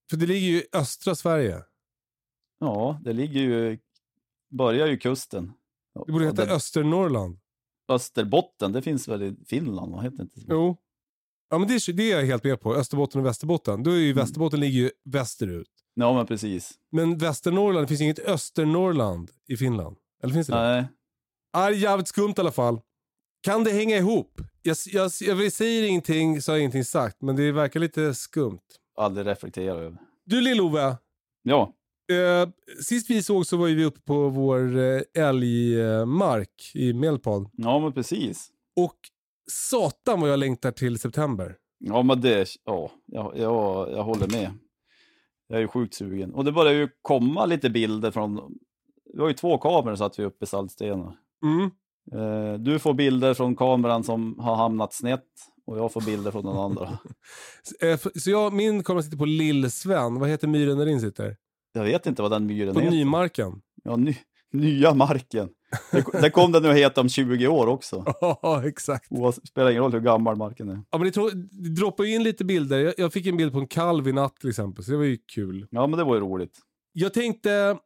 För 0.10 0.18
det 0.18 0.26
ligger 0.26 0.48
ju 0.48 0.58
i 0.58 0.66
östra 0.74 1.16
Sverige. 1.16 1.64
Ja, 2.60 3.00
det 3.04 3.14
ligger 3.14 3.42
ju, 3.42 3.78
börjar 4.52 4.88
ju 4.88 4.98
kusten. 4.98 5.54
Det 6.06 6.12
borde 6.12 6.26
heta 6.26 6.46
det- 6.46 6.52
Östernorrland. 6.54 7.40
Österbotten, 7.92 8.72
det 8.72 8.82
finns 8.82 9.08
väl 9.08 9.24
i 9.24 9.36
Finland, 9.48 9.92
vad 9.92 10.04
heter 10.04 10.18
det 10.18 10.24
inte? 10.24 10.40
så? 10.40 10.46
Jo. 10.50 10.78
Ja, 11.50 11.58
men 11.58 11.68
det, 11.68 11.74
är- 11.74 11.94
det 11.94 12.12
är 12.12 12.18
jag 12.20 12.26
helt 12.26 12.44
med 12.44 12.62
på. 12.62 12.76
Österbotten 12.76 13.22
och 13.22 13.26
Västerbotten. 13.28 13.84
Då 13.84 13.92
är 13.92 13.96
ju 13.98 14.14
Västerbotten 14.14 14.60
ligger 14.60 14.80
ju 14.80 14.92
västerut. 15.06 15.70
Ja, 15.94 16.14
men 16.14 16.26
precis. 16.26 16.74
Men 16.92 17.18
Västernorrland, 17.18 17.84
det 17.84 17.88
finns 17.88 18.02
inget 18.02 18.20
Östernorrland 18.20 19.32
i 19.48 19.58
Finland. 19.58 19.98
Eller 20.24 20.34
finns 20.34 20.48
det 20.48 20.54
det? 20.56 20.60
Nej, 20.62 20.88
är 21.54 21.72
jävligt 21.72 22.08
skumt 22.08 22.34
i 22.38 22.40
alla 22.40 22.52
fall. 22.52 22.82
Kan 23.42 23.64
det 23.64 23.72
hänga 23.72 23.98
ihop? 23.98 24.42
Jag, 24.62 24.78
jag, 24.86 25.12
jag 25.22 25.52
säger 25.54 25.84
ingenting 25.88 26.42
så 26.42 26.52
har 26.52 26.56
jag 26.58 26.62
ingenting 26.62 26.84
sagt, 26.86 27.22
men 27.22 27.36
det 27.36 27.52
verkar 27.52 27.80
lite 27.80 28.14
skumt. 28.14 28.60
Aldrig 29.00 29.28
reflektera 29.28 29.76
över. 29.76 29.98
Du 30.26 30.42
Lill-Ove, 30.42 30.98
Ja, 31.44 31.74
eh, 32.12 32.50
sist 32.84 33.10
vi 33.10 33.24
såg 33.24 33.46
så 33.46 33.58
var 33.58 33.68
ju 33.68 33.76
vi 33.76 33.86
uppe 33.86 34.02
på 34.02 34.30
vår 34.30 34.78
eh, 34.78 35.02
älgmark 35.16 36.72
i 36.74 36.94
Medelpad. 36.94 37.50
ja 37.54 37.80
men 37.80 37.94
precis. 37.94 38.50
Och 38.76 38.96
satan 39.52 40.22
vad 40.22 40.30
jag 40.30 40.40
längtar 40.40 40.72
till 40.72 41.00
september. 41.00 41.56
Ja, 41.80 42.04
men 42.04 42.22
det, 42.22 42.48
ja, 42.66 42.92
jag, 43.06 43.34
jag, 43.38 43.92
jag 43.92 44.04
håller 44.04 44.28
med. 44.28 44.52
Jag 45.48 45.58
är 45.58 45.62
ju 45.62 45.68
sjukt 45.68 45.94
sugen. 45.94 46.34
Och 46.34 46.46
det 46.46 46.52
börjar 46.52 46.74
ju 46.74 46.90
komma 47.02 47.46
lite 47.46 47.70
bilder 47.70 48.12
från, 48.12 48.58
vi 49.14 49.22
har 49.22 49.28
ju 49.28 49.34
två 49.34 49.58
kameror 49.58 49.96
så 49.96 50.04
att 50.04 50.20
vi 50.20 50.24
är 50.24 50.28
uppe 50.28 50.44
i 50.44 50.48
Saltstena. 50.48 51.14
Mm. 51.44 51.72
Eh, 52.14 52.54
du 52.60 52.80
får 52.80 52.94
bilder 52.94 53.34
från 53.34 53.56
kameran 53.56 54.04
som 54.04 54.40
har 54.40 54.56
hamnat 54.56 54.94
snett 54.94 55.28
och 55.70 55.78
jag 55.78 55.94
får 55.94 56.02
bilder 56.02 56.32
från 56.32 56.46
den 56.46 56.58
andra. 56.58 57.00
Så, 57.64 57.86
eh, 57.86 58.00
Så 58.16 58.30
jag, 58.30 58.54
min 58.54 58.84
kamera 58.84 59.04
sitter 59.04 59.18
på 59.18 59.26
Lill-Sven. 59.26 60.20
Vad 60.20 60.30
heter 60.30 60.48
myren 60.48 60.78
där 60.78 60.86
din 60.86 61.02
sitter? 61.02 61.36
Jag 61.74 61.84
vet 61.84 62.06
inte 62.06 62.22
vad 62.22 62.32
den 62.32 62.46
myren 62.46 62.74
På 62.74 62.80
heter. 62.80 62.92
Nymarken. 62.96 63.62
Ja, 63.84 63.96
ny, 63.96 64.16
nya 64.54 64.94
marken. 64.94 65.50
Det, 65.92 66.06
det 66.22 66.30
kom 66.30 66.52
den 66.52 66.64
nu 66.64 66.70
att 66.70 66.76
heta 66.78 67.02
om 67.02 67.10
20 67.10 67.48
år 67.48 67.68
också. 67.68 68.06
Ja, 68.22 68.64
exakt. 68.68 69.08
Oavsett, 69.12 69.48
spelar 69.48 69.70
ingen 69.72 69.84
roll 69.84 69.92
hur 69.94 70.00
gammal 70.00 70.36
marken 70.36 70.70
är. 70.70 70.82
Ja, 70.92 70.98
men 70.98 71.12
det, 71.12 71.32
det 71.52 71.70
droppar 71.70 72.04
ju 72.04 72.16
in 72.16 72.24
lite 72.24 72.46
bilder. 72.46 72.80
Jag, 72.80 72.94
jag 72.98 73.14
fick 73.14 73.26
en 73.28 73.38
bild 73.38 73.54
på 73.54 73.60
en 73.60 73.68
kalv 73.68 74.08
i 74.08 74.14
natt 74.14 74.36
till 74.36 74.50
exempel, 74.50 74.84
så 74.84 74.92
det 74.92 74.98
var 74.98 75.04
ju 75.04 75.18
kul. 75.36 75.68
Ja, 75.72 75.88
men 75.88 75.98
det 75.98 76.04
var 76.04 76.16
ju 76.16 76.22
roligt. 76.22 76.60
Jag 76.94 77.14
tänkte, 77.14 77.78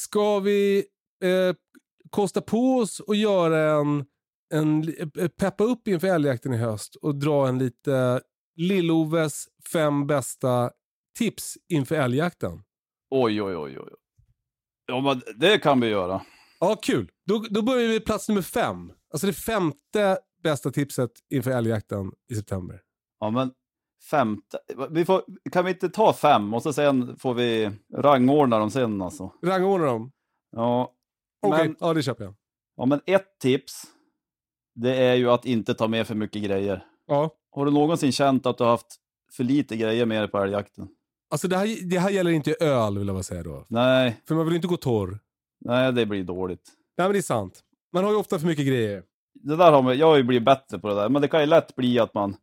ska 0.00 0.38
vi 0.40 0.84
eh, 1.22 1.56
kosta 2.10 2.40
på 2.40 2.76
oss 2.76 3.00
och 3.00 3.16
göra 3.16 3.80
en, 3.80 4.04
en 4.54 4.94
eh, 5.18 5.28
peppa 5.28 5.64
upp 5.64 5.88
inför 5.88 6.08
älgjakten 6.08 6.52
i 6.52 6.56
höst 6.56 6.96
och 6.96 7.14
dra 7.14 7.48
en 7.48 7.58
lite 7.58 8.20
Lill-Oves 8.56 9.44
fem 9.72 10.06
bästa 10.06 10.70
tips 11.18 11.58
inför 11.68 11.94
älgjakten? 11.94 12.62
Oj, 13.10 13.42
oj, 13.42 13.56
oj, 13.56 13.78
oj. 13.80 13.92
Ja, 14.86 15.00
men 15.00 15.22
det 15.36 15.58
kan 15.58 15.80
vi 15.80 15.86
göra. 15.88 16.22
Ja, 16.60 16.76
kul. 16.82 17.10
Då, 17.26 17.44
då 17.50 17.62
börjar 17.62 17.88
vi 17.88 17.92
med 17.92 18.04
plats 18.04 18.28
nummer 18.28 18.42
fem. 18.42 18.92
Alltså 19.12 19.26
det 19.26 19.32
femte 19.32 20.18
bästa 20.42 20.70
tipset 20.70 21.10
inför 21.30 21.50
älgjakten 21.50 22.12
i 22.32 22.34
september. 22.34 22.80
Ja, 23.20 23.30
men 23.30 23.52
femte. 24.10 24.58
Vi 24.90 25.04
får, 25.04 25.22
kan 25.52 25.64
vi 25.64 25.70
inte 25.70 25.88
ta 25.88 26.12
fem 26.12 26.54
och 26.54 26.62
så 26.62 26.72
sen 26.72 27.16
får 27.16 27.34
vi 27.34 27.70
rangordna 27.94 28.58
dem 28.58 28.70
sen 28.70 29.02
alltså? 29.02 29.32
Rangordna 29.44 29.86
dem. 29.86 30.12
Ja, 30.50 30.92
Okej, 31.42 31.66
men, 31.68 31.76
ja 31.80 31.94
det 31.94 32.02
köper 32.02 32.24
jag. 32.24 32.34
ja, 32.76 32.86
men 32.86 33.00
ett 33.06 33.38
tips. 33.42 33.82
Det 34.74 34.96
är 34.96 35.14
ju 35.14 35.30
att 35.30 35.44
inte 35.46 35.74
ta 35.74 35.88
med 35.88 36.06
för 36.06 36.14
mycket 36.14 36.42
grejer. 36.42 36.84
Ja. 37.06 37.30
Har 37.50 37.64
du 37.64 37.70
någonsin 37.70 38.12
känt 38.12 38.46
att 38.46 38.58
du 38.58 38.64
har 38.64 38.70
haft 38.70 38.96
för 39.32 39.44
lite 39.44 39.76
grejer 39.76 40.06
med 40.06 40.20
dig 40.22 40.28
på 40.28 40.38
älgjakten? 40.38 40.88
Alltså 41.30 41.48
det 41.48 41.56
här, 41.56 41.90
det 41.90 41.98
här 41.98 42.10
gäller 42.10 42.30
inte 42.30 42.54
öl 42.60 42.98
vill 42.98 43.06
jag 43.06 43.16
bara 43.16 43.22
säga 43.22 43.42
då. 43.42 43.64
Nej, 43.68 44.20
För 44.28 44.34
man 44.34 44.44
vill 44.46 44.54
inte 44.56 44.68
gå 44.68 44.76
torr. 44.76 45.18
nej, 45.60 45.92
det 45.92 46.06
blir 46.06 46.24
dåligt. 46.24 46.70
Nej 46.98 47.06
men 47.06 47.12
det 47.12 47.18
är 47.18 47.22
sant. 47.22 47.60
Man 47.92 48.04
har 48.04 48.10
ju 48.10 48.16
ofta 48.16 48.38
för 48.38 48.46
mycket 48.46 48.66
grejer. 48.66 49.02
Det 49.34 49.56
där 49.56 49.72
har 49.72 49.82
man, 49.82 49.98
jag 49.98 50.06
har 50.06 50.16
ju 50.16 50.22
blivit 50.22 50.44
bättre 50.44 50.78
på 50.78 50.88
det 50.88 50.94
där, 50.94 51.08
men 51.08 51.22
det 51.22 51.28
kan 51.28 51.40
ju 51.40 51.46
lätt 51.46 51.76
bli 51.76 51.98
att 51.98 52.14
man 52.14 52.36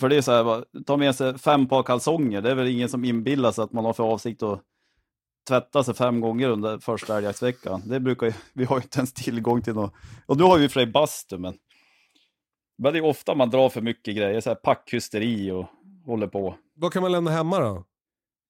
för 0.00 0.08
det 0.08 0.16
är 0.16 0.22
så 0.22 0.32
här, 0.32 0.64
ta 0.86 0.96
med 0.96 1.14
sig 1.14 1.38
fem 1.38 1.68
par 1.68 1.82
kalsonger. 1.82 2.42
Det 2.42 2.50
är 2.50 2.54
väl 2.54 2.68
ingen 2.68 2.88
som 2.88 3.04
inbillar 3.04 3.52
sig 3.52 3.64
att 3.64 3.72
man 3.72 3.84
har 3.84 3.92
för 3.92 4.04
avsikt 4.04 4.42
att 4.42 4.60
tvätta 5.44 5.84
sig 5.84 5.94
fem 5.94 6.20
gånger 6.20 6.48
under 6.48 6.78
första 6.78 7.16
älgjaktsveckan. 7.16 7.82
Det 7.86 8.00
brukar 8.00 8.26
ju, 8.26 8.32
vi 8.52 8.64
har 8.64 8.76
ju 8.76 8.82
inte 8.82 8.98
ens 8.98 9.12
tillgång 9.12 9.62
till 9.62 9.74
något. 9.74 9.94
Och 10.26 10.36
nu 10.36 10.42
har 10.42 10.56
vi 10.56 10.62
ju 10.62 10.68
för 10.68 10.80
sig 10.80 10.86
bastu, 10.86 11.38
men, 11.38 11.54
men 12.78 12.92
det 12.92 12.98
är 12.98 13.04
ofta 13.04 13.34
man 13.34 13.50
drar 13.50 13.68
för 13.68 13.80
mycket 13.80 14.16
grejer, 14.16 14.40
så 14.40 14.50
här 14.50 14.54
packhysteri 14.54 15.50
och 15.50 15.66
håller 16.04 16.26
på. 16.26 16.54
Vad 16.74 16.92
kan 16.92 17.02
man 17.02 17.12
lämna 17.12 17.30
hemma 17.30 17.60
då? 17.60 17.84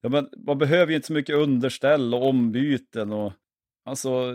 Ja, 0.00 0.09
men 0.09 0.28
man 0.46 0.59
behöver 0.59 0.90
ju 0.90 0.96
inte 0.96 1.07
så 1.07 1.12
mycket 1.12 1.37
underställ 1.37 2.14
och 2.14 2.28
ombyten 2.28 3.12
och 3.12 3.33
alltså. 3.85 4.35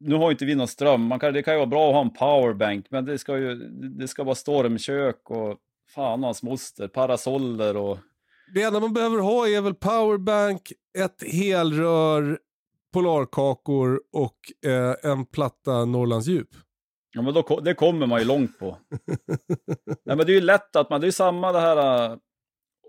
Nu 0.00 0.14
har 0.14 0.24
ju 0.24 0.30
inte 0.30 0.44
vi 0.44 0.54
någon 0.54 0.68
ström. 0.68 1.02
Man 1.02 1.18
kan, 1.18 1.32
det 1.32 1.42
kan 1.42 1.54
ju 1.54 1.58
vara 1.58 1.66
bra 1.66 1.88
att 1.88 1.94
ha 1.94 2.00
en 2.00 2.10
powerbank, 2.10 2.86
men 2.90 3.04
det 3.04 3.18
ska 3.18 3.38
ju 3.38 3.54
det 3.98 4.08
ska 4.08 4.24
vara 4.24 4.34
stormkök 4.34 5.30
och 5.30 5.58
fan 5.88 6.22
hans 6.22 6.42
moster, 6.42 6.88
parasoller 6.88 7.76
och 7.76 7.98
Det 8.54 8.62
enda 8.62 8.80
man 8.80 8.92
behöver 8.92 9.18
ha 9.18 9.48
är 9.48 9.60
väl 9.60 9.74
powerbank, 9.74 10.72
ett 10.98 11.32
helrör, 11.32 12.38
polarkakor 12.92 14.00
och 14.12 14.68
eh, 14.70 15.10
en 15.10 15.26
platta 15.26 15.84
Norrlandsdjup. 15.84 16.48
Ja, 17.12 17.22
men 17.22 17.34
då, 17.34 17.60
det 17.64 17.74
kommer 17.74 18.06
man 18.06 18.18
ju 18.18 18.24
långt 18.24 18.58
på. 18.58 18.76
Nej, 20.04 20.16
men 20.16 20.18
det 20.18 20.32
är 20.32 20.34
ju 20.34 20.40
lätt 20.40 20.76
att 20.76 20.90
man, 20.90 21.00
det 21.00 21.04
är 21.04 21.08
ju 21.08 21.12
samma 21.12 21.52
det 21.52 21.60
här 21.60 22.10
äh, 22.10 22.16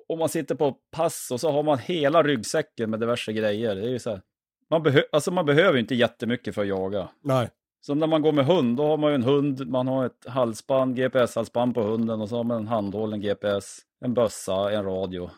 om 0.08 0.20
man 0.20 0.30
sitter 0.30 0.56
på 0.56 0.72
pass 0.92 1.30
och 1.32 1.40
så 1.40 1.52
har 1.52 1.64
man 1.64 1.78
hela 1.78 2.24
ryggsäcken 2.24 2.90
med 2.90 3.00
diverse 3.00 3.34
grejer. 3.34 3.76
Det 3.76 3.82
är 3.82 3.90
ju 3.90 4.00
så 4.00 4.10
här, 4.10 4.22
man, 4.70 4.84
behö, 4.84 5.02
alltså 5.12 5.32
man 5.32 5.46
behöver 5.46 5.80
inte 5.80 5.96
jättemycket 5.96 6.56
för 6.56 6.62
att 6.62 6.68
jaga. 6.68 7.10
Nej. 7.24 7.50
Som 7.82 8.00
när 8.00 8.08
man 8.08 8.22
går 8.22 8.32
med 8.32 8.46
hund, 8.46 8.78
då 8.78 8.88
har 8.88 8.98
man 8.98 9.12
ju 9.12 9.16
en 9.16 9.24
hund, 9.24 9.70
man 9.70 9.88
har 9.88 10.06
ett 10.06 10.26
halsband, 10.28 10.96
GPS-halsband 10.96 11.74
på 11.74 11.82
hunden 11.82 12.22
och 12.22 12.30
så 12.30 12.38
har 12.38 12.44
man 12.44 12.58
en 12.58 12.68
handhållen 12.68 13.22
GPS, 13.22 13.80
en 14.06 14.14
bössa, 14.14 14.72
en 14.72 14.86
radio, 14.86 15.30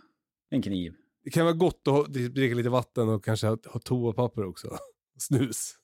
en 0.50 0.62
kniv. 0.62 0.94
Det 1.24 1.30
kan 1.30 1.46
vara 1.46 1.56
gott 1.56 1.88
att 1.88 2.14
dricka 2.14 2.56
lite 2.56 2.70
vatten 2.70 3.10
och 3.10 3.26
kanske 3.26 3.48
ha, 3.48 3.58
ha 3.74 3.80
toapapper 3.80 4.46
också. 4.46 4.68
Snus. 5.18 5.76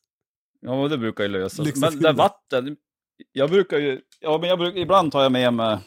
Ja, 0.61 0.87
det 0.87 0.97
brukar 0.97 1.23
ju 1.23 1.29
lösa 1.29 1.63
sig. 1.63 1.73
Men 1.75 1.99
det 1.99 2.11
vatten, 2.11 2.77
jag 3.31 3.49
brukar 3.49 3.77
ju, 3.77 4.01
ja 4.19 4.37
men 4.37 4.49
jag 4.49 4.59
brukar, 4.59 4.79
ibland 4.79 5.11
tar 5.11 5.23
jag 5.23 5.31
med 5.31 5.53
mig 5.53 5.77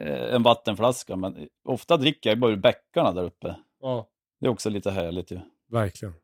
eh, 0.00 0.34
en 0.34 0.42
vattenflaska, 0.42 1.16
men 1.16 1.48
ofta 1.64 1.96
dricker 1.96 2.30
jag 2.30 2.38
bara 2.38 2.52
ur 2.52 2.56
bäckarna 2.56 3.12
där 3.12 3.24
uppe. 3.24 3.56
Ja. 3.80 4.08
Det 4.40 4.46
är 4.46 4.50
också 4.50 4.70
lite 4.70 4.90
härligt 4.90 5.30
ju. 5.30 5.40
Verkligen. 5.70 6.14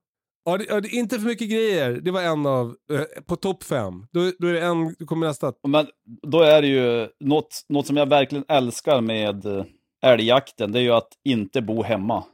Ja, 0.44 0.58
det, 0.58 0.64
ja, 0.68 0.80
det 0.80 0.88
inte 0.88 1.18
för 1.18 1.26
mycket 1.26 1.50
grejer. 1.50 1.90
Det 1.90 2.10
var 2.10 2.22
en 2.22 2.46
av, 2.46 2.76
eh, 2.92 3.22
på 3.26 3.36
topp 3.36 3.62
fem. 3.62 4.06
Då, 4.12 4.32
då 4.38 4.46
är 4.46 4.52
det 4.52 4.60
en, 4.60 4.94
då 4.98 5.06
kommer 5.06 5.26
nästa. 5.26 5.52
Men 5.68 5.86
då 6.22 6.40
är 6.40 6.62
det 6.62 6.68
ju 6.68 7.08
något, 7.20 7.64
något 7.68 7.86
som 7.86 7.96
jag 7.96 8.06
verkligen 8.08 8.44
älskar 8.48 9.00
med 9.00 9.46
eh, 9.46 9.64
älgjakten, 10.02 10.72
det 10.72 10.78
är 10.78 10.82
ju 10.82 10.92
att 10.92 11.18
inte 11.24 11.62
bo 11.62 11.82
hemma. 11.82 12.24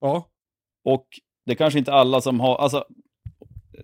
Ja. 0.00 0.28
Och 0.84 1.06
det 1.46 1.54
kanske 1.54 1.78
inte 1.78 1.92
alla 1.92 2.20
som 2.20 2.40
har, 2.40 2.56
alltså 2.56 2.84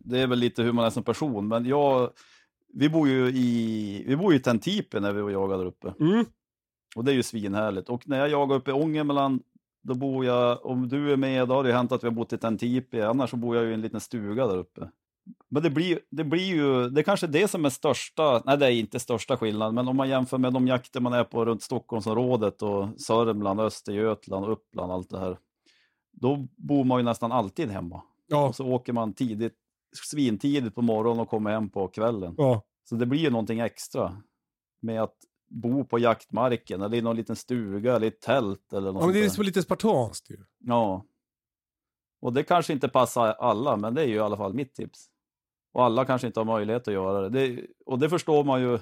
det 0.00 0.18
är 0.18 0.26
väl 0.26 0.38
lite 0.38 0.62
hur 0.62 0.72
man 0.72 0.85
är 0.85 0.90
som 0.90 1.03
person, 1.03 1.48
men 1.48 1.64
jag, 1.64 2.11
vi 2.74 2.88
bor 2.88 3.09
ju 3.09 3.29
i, 3.29 4.05
vi 4.07 4.16
bor 4.16 4.33
ju 4.33 4.38
i 4.38 4.42
Tentipe 4.42 5.00
när 5.00 5.12
vi 5.12 5.22
var 5.22 5.31
jagade 5.31 5.62
där 5.62 5.68
uppe. 5.68 5.94
Mm. 6.00 6.24
Och 6.96 7.05
det 7.05 7.12
är 7.12 7.14
ju 7.14 7.22
svinhärligt. 7.22 7.88
Och 7.88 8.09
när 8.09 8.18
jag 8.18 8.29
jagar 8.29 8.57
uppe 8.57 8.70
i 8.70 8.74
Ångermanland, 8.74 9.42
då 9.83 9.94
bor 9.94 10.24
jag, 10.24 10.66
om 10.66 10.88
du 10.88 11.12
är 11.12 11.16
med, 11.16 11.48
då 11.48 11.55
har 11.55 11.64
det 11.64 11.72
hänt 11.72 11.92
att 11.92 12.03
vi 12.05 12.09
har 12.09 12.14
bott 12.14 12.33
i 12.33 12.38
Tentipe, 12.38 13.09
annars 13.09 13.31
så 13.31 13.37
bor 13.37 13.57
jag 13.57 13.64
ju 13.64 13.70
i 13.70 13.74
en 13.74 13.81
liten 13.81 14.00
stuga 14.00 14.46
där 14.46 14.57
uppe. 14.57 14.90
Men 15.48 15.62
det 15.62 15.70
blir, 15.70 16.00
det 16.10 16.24
blir 16.24 16.44
ju, 16.44 16.88
det 16.88 17.00
är 17.00 17.02
kanske 17.02 17.26
det 17.26 17.48
som 17.48 17.64
är 17.64 17.70
största, 17.70 18.42
nej 18.46 18.58
det 18.58 18.66
är 18.66 18.70
inte 18.70 19.00
största 19.00 19.36
skillnaden, 19.36 19.74
men 19.74 19.88
om 19.88 19.96
man 19.96 20.08
jämför 20.08 20.38
med 20.38 20.52
de 20.52 20.66
jakter 20.66 21.00
man 21.00 21.12
är 21.12 21.24
på 21.24 21.44
runt 21.44 21.62
Stockholmsområdet 21.62 22.62
och 22.62 23.00
Sörmland, 23.00 23.60
Östergötland, 23.60 24.46
Uppland, 24.46 24.92
allt 24.92 25.10
det 25.10 25.18
här. 25.18 25.38
Då 26.12 26.48
bor 26.56 26.84
man 26.84 26.98
ju 26.98 27.04
nästan 27.04 27.32
alltid 27.32 27.70
hemma. 27.70 28.02
Ja. 28.26 28.48
Och 28.48 28.56
så 28.56 28.66
åker 28.66 28.92
man 28.92 29.12
tidigt, 29.12 29.56
svintidigt 30.10 30.74
på 30.74 30.82
morgonen 30.82 31.20
och 31.20 31.28
kommer 31.28 31.50
hem 31.50 31.70
på 31.70 31.88
kvällen. 31.88 32.34
Ja. 32.36 32.62
Så 32.88 32.94
det 32.94 33.06
blir 33.06 33.20
ju 33.20 33.30
någonting 33.30 33.60
extra 33.60 34.22
med 34.80 35.02
att 35.02 35.16
bo 35.50 35.84
på 35.84 35.98
jaktmarken 35.98 36.82
eller 36.82 36.96
i 36.96 37.02
någon 37.02 37.16
liten 37.16 37.36
stuga 37.36 37.96
eller 37.96 38.06
i 38.06 38.08
ett 38.08 38.20
tält 38.20 38.72
eller 38.72 38.92
något 38.92 39.02
ja 39.02 39.06
men 39.06 39.14
det 39.14 39.20
är 39.20 39.24
liksom 39.24 39.44
lite 39.44 39.62
spartanskt 39.62 40.30
ju. 40.30 40.44
Ja. 40.58 41.04
Och 42.20 42.32
det 42.32 42.42
kanske 42.42 42.72
inte 42.72 42.88
passar 42.88 43.32
alla, 43.32 43.76
men 43.76 43.94
det 43.94 44.02
är 44.02 44.06
ju 44.06 44.14
i 44.14 44.18
alla 44.18 44.36
fall 44.36 44.54
mitt 44.54 44.74
tips. 44.74 45.10
Och 45.72 45.85
alla 45.85 46.04
kanske 46.04 46.26
inte 46.26 46.40
har 46.40 46.44
möjlighet 46.44 46.88
att 46.88 46.94
göra 46.94 47.28
det. 47.28 47.28
det 47.28 47.66
och 47.87 47.98
det 47.98 48.09
förstår 48.09 48.44
man 48.44 48.61
ju 48.61 48.78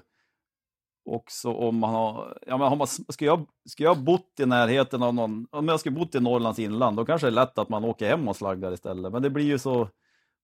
också 1.10 1.52
om 1.52 1.78
man 1.78 1.90
har, 1.90 2.38
ja 2.46 2.58
men 2.58 2.68
har 2.68 2.76
man, 2.76 2.86
ska 2.86 3.24
jag, 3.24 3.46
ska 3.68 3.84
jag 3.84 3.98
bott 3.98 4.40
i 4.40 4.46
närheten 4.46 5.02
av 5.02 5.14
någon, 5.14 5.46
om 5.50 5.68
jag 5.68 5.80
ska 5.80 5.90
bott 5.90 6.14
i 6.14 6.20
Norrlands 6.20 6.58
inland, 6.58 6.96
då 6.96 7.04
kanske 7.04 7.26
det 7.26 7.28
är 7.28 7.34
lätt 7.34 7.58
att 7.58 7.68
man 7.68 7.84
åker 7.84 8.08
hem 8.08 8.28
och 8.28 8.36
slaggar 8.36 8.72
istället. 8.72 9.12
Men 9.12 9.22
det 9.22 9.30
blir 9.30 9.44
ju 9.44 9.58
så, 9.58 9.88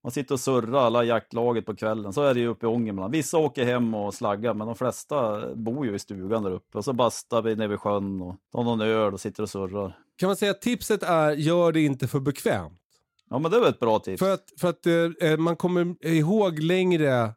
man 0.02 0.12
sitter 0.12 0.34
och 0.34 0.40
surrar 0.40 0.86
alla 0.86 1.04
jaktlaget 1.04 1.66
på 1.66 1.76
kvällen, 1.76 2.12
så 2.12 2.22
är 2.22 2.34
det 2.34 2.40
ju 2.40 2.48
uppe 2.48 2.66
i 2.66 2.68
Ångermanland. 2.68 3.12
Vissa 3.12 3.38
åker 3.38 3.64
hem 3.64 3.94
och 3.94 4.14
slaggar, 4.14 4.54
men 4.54 4.66
de 4.66 4.76
flesta 4.76 5.48
bor 5.54 5.86
ju 5.86 5.94
i 5.94 5.98
stugan 5.98 6.42
där 6.42 6.50
uppe. 6.50 6.78
Och 6.78 6.84
så 6.84 6.92
bastar 6.92 7.42
vi 7.42 7.56
nere 7.56 7.68
vid 7.68 7.80
sjön 7.80 8.20
och 8.20 8.36
tar 8.52 8.64
någon 8.64 8.80
öl 8.80 9.12
och 9.12 9.20
sitter 9.20 9.42
och 9.42 9.50
surrar. 9.50 9.98
Kan 10.16 10.26
man 10.26 10.36
säga 10.36 10.50
att 10.50 10.62
tipset 10.62 11.02
är, 11.02 11.30
gör 11.30 11.72
det 11.72 11.80
inte 11.80 12.08
för 12.08 12.20
bekvämt. 12.20 12.80
Ja 13.30 13.38
men 13.38 13.50
det 13.50 13.60
väl 13.60 13.68
ett 13.68 13.80
bra 13.80 13.98
tips. 13.98 14.18
För 14.18 14.34
att, 14.34 14.52
för 14.60 14.68
att 14.68 14.86
eh, 14.86 15.30
eh, 15.30 15.38
man 15.38 15.56
kommer 15.56 16.06
ihåg 16.06 16.58
längre, 16.58 17.34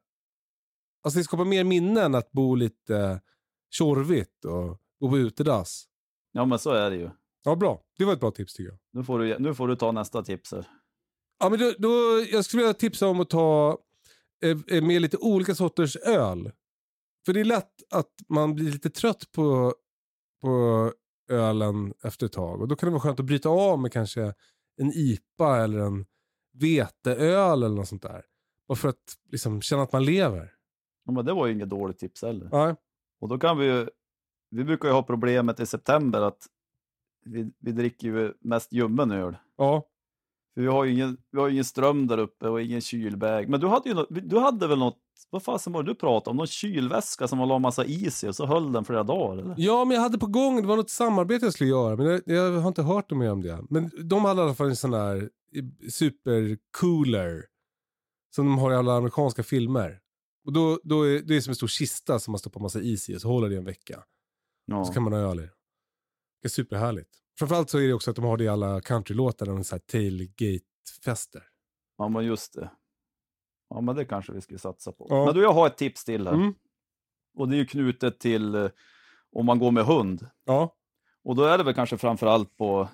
alltså 1.04 1.20
det 1.20 1.24
skapar 1.24 1.46
mer 1.46 1.64
minnen 1.64 2.16
att 2.16 2.32
bo 2.32 2.56
lite 2.56 3.22
tjorvigt 3.70 4.46
och 4.46 4.82
gå 5.00 5.10
på 5.10 5.18
utedass. 5.18 5.86
Ja 6.32 6.46
men 6.46 6.60
så 6.60 6.72
är 6.72 6.90
det 6.90 6.96
ju. 6.96 7.10
Ja 7.44 7.56
bra, 7.56 7.82
det 7.98 8.06
var 8.06 8.14
ett 8.14 8.20
bra 8.20 8.32
tips 8.32 8.54
tycker 8.54 8.70
jag. 8.70 8.80
Nu 8.94 9.04
får 9.04 9.20
du, 9.20 9.40
nu 9.40 9.56
får 9.56 9.68
du 9.68 9.76
ta 9.76 9.92
nästa 9.92 10.24
tips 10.24 10.52
här. 10.52 10.68
Ja, 11.40 11.50
men 11.50 11.60
då, 11.60 11.74
då, 11.78 11.90
jag 12.32 12.46
skulle 12.46 12.64
vilja 12.64 12.74
tipsa 12.74 13.08
om 13.08 13.20
att 13.20 13.30
ta 13.30 13.78
eh, 14.44 14.82
med 14.84 15.02
lite 15.02 15.18
olika 15.18 15.56
sorters 15.56 15.96
öl. 15.96 16.52
För 17.26 17.34
det 17.34 17.40
är 17.40 17.46
lätt 17.46 17.74
att 17.92 18.12
man 18.30 18.56
blir 18.56 18.72
lite 18.72 18.90
trött 18.90 19.32
på, 19.32 19.74
på 20.42 20.94
ölen 21.30 21.94
efter 22.04 22.26
ett 22.26 22.32
tag. 22.32 22.62
Och 22.62 22.68
då 22.68 22.76
kan 22.76 22.88
det 22.88 22.92
vara 22.92 23.02
skönt 23.02 23.20
att 23.20 23.26
bryta 23.26 23.50
av 23.50 23.80
med 23.80 23.92
kanske 23.92 24.34
en 24.78 24.92
IPA 24.96 25.58
eller 25.64 25.80
en 25.80 26.06
veteöl 26.54 27.64
eller 27.64 27.76
något 27.76 27.88
sånt 27.88 28.02
där. 28.02 28.26
Bara 28.68 28.76
för 28.76 28.90
att 28.90 29.18
liksom, 29.32 29.62
känna 29.62 29.82
att 29.84 29.92
man 29.92 30.06
lever. 30.06 30.54
Ja, 31.06 31.12
men 31.12 31.26
det 31.26 31.34
var 31.34 31.48
ju 31.48 31.54
inget 31.54 31.70
dåligt 31.70 31.98
tips 31.98 32.22
heller. 32.22 32.50
Ja, 32.52 32.76
Och 33.20 33.28
då 33.30 33.40
kan 33.40 33.58
vi 33.58 33.66
ju, 33.66 33.90
vi 34.50 34.64
brukar 34.64 34.88
ju 34.88 34.94
ha 34.94 35.04
problemet 35.04 35.60
i 35.60 35.66
september 35.66 36.22
att 36.22 36.48
vi, 37.26 37.52
vi 37.60 37.72
dricker 37.72 38.08
ju 38.08 38.34
mest 38.40 38.74
ljummen 38.74 39.12
öl. 39.12 39.38
ja. 39.58 39.88
För 40.54 40.62
vi 40.62 40.68
har 40.68 40.84
ju 40.84 40.94
ingen, 40.94 41.18
vi 41.32 41.40
har 41.40 41.50
ingen 41.50 41.66
ström 41.66 42.08
där 42.08 42.18
uppe 42.18 42.48
och 42.50 42.62
ingen 42.62 42.82
kylbag. 42.82 43.50
Men 43.50 43.60
du 43.60 43.68
hade 43.68 43.90
ju 43.90 44.06
du 44.22 44.40
hade 44.40 44.68
väl 44.68 44.80
något, 44.80 44.98
vad 45.30 45.44
fasen 45.44 45.74
var 45.74 45.84
det 45.84 45.92
du 45.92 45.96
pratade 45.96 46.32
om? 46.32 46.38
Någon 46.38 46.48
kylväska 46.48 47.28
som 47.28 47.38
man 47.38 47.48
la 47.48 47.60
massa 47.60 47.86
is 47.86 48.24
i 48.24 48.28
och 48.28 48.36
så 48.36 48.46
höll 48.46 48.72
den 48.72 48.86
flera 48.86 49.04
dagar 49.04 49.44
eller? 49.44 49.56
ja, 49.58 49.86
men 49.86 49.96
jag 49.96 50.02
hade 50.02 50.18
på 50.18 50.28
gång, 50.28 50.62
det 50.62 50.68
var 50.68 50.78
något 50.78 50.90
samarbete 50.90 51.46
jag 51.46 51.54
skulle 51.54 51.70
göra. 51.70 51.96
Men 51.96 52.06
jag, 52.06 52.22
jag 52.26 52.60
har 52.60 52.68
inte 52.68 52.84
hört 52.84 53.12
mer 53.12 53.32
om 53.32 53.42
det. 53.42 53.60
Men 53.70 53.92
de 54.04 54.26
hade 54.26 54.42
i 54.42 54.44
alla 54.44 54.54
fall 54.54 54.68
en 54.68 54.76
sån 54.76 54.92
där 54.92 55.30
supercooler. 55.90 57.46
Som 58.36 58.46
de 58.46 58.58
har 58.58 58.72
i 58.72 58.76
alla 58.76 58.94
amerikanska 58.94 59.44
filmer. 59.44 60.00
Och 60.46 60.54
då, 60.54 60.80
då 60.84 61.04
är 61.04 61.22
det 61.22 61.36
är 61.36 61.42
som 61.42 61.52
en 61.52 61.56
stor 61.56 61.68
kista 61.68 62.20
som 62.20 62.32
man 62.32 62.40
stoppar 62.40 62.60
massa 62.62 62.82
is 62.82 63.10
i 63.10 63.16
och 63.16 63.22
så 63.22 63.28
håller 63.28 63.50
det 63.50 63.56
i 63.56 63.58
en 63.58 63.66
vecka. 63.66 64.04
Ja. 64.66 64.86
Så 64.86 64.94
kan 64.94 65.04
man 65.04 65.14
ha 65.14 65.20
öl 65.20 65.40
i. 65.40 65.50
Det 66.42 66.48
är 66.48 66.50
superhärligt. 66.50 67.10
Framförallt 67.40 67.70
så 67.70 67.78
är 67.78 67.88
det 67.88 67.94
också 67.94 68.10
att 68.10 68.16
de 68.16 68.26
har 68.26 68.38
det 68.38 68.44
i 68.44 68.48
alla 68.48 68.82
countrylåtar, 68.82 69.46
de 69.46 69.64
tailgate-fester. 69.64 71.44
ja, 71.98 72.08
men 72.10 72.26
just 72.26 72.54
det. 72.54 72.72
Ja, 73.70 73.82
men 73.82 73.96
det 73.96 74.06
kanske 74.06 74.32
vi 74.32 74.42
skulle 74.42 74.60
satsa 74.60 74.92
på. 74.92 75.08
Ja. 75.10 75.26
Men 75.26 75.34
du, 75.36 75.42
jag 75.42 75.54
har 75.54 75.68
ett 75.68 75.78
tips 75.78 76.06
till 76.06 76.28
här. 76.28 76.34
Mm. 76.34 76.54
Och 77.38 77.50
det 77.50 77.56
är 77.56 77.58
ju 77.58 77.66
knutet 77.66 78.20
till 78.20 78.56
eh, 78.56 78.68
om 79.36 79.46
man 79.46 79.60
går 79.60 79.72
med 79.72 79.86
hund. 79.86 80.28
Ja, 80.46 80.76
Och 81.24 81.36
då 81.36 81.44
är 81.44 81.58
det 81.58 81.64
väl 81.64 81.74
kanske 81.74 81.98
framförallt 81.98 82.58
på, 82.58 82.88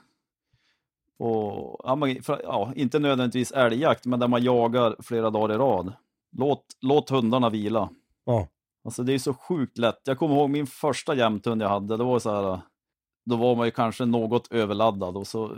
på 1.17 1.81
ja, 1.83 1.95
men, 1.95 2.23
fra- 2.23 2.41
ja, 2.43 2.71
inte 2.75 2.99
nödvändigtvis 2.99 3.51
älgjakt, 3.51 4.05
men 4.05 4.19
där 4.19 4.27
man 4.27 4.43
jagar 4.43 4.95
flera 4.99 5.29
dagar 5.29 5.55
i 5.55 5.57
rad. 5.57 5.93
Låt, 6.37 6.65
låt 6.81 7.09
hundarna 7.09 7.49
vila. 7.49 7.89
ja, 8.25 8.47
Alltså 8.85 9.03
det 9.03 9.13
är 9.13 9.19
så 9.19 9.33
sjukt 9.33 9.77
lätt. 9.77 10.01
Jag 10.05 10.17
kommer 10.19 10.35
ihåg 10.35 10.49
min 10.49 10.67
första 10.67 11.15
jämthund 11.15 11.61
jag 11.61 11.69
hade, 11.69 11.97
det 11.97 12.03
var 12.03 12.19
så 12.19 12.29
här, 12.31 12.61
då 13.25 13.35
var 13.35 13.55
man 13.55 13.65
ju 13.67 13.71
kanske 13.71 14.05
något 14.05 14.51
överladdad 14.51 15.17
och 15.17 15.27
så 15.27 15.57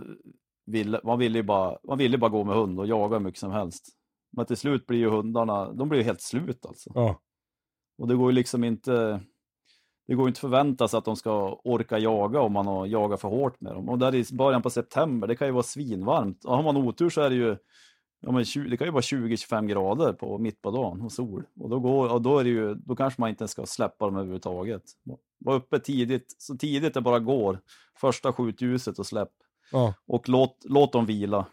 ville, 0.65 0.99
man 1.03 1.19
ville 1.19 1.37
ju 1.39 1.43
bara, 1.43 1.77
man 1.83 1.97
ville 1.97 2.17
bara 2.17 2.29
gå 2.29 2.43
med 2.43 2.55
hund 2.55 2.79
och 2.79 2.87
jaga 2.87 3.17
hur 3.17 3.23
mycket 3.23 3.39
som 3.39 3.51
helst. 3.51 3.85
Men 4.35 4.45
till 4.45 4.57
slut 4.57 4.87
blir 4.87 4.99
ju 4.99 5.09
hundarna, 5.09 5.71
de 5.71 5.89
blir 5.89 5.99
ju 5.99 6.05
helt 6.05 6.21
slut 6.21 6.65
alltså. 6.65 6.91
ja. 6.95 7.21
Och 7.97 8.07
det 8.07 8.15
går 8.15 8.31
ju 8.31 8.35
liksom 8.35 8.63
inte, 8.63 9.21
det 10.07 10.15
går 10.15 10.27
inte 10.27 10.39
förvänta 10.39 10.87
sig 10.87 10.97
att 10.97 11.05
de 11.05 11.15
ska 11.15 11.59
orka 11.63 11.99
jaga 11.99 12.41
om 12.41 12.53
man 12.53 12.67
har 12.67 12.85
jagat 12.85 13.21
för 13.21 13.27
hårt 13.29 13.61
med 13.61 13.73
dem. 13.73 13.89
Och 13.89 13.99
där 13.99 14.15
i 14.15 14.25
början 14.31 14.61
på 14.61 14.69
september, 14.69 15.27
det 15.27 15.35
kan 15.35 15.47
ju 15.47 15.53
vara 15.53 15.63
svinvarmt. 15.63 16.45
Och 16.45 16.55
har 16.55 16.63
man 16.63 16.77
otur 16.77 17.09
så 17.09 17.21
är 17.21 17.29
det 17.29 17.35
ju, 17.35 17.57
ja 18.21 18.31
men 18.31 18.45
20, 18.45 18.69
det 18.69 18.77
kan 18.77 18.87
ju 18.87 18.91
vara 18.91 19.01
20-25 19.01 19.65
grader 19.67 20.13
på 20.13 20.37
mitt 20.37 20.61
på 20.61 20.71
dagen 20.71 21.01
och 21.01 21.11
sol. 21.11 21.43
Och 21.59 21.69
då, 21.69 21.79
går, 21.79 22.13
och 22.13 22.21
då 22.21 22.39
är 22.39 22.43
det 22.43 22.49
ju, 22.49 22.73
då 22.73 22.95
kanske 22.95 23.21
man 23.21 23.29
inte 23.29 23.47
ska 23.47 23.65
släppa 23.65 24.05
dem 24.05 24.15
överhuvudtaget. 24.15 24.83
Var 25.39 25.55
uppe 25.55 25.79
tidigt, 25.79 26.35
så 26.37 26.55
tidigt 26.57 26.93
det 26.93 27.01
bara 27.01 27.19
går. 27.19 27.59
Första 27.97 28.33
skjutljuset 28.33 28.99
och 28.99 29.05
släpp. 29.05 29.31
ja. 29.71 29.93
Och 30.07 30.29
låt, 30.29 30.57
låt 30.63 30.91
dem 30.91 31.05
vila. 31.05 31.45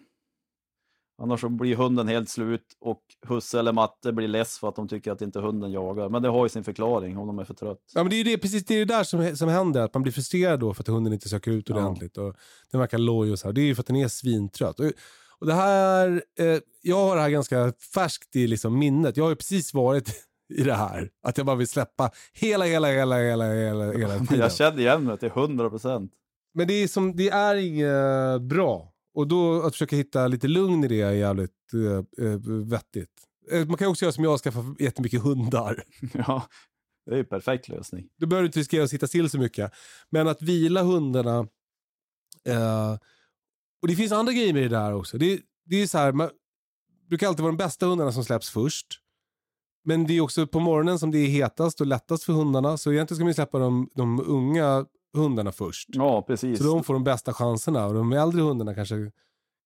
Annars 1.22 1.40
så 1.40 1.48
blir 1.48 1.77
hunden 1.77 2.09
helt 2.09 2.29
slut 2.29 2.66
och 2.81 3.01
husse 3.27 3.59
eller 3.59 3.72
matte 3.72 4.12
blir 4.12 4.29
less 4.29 4.59
för 4.59 4.68
att 4.68 4.77
de 4.77 4.88
tycker 4.88 5.12
att 5.12 5.22
inte 5.22 5.40
hunden 5.40 5.72
jagar. 5.72 6.09
Men 6.09 6.22
det 6.22 6.29
har 6.29 6.44
ju 6.44 6.48
sin 6.48 6.64
förklaring 6.64 7.18
om 7.18 7.27
de 7.27 7.38
är 7.38 7.44
för 7.44 7.55
trött. 7.55 7.79
Ja, 7.94 8.03
men 8.03 8.11
det 8.11 8.16
är 8.16 8.18
ju 8.18 8.25
det, 8.25 8.38
precis 8.38 8.64
det, 8.64 8.75
är 8.75 8.79
det 8.79 8.94
där 8.94 9.05
som, 9.05 9.37
som 9.37 9.48
händer, 9.48 9.81
att 9.81 9.94
man 9.94 10.02
blir 10.02 10.13
frustrerad 10.13 10.60
då 10.60 10.75
för 10.75 10.83
att 10.83 10.88
hunden 10.88 11.13
inte 11.13 11.29
söker 11.29 11.50
ut 11.50 11.69
Ja. 11.69 11.75
ordentligt. 11.77 12.17
Och 12.19 12.35
den 12.71 12.81
verkar 12.81 12.98
loj 12.98 13.33
och 13.33 13.38
så 13.38 13.48
här. 13.48 13.52
Det 13.52 13.60
är 13.60 13.65
ju 13.65 13.75
för 13.75 13.83
att 13.83 13.87
den 13.87 13.96
är 13.96 14.08
svintrött. 14.08 14.81
Och, 14.81 14.87
och 15.38 15.46
det 15.46 15.54
här, 15.54 16.23
eh, 16.38 16.58
jag 16.83 16.96
har 16.96 17.17
det 17.17 17.23
här 17.23 17.31
ganska 17.31 17.73
färskt 17.94 18.37
i 18.37 18.46
liksom 18.46 18.79
minnet. 18.79 19.17
Jag 19.17 19.25
har 19.25 19.31
ju 19.31 19.37
precis 19.37 19.75
varit 19.75 20.08
i 20.54 20.63
det 20.63 20.75
här. 20.75 21.10
Att 21.23 21.37
jag 21.37 21.46
bara 21.46 21.56
vill 21.56 21.69
släppa 21.69 22.10
hela, 22.33 22.65
hela, 22.65 22.88
hela, 22.88 23.17
hela, 23.19 23.44
hela, 23.44 23.92
hela 23.92 24.19
tiden. 24.19 24.38
Jag 24.38 24.52
känner 24.52 24.79
igen 24.79 25.04
mig 25.04 25.19
till 25.19 25.29
100 25.29 25.71
procent. 25.71 26.13
Men 26.54 26.67
det 26.69 26.75
är, 26.75 26.88
som, 26.88 27.17
det 27.17 27.29
är 27.31 27.54
inget 27.54 28.42
bra. 28.42 28.92
Och 29.15 29.29
då 29.29 29.63
att 29.63 29.73
försöka 29.73 29.96
hitta 29.96 30.29
lite 30.29 30.48
lugn 30.48 30.85
i 30.85 30.88
det 30.88 31.00
är 31.00 31.10
jävligt 31.13 31.75
eh, 31.75 32.27
eh, 32.27 32.38
vettigt. 32.71 33.10
Eh, 33.50 33.67
Man 33.67 33.77
kan 33.77 33.88
också 33.88 34.04
göra 34.04 34.13
som 34.13 34.25
jag, 34.25 34.40
skaffa 34.40 34.75
jättemycket 34.79 35.23
hundar. 35.23 35.85
Ja, 36.15 36.46
det 37.06 37.13
är 37.13 37.17
ju 37.17 37.25
perfekt 37.25 37.69
lösning. 37.69 38.08
Då 38.19 38.27
behöver 38.27 38.42
du 38.42 38.46
inte 38.46 38.58
riskera 38.58 38.85
att 38.85 38.90
sitta 38.90 39.06
still 39.06 39.31
så 39.31 39.38
mycket. 39.38 39.73
Men 40.10 40.29
att 40.29 40.42
vila 40.42 40.83
hundarna. 40.83 41.38
Eh, 42.44 42.92
och 43.83 43.88
det 43.88 43.96
finns 43.96 44.13
andra 44.13 44.33
grejer 44.33 44.52
med 44.52 44.63
det 44.63 44.69
där 44.69 44.94
också. 44.94 45.19
Det, 45.19 45.40
det 45.65 45.77
är 45.77 45.87
så 45.87 45.98
här, 45.98 46.13
man 46.13 46.31
brukar 47.08 47.29
alltid 47.29 47.42
vara 47.42 47.52
de 47.52 47.56
bästa 47.56 47.87
hundarna 47.87 48.13
som 48.13 48.25
släpps 48.25 48.50
först. 48.50 48.87
Men 49.85 50.06
det 50.06 50.15
är 50.15 50.21
också 50.21 50.46
på 50.46 50.60
morgonen 50.60 50.98
som 50.98 51.10
det 51.10 51.19
är 51.19 51.27
hetast 51.29 51.81
och 51.81 51.87
lättast 51.87 52.25
för 52.25 52.33
hundarna. 52.33 52.79
Så 52.79 52.92
egentligen 52.92 53.17
ska 53.17 53.25
man 53.25 53.35
släppa 53.35 53.58
de, 53.58 53.88
de 53.94 54.21
unga 54.21 54.87
hundarna 55.15 55.52
först. 55.52 55.88
Ja, 55.92 56.23
precis. 56.23 56.58
Så 56.58 56.65
de 56.65 56.85
får 56.85 56.94
de 56.94 57.04
bästa 57.04 57.33
chanserna 57.33 57.87
och 57.87 57.94
de 57.94 58.13
äldre 58.13 58.42
hundarna 58.42 58.75
kanske 58.75 59.10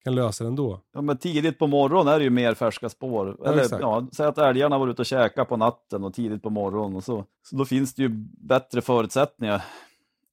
kan 0.05 0.15
lösa 0.15 0.45
det 0.45 0.49
ändå. 0.49 0.81
Ja, 0.95 1.01
men 1.01 1.17
tidigt 1.17 1.59
på 1.59 1.67
morgonen 1.67 2.15
är 2.15 2.19
det 2.19 2.25
ju 2.25 2.31
mer 2.31 2.55
färska 2.55 2.89
spår. 2.89 3.37
Ja, 3.45 3.51
Eller 3.53 3.81
ja, 3.81 4.07
säg 4.13 4.27
att 4.27 4.39
älgarna 4.39 4.79
var 4.79 4.89
ute 4.89 5.03
och 5.03 5.07
käkade 5.07 5.45
på 5.45 5.57
natten 5.57 6.05
och 6.05 6.15
tidigt 6.15 6.43
på 6.43 6.51
morgonen. 6.51 6.97
Och 6.97 7.05
så, 7.05 7.25
så 7.43 7.57
då 7.57 7.65
finns 7.65 7.95
det 7.95 8.03
ju 8.03 8.09
bättre 8.41 8.81
förutsättningar 8.83 9.63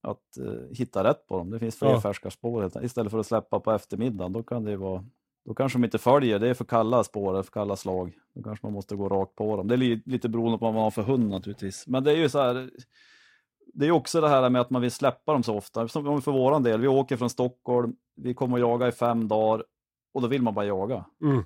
att 0.01 0.37
eh, 0.37 0.77
hitta 0.77 1.03
rätt 1.03 1.27
på 1.27 1.37
dem. 1.37 1.49
Det 1.49 1.59
finns 1.59 1.75
fler 1.79 1.89
Ja. 1.89 2.01
färska 2.01 2.31
spår 2.31 2.71
istället 2.83 3.11
för 3.11 3.19
att 3.19 3.27
släppa 3.27 3.59
på 3.59 3.71
eftermiddagen. 3.71 4.33
Då 4.33 4.43
kan 4.43 4.63
det 4.63 4.77
vara 4.77 5.05
då 5.45 5.53
kanske 5.53 5.79
de 5.79 5.85
inte 5.85 5.97
följer, 5.97 6.39
det 6.39 6.49
är 6.49 6.53
för 6.53 6.65
kalla 6.65 7.03
spår, 7.03 7.43
för 7.43 7.51
kalla 7.51 7.75
slag. 7.75 8.13
Då 8.35 8.43
kanske 8.43 8.65
man 8.65 8.73
måste 8.73 8.95
gå 8.95 9.09
rakt 9.09 9.35
på 9.35 9.57
dem. 9.57 9.67
Det 9.67 9.75
är 9.75 9.77
li, 9.77 10.01
lite 10.05 10.29
beroende 10.29 10.57
på 10.57 10.65
vad 10.65 10.73
man 10.73 10.83
har 10.83 10.91
för 10.91 11.01
hund 11.03 11.29
naturligtvis. 11.29 11.87
Men 11.87 12.03
det 12.03 12.11
är 12.11 12.15
ju 12.15 12.29
så 12.29 12.39
här, 12.39 12.69
det 13.73 13.85
är 13.87 13.91
också 13.91 14.21
det 14.21 14.29
här 14.29 14.49
med 14.49 14.61
att 14.61 14.69
man 14.69 14.81
vill 14.81 14.91
släppa 14.91 15.33
dem 15.33 15.43
så 15.43 15.55
ofta. 15.57 15.87
Som 15.87 16.07
om 16.07 16.21
för 16.21 16.31
våran 16.31 16.63
del, 16.63 16.81
vi 16.81 16.87
åker 16.87 17.17
från 17.17 17.29
Stockholm, 17.29 17.95
vi 18.15 18.33
kommer 18.33 18.57
att 18.57 18.61
jaga 18.61 18.87
i 18.87 18.91
fem 18.91 19.27
dagar 19.27 19.65
och 20.13 20.21
då 20.21 20.27
vill 20.27 20.41
man 20.41 20.53
bara 20.53 20.65
jaga. 20.65 21.05
Mm. 21.21 21.43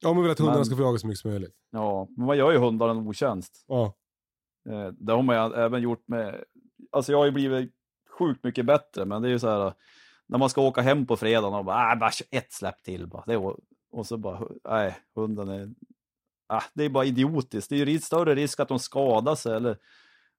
Ja, 0.00 0.12
man 0.12 0.22
vill 0.22 0.32
att 0.32 0.38
hundarna 0.38 0.58
Men- 0.58 0.66
ska 0.66 0.76
få 0.76 0.82
jaga 0.82 0.98
så 0.98 1.06
mycket 1.06 1.20
som 1.20 1.30
möjligt. 1.30 1.54
Ja, 1.70 2.08
men 2.16 2.26
man 2.26 2.36
gör 2.38 2.52
ju 2.52 2.58
hundar 2.58 2.88
en 2.88 2.96
otjänst. 2.98 3.64
Ja. 3.66 3.94
Eh, 4.68 4.88
det 4.88 5.12
har 5.12 5.22
man 5.22 5.54
även 5.54 5.82
gjort 5.82 6.08
med, 6.08 6.44
alltså 6.90 7.12
jag 7.12 7.18
har 7.18 7.24
ju 7.26 7.30
blivit 7.32 7.72
sjukt 8.18 8.44
mycket 8.44 8.66
bättre, 8.66 9.04
men 9.04 9.22
det 9.22 9.28
är 9.28 9.30
ju 9.32 9.38
så 9.38 9.48
här, 9.48 9.72
när 10.26 10.38
man 10.38 10.50
ska 10.50 10.62
åka 10.62 10.80
hem 10.80 11.06
på 11.06 11.16
fredagen 11.16 11.54
och 11.58 11.64
bara, 11.64 11.92
ah, 11.92 11.96
bara 11.96 12.10
ett 12.30 12.52
släpp 12.52 12.82
till 12.82 13.06
bara. 13.06 13.22
Det 13.26 13.32
är, 13.32 13.56
och 13.90 14.06
så 14.06 14.16
bara, 14.16 14.42
nej, 14.64 14.96
hunden 15.14 15.48
är, 15.48 15.68
ah, 16.46 16.62
det 16.74 16.84
är 16.84 16.88
bara 16.88 17.04
idiotiskt. 17.04 17.70
Det 17.70 17.76
är 17.82 17.86
ju 17.86 17.98
större 17.98 18.34
risk 18.34 18.60
att 18.60 18.68
de 18.68 18.78
skadar 18.78 19.34
sig 19.34 19.56
eller 19.56 19.78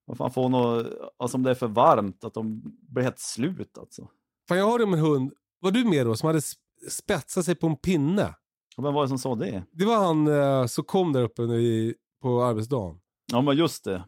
vad 0.07 0.17
fan 0.17 0.31
får 0.31 0.49
något, 0.49 0.87
alltså 1.19 1.37
om 1.37 1.43
det 1.43 1.49
är 1.49 1.55
för 1.55 1.67
varmt, 1.67 2.23
att 2.23 2.33
de 2.33 2.61
blir 2.89 3.03
helt 3.03 3.19
slut 3.19 3.77
alltså. 3.77 4.07
Fan, 4.47 4.57
jag 4.57 4.71
hörde 4.71 4.83
om 4.83 4.93
en 4.93 4.99
hund, 4.99 5.33
var 5.59 5.71
du 5.71 5.85
med 5.85 6.05
då, 6.05 6.15
som 6.15 6.27
hade 6.27 6.39
sp- 6.39 6.89
spetsat 6.89 7.45
sig 7.45 7.55
på 7.55 7.67
en 7.67 7.75
pinne. 7.75 8.35
Och 8.77 8.85
Vem 8.85 8.93
var 8.93 9.01
det 9.01 9.07
som 9.07 9.19
sa 9.19 9.35
det? 9.35 9.63
Det 9.71 9.85
var 9.85 9.97
han 9.97 10.27
eh, 10.27 10.65
som 10.65 10.83
kom 10.83 11.13
där 11.13 11.21
uppe 11.23 11.41
i, 11.43 11.95
på 12.21 12.43
arbetsdagen. 12.43 12.99
Ja, 13.31 13.41
men 13.41 13.57
just 13.57 13.83
det. 13.83 14.03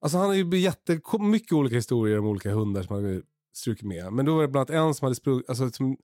Alltså 0.00 0.18
han 0.18 0.26
har 0.26 0.34
ju 0.34 0.58
jätte, 0.58 1.00
mycket 1.20 1.52
olika 1.52 1.76
historier 1.76 2.18
om 2.18 2.26
olika 2.26 2.54
hundar 2.54 2.82
som 2.82 2.96
han 2.96 3.22
strukit 3.54 3.86
med. 3.86 4.12
Men 4.12 4.26
då 4.26 4.34
var 4.34 4.42
det 4.42 4.48
bland 4.48 4.70
annat 4.70 4.86
en 4.86 4.94
som 4.94 5.04
hade, 5.04 5.14
sprung, 5.14 5.42
alltså, 5.48 5.70
som, 5.70 5.96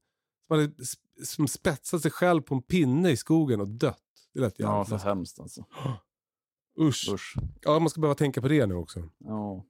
som 0.49 0.57
hade 0.57 0.73
som 1.25 1.49
spetsat 1.49 2.03
sig 2.03 2.11
själv 2.11 2.43
på 2.43 2.55
en 2.55 2.63
pinne 2.63 3.11
i 3.11 3.17
skogen 3.17 3.61
och 3.61 3.69
dött. 3.69 3.99
Det 4.35 4.41
lät 4.41 4.55
Ja, 4.59 4.79
jävligt 4.79 5.03
för 5.03 5.09
hemskt 5.09 5.41
alltså. 5.41 5.65
Usch. 6.81 7.09
Usch. 7.13 7.35
Ja, 7.61 7.79
man 7.79 7.91
ska 7.91 8.01
behöva 8.01 8.15
tänka 8.15 8.41
på 8.41 8.49
det 8.49 8.67
nu 8.67 8.75
också. 8.75 9.01
Ja. 9.19 9.65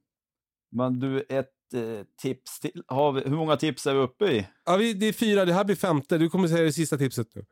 Men 0.70 1.00
du, 1.00 1.20
ett 1.28 1.74
eh, 1.74 2.06
tips 2.22 2.60
till. 2.60 2.82
Har 2.86 3.12
vi, 3.12 3.20
hur 3.20 3.36
många 3.36 3.56
tips 3.56 3.86
är 3.86 3.94
vi 3.94 4.00
uppe 4.00 4.24
i? 4.24 4.48
Ja, 4.64 4.76
vi, 4.76 4.94
det 4.94 5.06
är 5.06 5.12
fyra, 5.12 5.44
det 5.44 5.52
här 5.52 5.64
blir 5.64 5.76
femte. 5.76 6.18
Du 6.18 6.30
kommer 6.30 6.48
säga 6.48 6.62
det 6.62 6.72
sista 6.72 6.98
tipset 6.98 7.34
nu. 7.34 7.44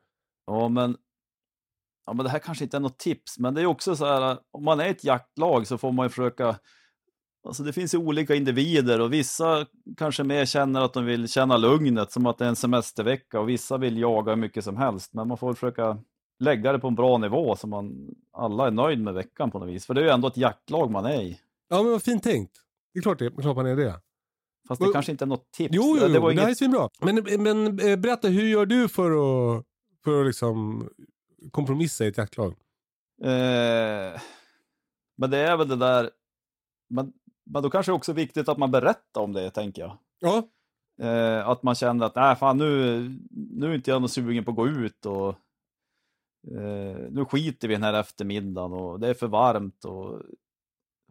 Ja, 0.45 0.69
men, 0.69 0.97
ja, 2.05 2.13
men 2.13 2.23
det 2.23 2.29
här 2.29 2.39
kanske 2.39 2.63
inte 2.63 2.77
är 2.77 2.81
något 2.81 2.99
tips, 2.99 3.39
men 3.39 3.53
det 3.53 3.61
är 3.61 3.65
också 3.65 3.95
så 3.95 4.05
här, 4.05 4.37
om 4.51 4.63
man 4.63 4.79
är 4.79 4.89
ett 4.89 5.03
jaktlag 5.03 5.67
så 5.67 5.77
får 5.77 5.91
man 5.91 6.05
ju 6.05 6.09
försöka, 6.09 6.59
alltså 7.47 7.63
det 7.63 7.73
finns 7.73 7.93
ju 7.93 7.97
olika 7.97 8.35
individer 8.35 9.01
och 9.01 9.13
vissa 9.13 9.65
kanske 9.97 10.23
mer 10.23 10.45
känner 10.45 10.81
att 10.81 10.93
de 10.93 11.05
vill 11.05 11.27
känna 11.27 11.57
lugnet 11.57 12.11
som 12.11 12.25
att 12.25 12.37
det 12.37 12.45
är 12.45 12.49
en 12.49 12.55
semestervecka 12.55 13.39
och 13.39 13.49
vissa 13.49 13.77
vill 13.77 13.97
jaga 13.97 14.31
hur 14.31 14.37
mycket 14.37 14.63
som 14.63 14.77
helst, 14.77 15.13
men 15.13 15.27
man 15.27 15.37
får 15.37 15.53
försöka 15.53 15.97
lägga 16.41 16.71
det 16.71 16.79
på 16.79 16.87
en 16.87 16.95
bra 16.95 17.17
nivå 17.17 17.55
så 17.55 17.67
man 17.67 18.15
alla 18.33 18.67
är 18.67 18.71
nöjd 18.71 18.99
med 19.01 19.13
veckan 19.13 19.51
på 19.51 19.59
något 19.59 19.69
vis, 19.69 19.85
för 19.85 19.93
det 19.93 20.01
är 20.01 20.05
ju 20.05 20.09
ändå 20.11 20.27
ett 20.27 20.37
jaktlag 20.37 20.91
man 20.91 21.05
är 21.05 21.21
i. 21.21 21.39
Ja, 21.69 21.83
men 21.83 21.91
vad 21.91 22.03
fint 22.03 22.23
tänkt. 22.23 22.57
Det 22.93 22.99
är 22.99 23.01
klart, 23.03 23.19
det, 23.19 23.31
klart 23.41 23.55
man 23.55 23.65
är 23.65 23.75
det. 23.75 24.01
Fast 24.67 24.81
det 24.81 24.87
Och- 24.87 24.93
kanske 24.93 25.11
inte 25.11 25.23
är 25.23 25.27
något 25.27 25.51
tips. 25.51 25.75
Jo, 25.75 25.83
jo, 25.85 25.97
jo 26.01 26.07
det 26.07 26.13
det, 26.13 26.19
var 26.19 26.31
här 26.31 26.39
är 26.41 26.45
inget... 26.45 26.57
svinbra. 26.57 26.89
Men, 27.01 27.43
men 27.43 27.79
eh, 27.79 27.95
berätta, 27.99 28.27
hur 28.27 28.47
gör 28.47 28.65
du 28.65 28.87
för 28.89 29.11
att, 29.11 29.65
för 30.03 30.21
att 30.21 30.27
liksom 30.27 30.89
kompromissa 31.51 32.05
i 32.05 32.07
ett 32.07 32.17
jaktlag? 32.17 32.51
Eh, 33.23 34.21
men 35.17 35.29
det 35.29 35.37
är 35.37 35.57
väl 35.57 35.67
det 35.67 35.75
där, 35.75 36.09
men, 36.89 37.13
men 37.45 37.63
då 37.63 37.69
kanske 37.69 37.91
det 37.91 37.95
också 37.95 38.13
viktigt 38.13 38.49
att 38.49 38.57
man 38.57 38.71
berättar 38.71 39.21
om 39.21 39.33
det, 39.33 39.49
tänker 39.51 39.81
jag. 39.81 39.97
Ja, 40.19 40.47
Eh, 41.01 41.47
att 41.47 41.63
man 41.63 41.75
känner 41.75 42.05
att 42.05 42.15
nej, 42.15 42.35
fan, 42.35 42.57
nu, 42.57 42.99
nu 43.31 43.69
är 43.71 43.75
inte 43.75 43.91
jag 43.91 44.01
någon 44.01 44.09
sugen 44.09 44.43
på 44.45 44.51
att 44.51 44.57
gå 44.57 44.67
ut 44.67 45.05
och 45.05 45.35
nu 47.11 47.25
skiter 47.29 47.67
vi 47.67 47.73
den 47.73 47.83
här 47.83 47.93
eftermiddagen 47.93 48.73
och 48.73 48.99
det 48.99 49.07
är 49.07 49.13
för 49.13 49.27
varmt 49.27 49.85
och 49.85 50.21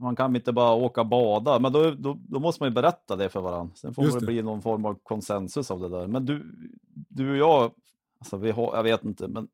man 0.00 0.16
kan 0.16 0.36
inte 0.36 0.52
bara 0.52 0.72
åka 0.74 1.00
och 1.00 1.06
bada, 1.06 1.58
men 1.58 1.72
då, 1.72 1.90
då, 1.90 2.18
då 2.28 2.40
måste 2.40 2.62
man 2.62 2.70
ju 2.70 2.74
berätta 2.74 3.16
det 3.16 3.28
för 3.28 3.40
varandra. 3.40 3.74
Sen 3.76 3.94
får 3.94 4.02
det 4.02 4.20
det. 4.20 4.26
bli 4.26 4.42
någon 4.42 4.62
form 4.62 4.84
av 4.84 4.98
konsensus 5.02 5.70
av 5.70 5.80
det 5.80 5.88
där. 5.88 6.06
Men 6.06 6.26
du, 6.26 6.52
du 7.08 7.30
och 7.30 7.36
jag, 7.36 7.72
alltså 8.20 8.36
vi 8.36 8.50
har, 8.50 8.76
jag 8.76 8.82
vet 8.82 9.04
inte, 9.04 9.28
men 9.28 9.48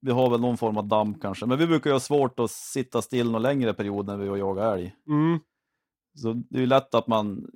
vi 0.00 0.10
har 0.10 0.30
väl 0.30 0.40
någon 0.40 0.56
form 0.56 0.76
av 0.76 0.86
damm 0.88 1.14
kanske. 1.14 1.46
Men 1.46 1.58
vi 1.58 1.66
brukar 1.66 1.90
ju 1.90 1.94
ha 1.94 2.00
svårt 2.00 2.40
att 2.40 2.50
sitta 2.50 3.02
still 3.02 3.30
någon 3.30 3.42
längre 3.42 3.74
period 3.74 4.06
när 4.06 4.16
vi 4.16 4.28
och 4.28 4.38
jagar 4.38 4.74
älg. 4.74 4.94
mm. 5.08 5.38
Så 6.16 6.32
det 6.32 6.56
är 6.58 6.60
ju 6.60 6.66
lätt 6.66 6.94
att 6.94 7.06
man, 7.06 7.50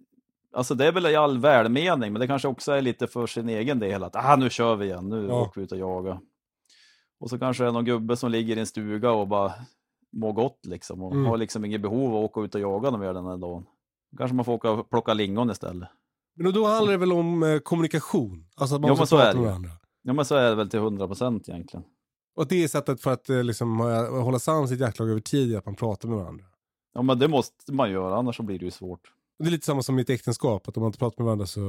alltså 0.53 0.75
det 0.75 0.87
är 0.87 0.93
väl 0.93 1.07
i 1.07 1.17
all 1.17 1.39
välmening, 1.39 2.13
men 2.13 2.21
det 2.21 2.27
kanske 2.27 2.49
också 2.49 2.73
är 2.73 2.83
lite 2.83 3.07
för 3.07 3.27
sin 3.27 3.49
egen 3.49 3.79
del 3.79 4.05
att 4.05 4.17
ah, 4.17 4.37
nu 4.37 4.51
kör 4.51 4.77
vi 4.77 4.87
igen, 4.87 5.09
nu 5.09 5.27
Ja. 5.27 5.41
åker 5.43 5.61
vi 5.61 5.65
ut 5.65 5.73
och 5.73 5.79
jagar. 5.79 6.21
Och 7.21 7.31
så 7.31 7.39
kanske 7.39 7.63
det 7.65 7.69
är 7.69 7.73
någon 7.73 7.85
gubbe 7.85 8.17
som 8.17 8.31
ligger 8.31 8.57
i 8.57 8.61
en 8.61 8.67
stuga 8.67 9.11
och 9.13 9.29
bara 9.29 9.53
mår 10.13 10.33
gott 10.33 10.67
liksom 10.67 11.03
och 11.03 11.13
Mm. 11.13 11.27
har 11.27 11.37
liksom 11.37 11.65
inget 11.65 11.81
behov 11.81 12.15
av 12.17 12.25
att 12.25 12.31
åka 12.31 12.41
ut 12.41 12.55
och 12.55 12.61
jaga 12.61 12.91
när 12.91 12.99
vi 12.99 13.07
gör 13.07 13.15
den 13.15 13.27
här 13.27 13.37
dagen. 13.37 13.67
Kanske 14.19 14.35
man 14.35 14.45
får 14.45 14.53
åka 14.53 14.71
och 14.71 14.91
plocka 14.91 15.15
lingon 15.15 15.51
istället. 15.51 15.89
Men 16.37 16.53
då 16.53 16.67
handlar 16.67 16.93
det 16.93 16.99
väl 16.99 17.13
om 17.13 17.43
eh, 17.43 17.59
kommunikation? 17.59 18.47
Alltså 18.57 18.75
att 18.75 18.81
man 18.81 18.89
Ja, 18.89 18.97
måste 18.97 19.17
prata 19.17 19.35
med 19.37 19.45
varandra. 19.47 19.71
Ja 20.03 20.13
men 20.13 20.25
så 20.25 20.35
är 20.35 20.49
det 20.51 20.55
väl 20.57 20.69
till 20.71 20.79
100 20.79 21.07
procent 21.07 21.49
egentligen. 21.49 21.85
Och 22.37 22.47
det 22.49 22.65
är 22.65 22.69
sättet 22.69 23.01
för 23.01 23.13
att 23.13 23.31
eh, 23.31 23.45
liksom, 23.45 23.79
hålla 24.11 24.39
sams 24.39 24.71
i 24.71 24.75
ett 24.75 24.81
jaktlag 24.81 25.11
över 25.11 25.21
tid, 25.21 25.57
att 25.57 25.67
man 25.67 25.75
pratar 25.75 26.09
med 26.09 26.19
varandra. 26.19 26.45
Ja 26.95 27.03
men 27.03 27.19
det 27.19 27.29
måste 27.29 27.73
man 27.73 27.91
göra, 27.91 28.17
annars 28.17 28.37
så 28.37 28.43
blir 28.43 28.59
det 28.59 28.65
ju 28.65 28.71
svårt. 28.71 29.13
Det 29.39 29.47
är 29.47 29.51
lite 29.51 29.67
samma 29.67 29.83
som 29.83 29.99
i 29.99 30.03
ett 30.03 30.11
äktenskap, 30.11 30.69
att 30.69 30.77
om 30.77 30.81
man 30.81 30.89
inte 30.89 30.99
pratar 30.99 31.19
med 31.23 31.25
varandra 31.27 31.47
så 31.47 31.61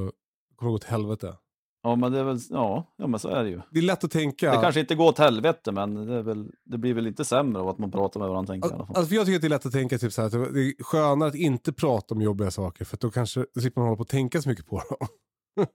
kommer 0.55 0.71
det 0.71 0.75
gå 0.75 0.77
till 0.77 0.89
helvete. 0.89 1.35
Ja 1.83 1.95
men 1.95 2.11
det 2.11 2.19
är 2.19 2.23
väl, 2.23 2.39
ja, 2.49 2.93
ja 2.97 3.07
men 3.07 3.19
så 3.19 3.29
är 3.29 3.43
det 3.43 3.49
ju. 3.49 3.61
Det 3.71 3.79
är 3.79 3.83
lätt 3.83 4.03
att 4.03 4.11
tänka... 4.11 4.51
Det 4.51 4.61
kanske 4.61 4.79
inte 4.79 4.95
går 4.95 5.07
åt 5.07 5.17
helvete 5.17 5.71
men 5.71 6.05
det, 6.05 6.21
väl, 6.21 6.51
det 6.65 6.77
blir 6.77 6.93
väl 6.93 7.07
inte 7.07 7.25
sämre 7.25 7.61
av 7.61 7.69
att 7.69 7.77
man 7.77 7.91
pratar 7.91 8.19
med 8.19 8.29
varandra 8.29 8.53
tänker. 8.53 8.69
Alltså 8.79 9.05
för 9.05 9.15
jag 9.15 9.25
tycker 9.25 9.35
att 9.35 9.41
det 9.41 9.47
är 9.47 9.49
lätt 9.49 9.65
att 9.65 9.71
tänka 9.71 9.97
typ 9.97 10.13
så 10.13 10.21
här, 10.21 10.27
att 10.27 10.53
det 10.53 10.61
är 10.61 10.83
skönare 10.83 11.29
att 11.29 11.35
inte 11.35 11.73
prata 11.73 12.15
om 12.15 12.21
jobbiga 12.21 12.51
saker 12.51 12.85
för 12.85 12.97
då 12.97 13.11
kanske 13.11 13.45
då 13.53 13.61
slipper 13.61 13.81
man 13.81 13.87
hålla 13.87 13.97
på 13.97 14.03
att 14.03 14.09
tänka 14.09 14.41
så 14.41 14.49
mycket 14.49 14.67
på 14.67 14.77
dem. 14.77 15.07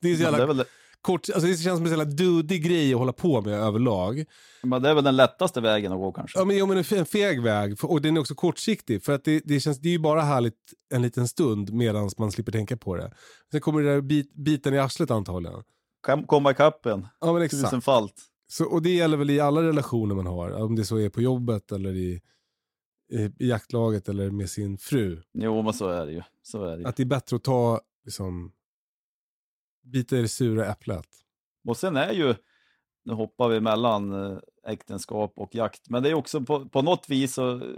det, 0.00 0.10
är 0.10 0.16
så 0.16 0.22
jävla 0.22 0.64
kort, 1.00 1.28
alltså 1.34 1.48
det 1.48 1.56
känns 1.56 1.78
som 1.78 1.86
en 1.86 1.96
sån 1.98 2.16
dudig 2.16 2.64
grej 2.64 2.92
att 2.92 2.98
hålla 2.98 3.12
på 3.12 3.42
med 3.42 3.54
överlag. 3.54 4.24
Men 4.62 4.82
det 4.82 4.88
är 4.90 4.94
väl 4.94 5.04
den 5.04 5.16
lättaste 5.16 5.60
vägen 5.60 5.92
att 5.92 5.98
gå 5.98 6.12
kanske. 6.12 6.38
Ja 6.38 6.44
men, 6.44 6.56
ja, 6.58 6.66
men 6.66 6.76
en 6.76 6.82
fe- 6.84 6.98
en 6.98 7.06
feg 7.06 7.42
väg 7.42 7.84
och 7.84 8.02
den 8.02 8.16
är 8.16 8.20
också 8.20 8.34
kortsiktig 8.34 9.02
för 9.02 9.12
att 9.12 9.24
det, 9.24 9.42
det, 9.44 9.60
känns, 9.60 9.78
det 9.78 9.88
är 9.88 9.92
ju 9.92 9.98
bara 9.98 10.20
härligt 10.22 10.54
en 10.94 11.02
liten 11.02 11.28
stund 11.28 11.72
medan 11.72 12.10
man 12.18 12.32
slipper 12.32 12.52
tänka 12.52 12.76
på 12.76 12.96
det. 12.96 13.12
Sen 13.50 13.60
kommer 13.60 13.82
det 13.82 13.88
där 13.94 14.00
bit, 14.00 14.34
biten 14.34 14.74
i 14.74 14.78
arslet 14.78 15.10
antagligen. 15.10 15.62
Kan 16.06 16.24
komma 16.24 16.50
ikapp 16.50 16.86
en. 16.86 17.06
Ja 17.20 17.32
men 17.32 17.42
exakt. 17.42 17.62
Tusenfalt. 17.64 18.14
Så, 18.50 18.64
och 18.64 18.82
det 18.82 18.94
gäller 18.94 19.16
väl 19.16 19.30
i 19.30 19.40
alla 19.40 19.62
relationer 19.62 20.14
man 20.14 20.26
har, 20.26 20.50
om 20.50 20.76
det 20.76 20.84
så 20.84 20.96
är 20.96 21.08
på 21.08 21.22
jobbet 21.22 21.72
eller 21.72 21.94
i, 21.94 22.20
i, 23.12 23.18
i 23.38 23.48
jaktlaget 23.48 24.08
eller 24.08 24.30
med 24.30 24.50
sin 24.50 24.78
fru. 24.78 25.22
Jo, 25.34 25.62
men 25.62 25.72
så 25.72 25.88
är 25.88 26.06
det 26.06 26.12
ju. 26.12 26.22
Så 26.42 26.64
är 26.64 26.76
det 26.76 26.82
ju. 26.82 26.88
Att 26.88 26.96
det 26.96 27.02
är 27.02 27.06
bättre 27.06 27.36
att 27.36 27.44
ta, 27.44 27.80
liksom, 28.04 28.52
bita 29.88 30.16
i 30.16 30.22
det 30.22 30.28
sura 30.28 30.66
äpplet. 30.66 31.06
Och 31.68 31.76
sen 31.76 31.96
är 31.96 32.12
ju, 32.12 32.34
nu 33.04 33.12
hoppar 33.12 33.48
vi 33.48 33.60
mellan 33.60 34.12
eh, 34.12 34.38
äktenskap 34.66 35.32
och 35.36 35.54
jakt, 35.54 35.90
men 35.90 36.02
det 36.02 36.10
är 36.10 36.14
också 36.14 36.40
på, 36.40 36.68
på 36.68 36.82
något 36.82 37.08
vis, 37.08 37.34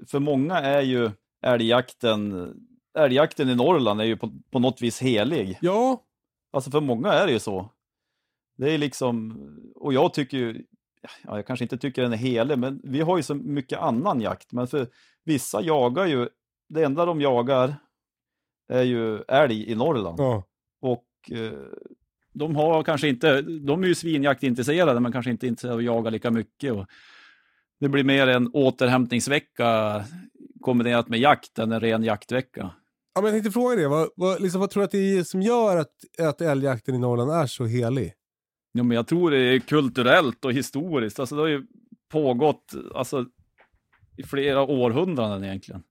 för 0.06 0.18
många 0.18 0.58
är 0.58 0.80
ju 0.80 1.11
älgjakten, 1.42 2.54
älgjakten 2.98 3.48
i 3.48 3.54
Norrland 3.54 4.00
är 4.00 4.04
ju 4.04 4.16
på, 4.16 4.32
på 4.50 4.58
något 4.58 4.82
vis 4.82 5.00
helig. 5.00 5.58
Ja, 5.61 6.04
Alltså 6.52 6.70
för 6.70 6.80
många 6.80 7.12
är 7.12 7.26
det 7.26 7.32
ju 7.32 7.38
så. 7.38 7.70
Det 8.56 8.72
är 8.72 8.78
liksom, 8.78 9.36
och 9.74 9.92
jag 9.92 10.14
tycker 10.14 10.38
ju, 10.38 10.64
ja, 11.22 11.36
jag 11.36 11.46
kanske 11.46 11.64
inte 11.64 11.78
tycker 11.78 12.02
den 12.02 12.12
är 12.12 12.16
helig, 12.16 12.58
men 12.58 12.80
vi 12.84 13.00
har 13.00 13.16
ju 13.16 13.22
så 13.22 13.34
mycket 13.34 13.78
annan 13.78 14.20
jakt. 14.20 14.52
Men 14.52 14.66
för 14.66 14.88
vissa 15.24 15.62
jagar 15.62 16.06
ju, 16.06 16.28
det 16.68 16.82
enda 16.84 17.04
de 17.04 17.20
jagar 17.20 17.74
är 18.68 18.82
ju 18.82 19.22
älg 19.22 19.70
i 19.70 19.74
Norrland. 19.74 20.20
ja. 20.20 20.44
Och 20.80 21.30
eh, 21.30 21.66
de 22.33 22.57
har 22.57 22.83
kanske 22.83 23.09
inte, 23.09 23.43
de 23.43 23.83
är 23.83 23.89
ju 23.89 23.95
svinjaktintresserade 23.95 25.01
men 25.01 25.12
kanske 25.12 25.31
inte 25.31 25.47
intresserade 25.47 25.74
av 25.74 25.78
att 25.78 25.85
jaga 25.85 26.11
lika 26.11 26.31
mycket. 26.31 26.72
Och 26.72 26.87
det 27.81 27.89
blir 27.89 28.05
mer 28.05 28.26
en 28.26 28.51
återhämtningsvecka 28.53 30.05
kombinerat 30.61 31.09
med 31.09 31.20
jakt 31.20 31.59
än 31.59 31.72
en 31.72 31.81
ren 31.81 32.05
jaktvecka. 32.05 32.70
ja 33.14 33.20
men 33.20 33.24
jag 33.24 33.33
tänkte 33.33 33.51
fråga 33.51 33.76
det, 33.76 33.89
vad, 33.89 34.09
vad, 34.16 34.43
liksom, 34.43 34.61
vad 34.61 34.70
tror 34.70 34.81
du 34.81 34.85
att 34.85 34.91
det 34.91 35.18
är 35.18 35.24
som 35.24 35.43
gör 35.43 35.76
att, 35.76 35.93
att 36.18 36.41
älgjakten 36.41 36.95
i 36.95 36.99
Norrland 36.99 37.31
är 37.31 37.47
så 37.47 37.66
helig? 37.66 38.14
Ja, 38.72 38.83
men 38.83 38.95
jag 38.95 39.07
tror 39.07 39.31
det 39.31 39.39
är 39.39 39.59
kulturellt 39.59 40.45
och 40.45 40.53
historiskt. 40.53 41.20
Alltså 41.20 41.35
det 41.37 41.43
har 41.43 41.49
ju 41.49 41.66
pågått, 42.12 42.74
alltså 42.95 43.26
i 44.16 44.22
flera 44.22 44.62
århundraden 44.62 45.45
egentligen. 45.45 45.83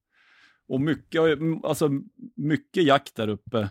Och 0.68 0.82
mycket, 0.82 1.22
alltså, 1.64 1.90
mycket 2.36 2.84
jakt 2.84 3.16
där 3.16 3.28
uppe. 3.28 3.70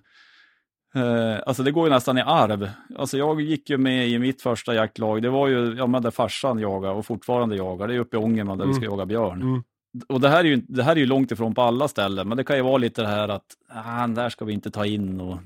Eh, 0.95 1.41
alltså 1.47 1.63
det 1.63 1.71
går 1.71 1.89
ju 1.89 1.95
nästan 1.95 2.19
i 2.19 2.21
arv. 2.21 2.71
Alltså 2.97 3.19
jag 3.19 3.41
gick 3.41 3.71
ju 3.71 3.79
med 3.79 4.09
i 4.09 4.19
mitt 4.19 4.43
första 4.43 4.75
jaktlag. 4.75 5.23
Det 5.23 5.31
var 5.31 5.49
ju 5.49 5.75
ja, 5.79 5.87
men 5.87 6.03
där 6.03 6.11
farsan 6.11 6.59
jagade 6.59 6.95
och 6.95 7.07
fortfarande 7.07 7.57
jagar. 7.57 7.89
Det 7.89 7.95
är 7.95 7.99
uppe 7.99 8.17
i 8.17 8.21
Ångerman 8.21 8.59
där 8.59 8.67
vi 8.67 8.75
ska 8.75 8.85
Mm. 8.85 8.93
jaga 8.93 9.07
björn. 9.07 9.43
Mm. 9.43 9.63
Och 10.09 10.21
det 10.21 10.29
här, 10.29 10.41
är 10.41 10.49
ju, 10.49 10.57
det 10.57 10.83
här 10.83 10.93
är 10.93 11.01
ju 11.01 11.07
långt 11.07 11.31
ifrån 11.31 11.55
på 11.55 11.63
alla 11.63 11.89
ställen, 11.89 12.29
men 12.29 12.37
det 12.37 12.45
kan 12.45 12.57
ju 12.57 12.63
vara 12.63 12.79
lite 12.79 13.03
det 13.03 13.09
här 13.09 13.29
att 13.29 13.47
ah, 13.69 14.01
den 14.01 14.15
där 14.15 14.29
ska 14.29 14.45
vi 14.45 14.53
inte 14.53 14.71
ta 14.71 14.87
in 14.87 15.21
och 15.21 15.39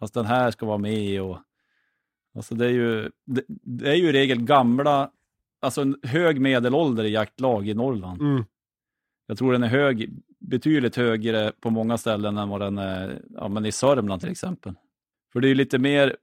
fast 0.00 0.14
den 0.14 0.26
här 0.26 0.50
ska 0.50 0.66
vara 0.66 0.78
med. 0.78 1.22
Och, 1.22 1.38
alltså 2.34 2.54
det, 2.54 2.66
är 2.66 2.70
ju, 2.70 3.10
det, 3.26 3.42
det 3.48 3.90
är 3.90 3.94
ju 3.94 4.08
i 4.08 4.12
regel 4.12 4.42
gamla, 4.42 5.10
alltså 5.60 5.82
en 5.82 5.96
hög 6.02 6.40
medelålder 6.40 7.04
i 7.04 7.10
jaktlag 7.10 7.68
i 7.68 7.74
Norrland. 7.74 8.20
Mm. 8.20 8.44
Jag 9.26 9.38
tror 9.38 9.52
den 9.52 9.62
är 9.62 9.68
hög, 9.68 10.10
betydligt 10.40 10.96
högre 10.96 11.52
på 11.60 11.70
många 11.70 11.98
ställen 11.98 12.38
än 12.38 12.48
vad 12.48 12.60
den 12.60 12.78
är 12.78 13.22
ja, 13.30 13.48
men 13.48 13.66
i 13.66 13.72
Sörmland 13.72 14.20
till 14.20 14.30
exempel. 14.30 14.74
För 15.32 15.40
det 15.40 15.48
är 15.48 15.54
lite 15.54 15.78
mer 15.78 16.16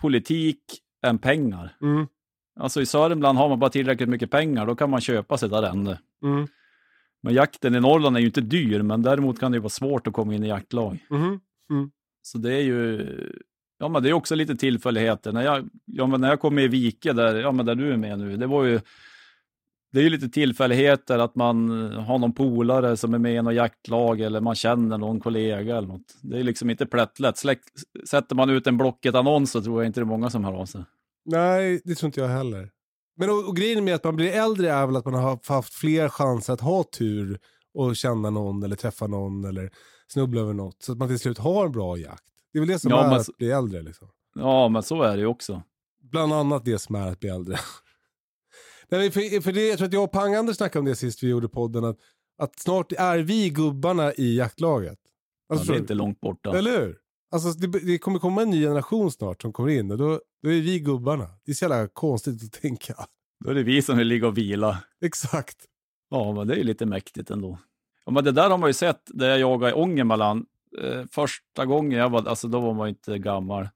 politik 0.00 0.60
än 1.06 1.18
pengar. 1.18 1.76
Mm. 1.82 2.06
Alltså 2.60 2.80
i 2.80 2.86
Sörmland 2.86 3.38
har 3.38 3.48
man 3.48 3.58
bara 3.58 3.70
tillräckligt 3.70 4.08
mycket 4.08 4.30
pengar, 4.30 4.66
då 4.66 4.74
kan 4.74 4.90
man 4.90 5.00
köpa 5.00 5.38
sig 5.38 5.46
ett 5.46 5.52
arrende. 5.52 5.98
Mm. 6.22 6.46
Men 7.22 7.34
jakten 7.34 7.74
i 7.74 7.80
Norrland 7.80 8.16
är 8.16 8.20
ju 8.20 8.26
inte 8.26 8.40
dyr, 8.40 8.82
men 8.82 9.02
däremot 9.02 9.40
kan 9.40 9.52
det 9.52 9.58
vara 9.58 9.68
svårt 9.68 10.06
att 10.06 10.12
komma 10.12 10.34
in 10.34 10.44
i 10.44 10.48
jaktlag. 10.48 10.98
Mhm. 11.10 11.40
Så 12.22 12.38
det 12.38 12.54
är 12.54 12.62
ju, 12.62 13.06
ja 13.78 13.88
men 13.88 14.02
det 14.02 14.08
är 14.08 14.12
också 14.12 14.34
lite 14.34 14.56
tillfälligheter. 14.56 15.32
När 15.32 15.42
jag, 15.42 15.68
ja, 15.84 16.06
men 16.06 16.20
när 16.20 16.28
jag 16.28 16.40
kom 16.40 16.54
med 16.54 16.64
i 16.64 16.68
Vike, 16.68 17.12
där, 17.12 17.34
ja, 17.34 17.52
men 17.52 17.66
där 17.66 17.74
du 17.74 17.92
är 17.92 17.96
med 17.96 18.18
nu, 18.18 18.36
det 18.36 18.46
var 18.46 18.64
ju, 18.64 18.80
det 19.92 19.98
är 19.98 20.02
ju 20.04 20.10
lite 20.10 20.28
tillfälligheter 20.28 21.18
att 21.18 21.34
man 21.34 21.70
har 21.92 22.18
någon 22.18 22.32
polare 22.32 22.96
som 22.96 23.14
är 23.14 23.18
med 23.18 23.34
i 23.34 23.42
något 23.42 23.54
jaktlag 23.54 24.20
eller 24.20 24.40
man 24.40 24.54
känner 24.54 24.98
någon 24.98 25.20
kollega 25.20 25.76
eller 25.76 25.88
något. 25.88 26.16
Det 26.22 26.38
är 26.38 26.42
liksom 26.42 26.70
inte 26.70 26.86
plättlätt. 26.86 27.36
Släck, 27.38 27.60
sätter 28.08 28.34
man 28.36 28.50
ut 28.50 28.66
en 28.66 28.76
Blocket-annons 28.78 29.50
så 29.50 29.62
tror 29.62 29.82
jag 29.82 29.88
inte 29.88 30.00
det 30.00 30.02
är 30.02 30.06
många 30.06 30.30
som 30.30 30.44
hör 30.44 30.52
av 30.52 30.66
sig. 30.66 30.84
Nej, 31.24 31.80
det 31.84 31.94
tror 31.94 32.08
inte 32.08 32.20
jag 32.20 32.28
heller. 32.28 32.70
Men 33.16 33.30
och, 33.30 33.48
och 33.48 33.56
grejen 33.56 33.84
med 33.84 33.94
att 33.94 34.04
man 34.04 34.16
blir 34.16 34.32
äldre 34.32 34.70
är 34.72 34.86
väl 34.86 34.96
att 34.96 35.04
man 35.04 35.14
har 35.14 35.52
haft 35.54 35.74
fler 35.74 36.08
chanser 36.08 36.52
att 36.52 36.60
ha 36.60 36.84
tur 36.98 37.38
och 37.74 37.96
känna 37.96 38.30
någon 38.30 38.62
eller 38.62 38.76
träffa 38.76 39.06
någon 39.06 39.44
eller 39.44 39.70
snubbla 40.12 40.40
över 40.40 40.52
något. 40.52 40.82
Så 40.82 40.92
att 40.92 40.98
man 40.98 41.08
till 41.08 41.18
slut 41.18 41.38
har 41.38 41.66
en 41.66 41.72
bra 41.72 41.96
jakt. 41.98 42.22
Det 42.52 42.58
är 42.58 42.60
väl 42.60 42.68
det 42.68 42.78
som 42.78 42.90
Ja, 42.90 43.04
är 43.04 43.10
men- 43.10 43.20
att 43.20 43.26
bli 43.38 43.50
äldre. 43.50 43.82
Liksom. 43.82 44.08
Ja, 44.34 44.68
men 44.68 44.82
så 44.82 45.02
är 45.02 45.16
det 45.16 45.20
ju 45.20 45.26
också. 45.26 45.62
Bland 46.02 46.32
annat 46.32 46.64
det 46.64 46.78
som 46.78 46.94
är 46.94 47.08
att 47.08 47.20
bli 47.20 47.28
äldre. 47.28 47.56
Nej, 48.88 49.10
för, 49.10 49.40
för 49.40 49.52
det, 49.52 49.68
jag 49.68 49.78
tror 49.78 49.86
att 49.86 49.92
jag 49.92 50.04
och 50.04 50.12
Pang-Anders 50.12 50.56
snackade 50.56 50.78
om 50.80 50.84
det 50.86 50.96
sist 50.96 51.22
vi 51.22 51.28
gjorde 51.28 51.48
podden. 51.48 51.84
Att, 51.84 51.98
att 52.38 52.58
snart 52.58 52.92
är 52.92 53.18
vi 53.18 53.50
gubbarna 53.50 54.12
i 54.12 54.36
jaktlaget. 54.36 54.98
Ja, 55.48 55.54
Alltså, 55.54 55.72
det 55.72 55.78
är 55.78 55.80
inte 55.80 55.94
långt 55.94 56.20
borta. 56.20 56.58
Eller 56.58 56.80
hur? 56.80 56.98
Alltså, 57.30 57.48
det, 57.50 57.66
det 57.66 57.98
kommer 57.98 58.18
komma 58.18 58.42
en 58.42 58.50
ny 58.50 58.62
generation 58.62 59.10
snart 59.10 59.42
som 59.42 59.52
kommer 59.52 59.70
in 59.70 59.90
och 59.90 59.98
då, 59.98 60.20
då 60.42 60.52
är 60.52 60.60
vi 60.60 60.80
gubbarna. 60.80 61.26
Det 61.44 61.50
är 61.52 61.54
så 61.54 61.64
jävla 61.64 61.88
konstigt 61.88 62.44
att 62.44 62.62
tänka. 62.62 62.94
Då 63.44 63.50
är 63.50 63.54
det 63.54 63.62
vi 63.62 63.82
som 63.82 63.98
vill 63.98 64.06
ligga 64.06 64.26
och 64.26 64.38
vila. 64.38 64.78
Exakt. 65.00 65.56
Ja, 66.10 66.32
men 66.32 66.46
det 66.46 66.54
är 66.54 66.58
ju 66.58 66.64
lite 66.64 66.86
mäktigt 66.86 67.30
ändå. 67.30 67.58
Ja, 68.04 68.12
men 68.12 68.24
det 68.24 68.32
där 68.32 68.50
har 68.50 68.58
man 68.58 68.68
ju 68.68 68.72
sett 68.74 69.00
där 69.06 69.28
jag 69.28 69.38
jagade 69.38 69.70
i 69.70 69.74
Ångermanland. 69.74 70.46
Eh, 70.82 71.04
första 71.10 71.66
gången 71.66 71.98
jag 71.98 72.10
var, 72.10 72.26
alltså 72.26 72.48
då 72.48 72.60
var 72.60 72.74
man 72.74 72.88
inte 72.88 73.18
gammal. 73.18 73.68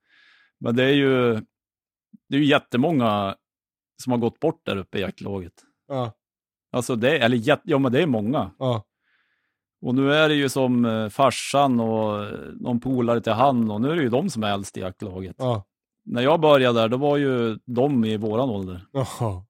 Men 0.61 0.77
det 0.77 0.85
är 0.85 0.95
ju, 0.95 1.33
det 2.29 2.37
är 2.37 2.39
ju 2.39 2.45
jättemånga 2.45 3.37
som 4.01 4.13
har 4.13 4.19
gått 4.19 4.41
bort 4.41 4.61
där 4.67 4.77
uppe 4.77 4.99
i 4.99 5.01
jaktlaget. 5.01 5.53
Ja, 5.89 6.13
Alltså 6.73 6.97
det, 6.97 7.19
eller 7.19 7.59
ja 7.65 7.79
men 7.79 7.93
det 7.93 8.03
är 8.03 8.07
många. 8.07 8.51
ja, 8.59 8.85
Och 9.83 9.95
nu 9.95 10.13
är 10.15 10.29
det 10.29 10.35
ju 10.35 10.49
som 10.49 10.85
eh, 10.85 11.09
farsan 11.09 11.81
och 11.81 12.25
eh, 12.25 12.33
någon 12.61 12.81
polare 12.81 13.21
till 13.21 13.33
han 13.33 13.71
och 13.71 13.81
nu 13.81 13.91
är 13.91 13.97
det 13.97 14.03
ju 14.03 14.09
de 14.09 14.31
som 14.31 14.43
är 14.45 14.53
äldst 14.53 14.77
i 14.77 14.81
jaktlaget. 14.81 15.37
ja. 15.39 15.65
När 16.05 16.23
jag 16.23 16.41
började 16.41 16.81
där, 16.81 16.89
då 16.89 16.97
var 16.97 17.17
ju 17.17 17.59
de 17.67 18.05
i 18.05 18.17
våran 18.17 18.51
ålder. 18.51 18.87
Jaha. 18.93 19.45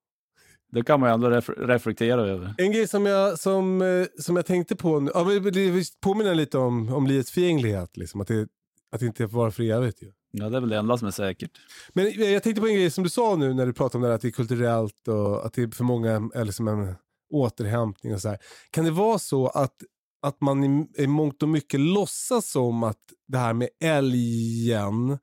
Det 0.73 0.83
kan 0.85 1.01
man 1.01 1.09
ju 1.11 1.15
ändå 1.15 1.31
ref- 1.31 1.67
reflektera 1.67 2.21
över. 2.21 2.55
En 2.59 2.73
grej 2.73 2.89
som 2.89 3.07
jag, 3.07 3.39
som, 3.39 3.83
eh, 3.83 4.07
som 4.19 4.37
jag 4.37 4.47
tänkte 4.47 4.77
på, 4.77 5.01
nu- 5.01 5.11
ja, 5.15 5.25
det 5.25 5.85
påminner 6.01 6.35
lite 6.35 6.59
om, 6.59 6.93
om 6.95 7.07
livets 7.07 7.31
förgänglighet. 7.31 7.97
Liksom, 7.97 8.21
att, 8.21 8.29
det, 8.29 8.49
att 8.93 9.01
det 9.01 9.07
inte 9.07 9.27
var 9.27 9.51
för 9.51 9.63
evigt. 9.63 10.03
Ju. 10.03 10.13
Ja, 10.31 10.49
det 10.49 10.57
är 10.57 10.61
väl 10.61 10.71
det 10.71 10.79
enda 10.79 10.99
som 10.99 11.09
är 11.09 11.13
säkert. 11.13 11.51
Men 11.93 12.07
eh, 12.07 12.31
jag 12.31 12.43
tänkte 12.43 12.61
på 12.61 12.67
en 12.67 12.75
grej 12.75 12.91
som 12.91 13.05
du 13.05 13.11
sa 13.11 13.37
nu 13.37 13.55
när 13.55 13.67
du 13.67 13.73
pratade 13.73 13.97
om 13.97 14.03
det 14.03 14.09
här, 14.09 14.15
att 14.15 14.23
det 14.23 14.29
är 14.29 14.33
kulturellt 14.33 15.09
och 15.09 15.47
att 15.47 15.53
det 15.53 15.63
är 15.63 15.69
för 15.69 15.85
många 15.85 16.31
är 16.35 16.45
liksom 16.45 16.69
en 16.69 16.95
återhämtning 17.31 18.15
och 18.15 18.21
så 18.21 18.29
här. 18.29 18.39
Kan 18.71 18.85
det 18.85 18.91
vara 18.91 19.19
så 19.19 19.49
att, 19.49 19.75
att 20.23 20.41
man 20.41 20.65
i, 20.65 20.89
i 21.03 21.07
mångt 21.07 21.43
och 21.43 21.49
mycket 21.49 21.81
låtsas 21.81 22.51
som 22.51 22.83
att 22.83 23.13
det 23.29 23.39
här 23.39 23.53
med 23.53 23.69
älgen 23.83 25.19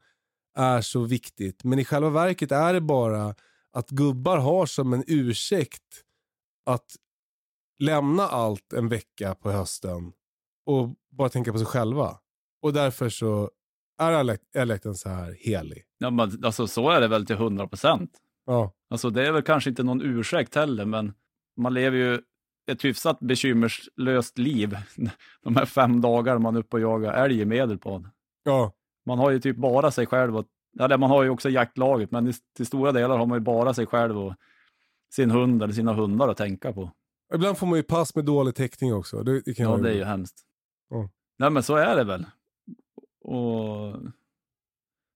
är 0.57 0.81
så 0.81 1.03
viktigt, 1.03 1.63
men 1.63 1.79
i 1.79 1.85
själva 1.85 2.09
verket 2.09 2.51
är 2.51 2.73
det 2.73 2.81
bara 2.81 3.35
att 3.73 3.89
gubbar 3.89 4.37
har 4.37 4.65
som 4.65 4.93
en 4.93 5.03
ursäkt 5.07 6.03
att 6.65 6.95
lämna 7.79 8.27
allt 8.27 8.73
en 8.73 8.89
vecka 8.89 9.35
på 9.35 9.51
hösten 9.51 10.11
och 10.65 10.89
bara 11.11 11.29
tänka 11.29 11.51
på 11.51 11.57
sig 11.57 11.67
själva. 11.67 12.17
Och 12.61 12.73
därför 12.73 13.09
så 13.09 13.51
är 13.97 14.37
älgjakten 14.55 14.95
så 14.95 15.09
här 15.09 15.37
helig. 15.39 15.83
Ja, 15.97 16.09
men, 16.09 16.45
alltså, 16.45 16.67
så 16.67 16.89
är 16.89 17.01
det 17.01 17.07
väl 17.07 17.25
till 17.25 17.35
100 17.35 17.67
procent. 17.67 18.11
Ja. 18.45 18.73
Alltså, 18.89 19.09
det 19.09 19.27
är 19.27 19.31
väl 19.31 19.41
kanske 19.41 19.69
inte 19.69 19.83
någon 19.83 20.01
ursäkt 20.01 20.55
heller, 20.55 20.85
men 20.85 21.13
man 21.57 21.73
lever 21.73 21.97
ju 21.97 22.21
ett 22.71 22.85
hyfsat 22.85 23.19
bekymmerslöst 23.19 24.37
liv 24.37 24.77
de 25.43 25.55
här 25.55 25.65
fem 25.65 26.01
dagarna 26.01 26.39
man 26.39 26.55
är 26.55 26.59
uppe 26.59 26.75
och 26.75 26.81
jagar 26.81 27.13
älg 27.13 27.41
i 27.41 27.45
Medelpad. 27.45 28.09
Ja. 28.43 28.73
Man 29.05 29.19
har 29.19 29.31
ju 29.31 29.39
typ 29.39 29.57
bara 29.57 29.91
sig 29.91 30.05
själv, 30.05 30.37
och, 30.37 30.45
eller 30.79 30.97
man 30.97 31.09
har 31.09 31.23
ju 31.23 31.29
också 31.29 31.49
jaktlaget, 31.49 32.11
men 32.11 32.33
till 32.55 32.65
stora 32.65 32.91
delar 32.91 33.17
har 33.17 33.25
man 33.25 33.35
ju 33.35 33.43
bara 33.43 33.73
sig 33.73 33.85
själv 33.85 34.19
och 34.19 34.33
sin 35.13 35.31
hund 35.31 35.63
eller 35.63 35.73
sina 35.73 35.93
hundar 35.93 36.27
att 36.27 36.37
tänka 36.37 36.73
på. 36.73 36.91
Ibland 37.33 37.57
får 37.57 37.67
man 37.67 37.77
ju 37.77 37.83
pass 37.83 38.15
med 38.15 38.25
dålig 38.25 38.55
täckning 38.55 38.93
också. 38.93 39.23
Det, 39.23 39.41
det 39.41 39.53
kan 39.53 39.65
Ja, 39.65 39.77
det 39.77 39.89
är 39.89 39.93
ju 39.93 40.03
hemskt. 40.03 40.41
Ja. 40.89 41.09
Nej, 41.39 41.49
men 41.49 41.63
så 41.63 41.75
är 41.75 41.95
det 41.95 42.03
väl. 42.03 42.25
Och... 43.27 43.95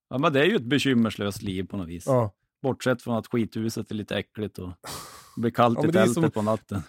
Ja, 0.10 0.18
men 0.18 0.34
det 0.34 0.40
är 0.42 0.46
ju 0.46 0.56
ett 0.56 0.66
bekymmerslöst 0.66 1.42
liv 1.42 1.64
på 1.68 1.78
något 1.78 1.88
vis. 1.88 2.04
Ja. 2.08 2.34
Bortsett 2.62 3.02
från 3.02 3.16
att 3.18 3.28
skithuset 3.28 3.92
är 3.92 3.96
lite 3.96 4.16
äckligt 4.16 4.60
och 4.60 4.70
det 5.36 5.42
blir 5.42 5.52
kallt 5.52 5.78
Ja, 5.82 5.86
i 5.86 5.88
är 5.88 5.92
tältet 5.92 6.14
som- 6.14 6.32
på 6.32 6.42
natten. 6.42 6.82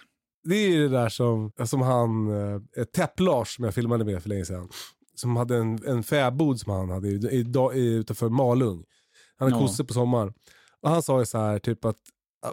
Det 0.43 0.55
är 0.55 0.79
det 0.79 0.87
där 0.89 1.09
som, 1.09 1.51
som 1.65 1.81
han, 1.81 2.27
eh, 2.77 2.83
Täpp-Lars 2.95 3.55
som 3.55 3.63
jag 3.65 3.73
filmade 3.73 4.05
med 4.05 4.21
för 4.21 4.29
länge 4.29 4.45
sedan. 4.45 4.69
Som 5.15 5.35
hade 5.35 5.57
en, 5.57 5.79
en 5.87 6.03
fäbod 6.03 6.59
som 6.59 6.73
han 6.73 6.89
hade 6.89 7.07
i, 7.07 7.15
i, 7.15 7.45
i, 7.79 7.93
utanför 7.93 8.29
Malung. 8.29 8.83
Han 9.37 9.51
hade 9.51 9.61
Ja. 9.61 9.67
kossor 9.67 9.83
på 9.83 9.93
sommaren. 9.93 10.33
Och 10.81 10.89
han 10.89 11.03
sa 11.03 11.19
ju 11.19 11.25
så 11.25 11.37
här, 11.37 11.59
typ 11.59 11.85
att 11.85 11.97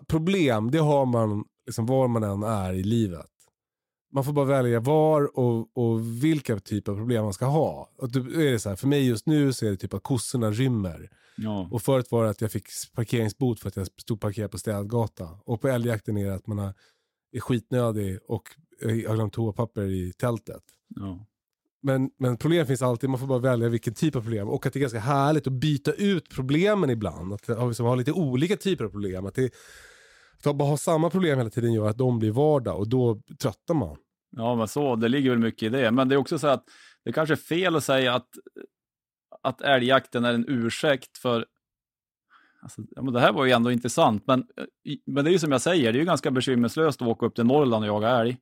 problem, 0.08 0.70
det 0.70 0.78
har 0.78 1.06
man 1.06 1.44
liksom 1.66 1.86
var 1.86 2.08
man 2.08 2.22
än 2.22 2.42
är 2.42 2.72
i 2.72 2.82
livet. 2.82 3.26
Man 4.12 4.24
får 4.24 4.32
bara 4.32 4.44
välja 4.44 4.80
var 4.80 5.38
och, 5.38 5.76
och 5.76 6.24
vilka 6.24 6.60
typer 6.60 6.92
av 6.92 6.96
problem 6.96 7.24
man 7.24 7.32
ska 7.32 7.46
ha. 7.46 7.90
Och 7.96 8.12
då 8.12 8.20
är 8.20 8.52
det 8.52 8.58
så 8.58 8.68
här, 8.68 8.76
för 8.76 8.86
mig 8.86 9.06
just 9.06 9.26
nu 9.26 9.52
så 9.52 9.66
är 9.66 9.70
det 9.70 9.76
typ 9.76 9.94
att 9.94 10.02
kossorna 10.02 10.50
rymmer. 10.50 11.10
Ja. 11.36 11.68
Och 11.70 11.82
förut 11.82 12.10
var 12.10 12.24
det 12.24 12.30
att 12.30 12.40
jag 12.40 12.52
fick 12.52 12.66
parkeringsbot 12.94 13.60
för 13.60 13.68
att 13.68 13.76
jag 13.76 13.86
stod 13.86 14.20
parkerad 14.20 14.50
på 14.50 14.58
städgata. 14.58 15.28
Och 15.44 15.60
på 15.60 15.68
älgjakten 15.68 16.16
är 16.16 16.26
det 16.26 16.34
att 16.34 16.46
man 16.46 16.58
har, 16.58 16.74
är 17.32 17.40
skitnödig 17.40 18.18
och 18.28 18.48
eh, 18.82 19.08
har 19.08 19.14
glömt 19.14 19.32
toapapper 19.32 19.82
i 19.82 20.12
tältet. 20.12 20.62
Ja. 20.88 21.26
Men, 21.82 22.10
men 22.18 22.36
problem 22.36 22.66
finns 22.66 22.82
alltid, 22.82 23.10
man 23.10 23.20
får 23.20 23.26
bara 23.26 23.38
välja 23.38 23.68
vilken 23.68 23.94
typ 23.94 24.16
av 24.16 24.20
problem. 24.20 24.48
Och 24.48 24.66
att 24.66 24.72
det 24.72 24.78
är 24.78 24.80
ganska 24.80 25.00
härligt 25.00 25.46
att 25.46 25.52
byta 25.52 25.92
ut 25.92 26.28
problemen 26.28 26.90
ibland. 26.90 27.32
Att 27.32 27.48
liksom, 27.48 27.86
ha 27.86 27.94
lite 27.94 28.12
olika 28.12 28.56
typer 28.56 28.84
av 28.84 28.88
problem. 28.90 29.26
Att, 29.26 29.34
det, 29.34 29.54
att 30.46 30.56
bara 30.56 30.68
ha 30.68 30.76
samma 30.76 31.10
problem 31.10 31.38
hela 31.38 31.50
tiden 31.50 31.72
gör 31.72 31.88
att 31.88 31.98
de 31.98 32.18
blir 32.18 32.30
vardag 32.30 32.78
och 32.78 32.88
då 32.88 33.20
tröttar 33.42 33.74
man. 33.74 33.96
ja, 34.36 34.54
men 34.54 34.68
så, 34.68 34.96
det 34.96 35.08
ligger 35.08 35.30
väl 35.30 35.38
mycket 35.38 35.62
i 35.62 35.68
det. 35.68 35.90
Men 35.90 36.08
det 36.08 36.14
är 36.14 36.16
också 36.16 36.38
så 36.38 36.46
att 36.46 36.64
det 37.04 37.12
kanske 37.12 37.34
är 37.34 37.36
fel 37.36 37.76
att 37.76 37.84
säga 37.84 38.14
att, 38.14 38.28
att 39.42 39.60
älgjakten 39.60 40.24
är 40.24 40.34
en 40.34 40.44
ursäkt 40.48 41.18
för 41.18 41.46
Alltså, 42.62 42.82
ja, 42.90 43.02
men 43.02 43.14
det 43.14 43.20
här 43.20 43.32
var 43.32 43.44
ju 43.44 43.50
ändå 43.50 43.72
intressant, 43.72 44.26
men, 44.26 44.40
eh, 44.40 44.96
men 45.06 45.24
det 45.24 45.30
är 45.30 45.32
ju 45.32 45.38
som 45.38 45.52
jag 45.52 45.60
säger, 45.60 45.92
det 45.92 45.98
är 45.98 46.00
ju 46.00 46.06
ganska 46.06 46.30
bekymmerslöst 46.30 47.02
att 47.02 47.08
åka 47.08 47.26
upp 47.26 47.34
till 47.34 47.44
Norrland 47.44 47.84
och 47.84 47.88
jaga 47.88 48.08
älg. 48.08 48.36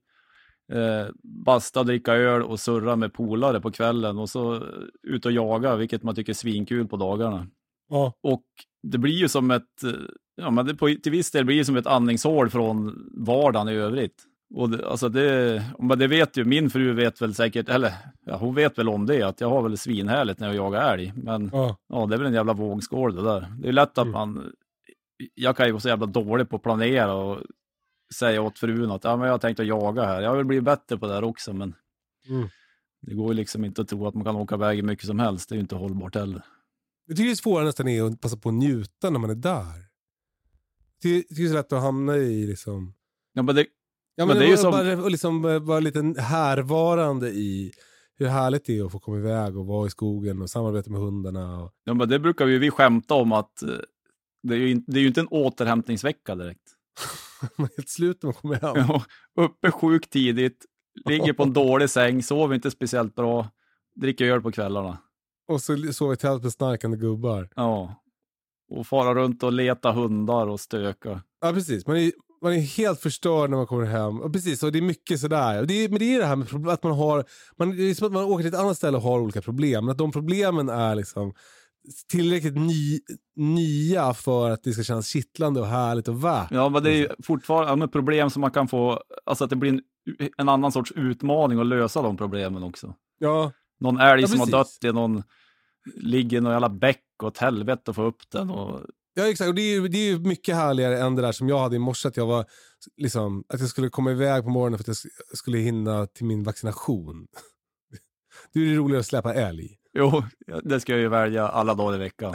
Eh, 0.73 1.07
basta, 1.23 1.83
dricka 1.83 2.13
öl 2.15 2.43
och 2.43 2.61
surra 2.61 2.97
med 2.97 3.13
polare 3.13 3.61
på 3.61 3.71
kvällen 3.71 4.19
och 4.19 4.31
så 4.31 4.55
eh, 4.55 4.63
ut 5.03 5.27
och 5.27 5.33
jaga, 5.33 5.77
vilket 5.77 6.03
man 6.03 6.15
tycker 6.15 6.33
är 6.33 6.35
svinkul 6.35 6.89
på 6.89 6.97
dagarna. 6.97 7.47
Ja. 7.89 8.13
Och 8.23 8.45
det 8.83 8.99
blir 8.99 9.13
ju 9.13 9.29
som 9.29 9.51
ett, 9.51 9.83
eh, 9.85 9.91
ja 10.37 10.51
men 10.51 10.67
det 10.67 10.75
på, 10.75 10.87
till 11.03 11.13
viss 11.13 11.31
del 11.31 11.45
blir 11.45 11.59
det 11.59 11.65
som 11.65 11.77
ett 11.77 11.87
andningshål 11.87 12.51
från 12.51 13.09
vardagen 13.27 13.69
i 13.69 13.73
övrigt. 13.73 14.25
Och 14.55 14.71
det, 14.71 14.89
alltså 14.89 15.09
det, 15.09 15.63
men 15.79 15.99
det 15.99 16.07
vet 16.07 16.37
ju, 16.37 16.45
min 16.45 16.71
fru 16.71 16.93
vet 16.93 17.23
väl 17.23 17.35
säkert, 17.35 17.69
eller 17.69 17.93
ja, 18.27 18.37
hon 18.37 18.55
vet 18.55 18.79
väl 18.79 18.89
om 18.89 19.07
det, 19.07 19.23
att 19.23 19.41
jag 19.41 19.51
har 19.51 19.63
väl 19.63 19.79
svinhärligt 19.79 20.41
när 20.41 20.47
jag 20.47 20.57
jagar 20.57 20.95
älg. 20.95 21.13
Men 21.17 21.51
Ja. 21.53 21.77
ja, 21.89 22.07
det 22.07 22.15
är 22.15 22.19
väl 22.19 22.27
en 22.27 22.35
jävla 22.35 22.53
vågskål 22.53 23.15
det 23.17 23.23
där. 23.23 23.47
Det 23.61 23.69
är 23.69 23.73
lätt 23.73 23.99
att 23.99 24.07
Mm. 24.07 24.13
man, 24.13 24.53
jag 25.35 25.57
kan 25.57 25.67
ju 25.67 25.73
vara 25.73 25.81
så 25.81 25.89
jävla 25.89 26.07
dålig 26.07 26.49
på 26.49 26.57
att 26.57 26.63
planera 26.63 27.15
och 27.15 27.39
säga 28.15 28.43
åt 28.43 28.59
frun 28.59 28.91
att 28.91 29.05
ja, 29.05 29.17
men 29.17 29.27
jag 29.27 29.35
har 29.35 29.39
tänkt 29.39 29.61
att 29.61 29.67
jaga 29.67 30.05
här. 30.05 30.21
Jag 30.23 30.37
vill 30.37 30.47
bli 30.47 30.61
bättre 30.61 30.99
på 30.99 31.07
det 31.07 31.15
här 31.15 31.25
också, 31.25 31.53
men 31.53 31.75
Mm. 32.29 32.49
det 33.07 33.15
går 33.15 33.29
ju 33.29 33.35
liksom 33.35 33.65
inte 33.65 33.83
att 33.83 33.89
tro 33.89 34.07
att 34.07 34.15
man 34.15 34.25
kan 34.25 34.37
åka 34.37 34.55
iväg 34.55 34.77
hur 34.77 34.85
mycket 34.85 35.07
som 35.07 35.19
helst. 35.19 35.49
Det 35.49 35.53
är 35.53 35.57
ju 35.57 35.61
inte 35.61 35.77
hållbart 35.77 36.15
heller. 36.15 36.43
Jag 37.09 37.17
tycker 37.17 37.31
det 37.31 37.37
svåra 37.37 37.65
nästan 37.65 37.89
är 37.89 38.03
att 38.03 38.21
passa 38.21 38.37
på 38.37 38.49
att 38.49 38.55
njuta 38.55 39.11
när 39.11 39.19
man 39.19 39.31
är 39.31 39.35
där. 39.35 39.85
Det 41.03 41.09
är, 41.09 41.25
det 41.29 41.43
är 41.43 41.49
så 41.49 41.55
lätt 41.55 41.73
att 41.73 41.83
hamna 41.83 42.17
i 42.17 42.47
liksom... 42.47 42.95
Ja, 43.33 43.43
men 43.43 43.55
det, 43.55 43.67
Ja, 44.15 44.27
Men 44.27 44.29
men 44.29 44.39
det 44.39 44.45
är 44.47 44.51
ju 44.51 44.57
som- 44.57 44.71
bara, 44.71 45.09
liksom, 45.09 45.43
bara 45.43 45.59
vara 45.59 45.81
lite 45.81 46.15
härvarande 46.21 47.29
i 47.31 47.73
hur 48.17 48.27
härligt 48.27 48.65
det 48.65 48.79
är 48.79 48.85
att 48.85 48.93
få 48.93 48.99
komma 48.99 49.17
iväg 49.19 49.57
och 49.57 49.67
vara 49.67 49.87
i 49.87 49.91
skogen 49.91 50.43
och 50.43 50.51
samarbeta 50.51 50.91
med 50.91 51.01
hundarna. 51.01 51.63
Och... 51.63 51.73
ja, 51.85 51.95
men 51.95 52.09
det 52.09 52.19
brukar 52.19 52.47
ju 52.47 52.59
vi 52.59 52.71
skämta 52.71 53.15
om 53.15 53.33
att 53.33 53.63
eh, 53.63 53.69
det 54.43 54.55
är, 54.55 54.59
ju, 54.59 54.71
in- 54.71 54.85
det 54.87 54.99
är 54.99 55.03
ju 55.03 55.09
inte 55.09 55.21
en 55.21 55.29
återhämtningsvecka 55.29 56.35
direkt. 56.35 56.63
Man 57.57 57.67
är 57.73 57.77
helt 57.77 57.89
slut 57.89 58.23
när 58.23 58.27
man 58.27 58.35
kommer 58.35 58.55
hem. 58.55 58.87
Ja, 58.89 59.05
uppe 59.45 59.71
sjukt 59.71 60.11
tidigt, 60.11 60.65
ligger 61.05 61.33
på 61.33 61.43
en 61.43 61.53
dålig 61.63 61.91
säng, 61.91 62.23
sover 62.23 62.55
inte 62.55 62.71
speciellt 62.71 63.15
bra, 63.15 63.51
dricker 63.95 64.25
öl 64.25 64.43
på 64.43 64.53
kvällarna. 64.53 64.99
Och 65.49 65.61
så 65.61 65.93
sover 65.93 66.15
i 66.15 66.17
tält 66.17 66.43
med 66.43 66.53
snarkande 66.53 66.97
gubbar. 66.97 67.49
Ja. 67.57 67.95
Och 68.71 68.87
fara 68.87 69.15
runt 69.15 69.43
och 69.43 69.53
leta 69.53 69.93
hundar 69.93 70.47
och 70.47 70.61
stöka. 70.61 71.23
Ja, 71.41 71.53
precis. 71.53 71.87
Man 71.87 71.97
är, 71.97 72.13
man 72.43 72.53
är 72.53 72.61
helt 72.61 73.01
förstörd 73.01 73.51
när 73.51 73.57
man 73.57 73.67
kommer 73.67 73.85
hem. 73.85 74.21
Och 74.21 74.33
precis, 74.33 74.63
och 74.63 74.73
det 74.73 74.79
är 74.79 74.83
mycket 74.83 75.21
sådär. 75.21 75.65
Det 75.65 75.75
är, 75.75 75.89
men 75.89 75.99
det 75.99 76.15
är 76.15 76.19
det 76.19 76.27
här 76.27 76.37
med 76.37 76.69
att 76.69 76.83
man 76.83 76.93
har... 76.93 77.25
Man, 77.59 77.77
det 77.77 77.83
är 77.83 77.95
som 77.95 78.07
att 78.07 78.13
man 78.13 78.25
åker 78.25 78.45
till 78.45 78.55
ett 78.55 78.61
annat 78.61 78.77
ställe 78.77 78.97
och 78.97 79.03
har 79.03 79.21
olika 79.21 79.43
problem. 79.43 79.85
Men 79.85 79.93
att 79.93 79.99
de 79.99 80.13
problemen 80.13 80.69
är 80.69 80.95
liksom 80.95 81.33
tillräckligt 82.11 82.57
ny, 82.57 83.01
nya 83.37 84.15
för 84.15 84.51
att 84.51 84.63
det 84.63 84.73
ska 84.73 84.83
kännas 84.83 85.09
kittlande 85.09 85.61
och 85.61 85.67
härligt 85.67 86.09
och 86.09 86.25
värt. 86.25 86.51
Ja, 86.51 86.69
men 86.69 86.83
det 86.83 86.91
är 86.91 86.97
ju 86.97 87.09
fortfarande 87.23 87.85
ja, 87.85 87.89
problem 87.89 88.31
som 88.31 88.41
man 88.41 88.51
kan 88.51 88.69
få, 88.69 89.03
alltså 89.25 89.45
att 89.45 89.51
det 89.51 89.57
blir 89.57 89.73
en, 89.73 89.81
en 90.37 90.49
annan 90.49 90.73
sorts 90.73 90.93
utmaning 90.93 91.61
att 91.61 91.67
lösa 91.67 92.03
de 92.03 92.17
problemen 92.17 92.63
också. 92.63 92.95
Ja, 93.19 93.53
Någon 93.81 94.01
älg 94.01 94.23
Ja, 94.23 94.29
som 94.29 94.41
har 94.41 94.47
dött 94.47 94.79
i 94.85 94.93
någon, 94.93 95.23
ligger 95.95 96.37
i 96.37 96.41
någon 96.41 96.53
jävla 96.53 96.69
bäck 96.69 97.05
och 97.23 97.29
ett 97.29 97.39
helvete 97.39 97.91
att 97.91 97.95
få 97.97 98.03
upp 98.03 98.31
den. 98.31 98.51
Och, 98.51 98.81
Ja 99.15 99.29
exakt, 99.29 99.49
och 99.49 99.55
det 99.55 99.63
är, 99.63 99.73
ju, 99.75 99.89
det 99.89 99.99
är 99.99 100.05
ju 100.11 100.19
mycket 100.19 100.55
härligare 100.57 100.99
än 101.01 101.15
det 101.17 101.23
där 101.23 101.33
som 101.33 101.49
jag 101.49 101.59
hade 101.59 101.77
i 101.77 101.79
morse. 101.79 102.09
Att 102.09 102.17
jag, 102.17 102.27
var, 102.27 102.45
liksom, 102.97 103.45
att 103.49 103.61
jag 103.61 103.69
skulle 103.69 103.89
komma 103.89 104.11
iväg 104.11 104.43
på 104.45 104.51
morgonen 104.51 104.79
för 104.79 104.83
att 104.83 104.89
jag 104.89 104.95
sk- 104.95 105.37
skulle 105.37 105.59
hinna 105.59 106.07
till 106.07 106.25
min 106.27 106.45
vaccination. 106.45 107.27
Det 108.53 108.61
är 108.61 108.65
ju 108.65 108.77
roligare 108.77 109.01
att 109.01 109.07
släppa 109.07 109.35
älg. 109.35 109.79
jo, 109.95 110.23
det 110.65 110.81
ska 110.81 110.93
jag 110.93 111.01
ju 111.01 111.09
välja 111.09 111.49
alla 111.49 111.75
dagar 111.75 111.95
i 111.97 111.99
veckan. 111.99 112.35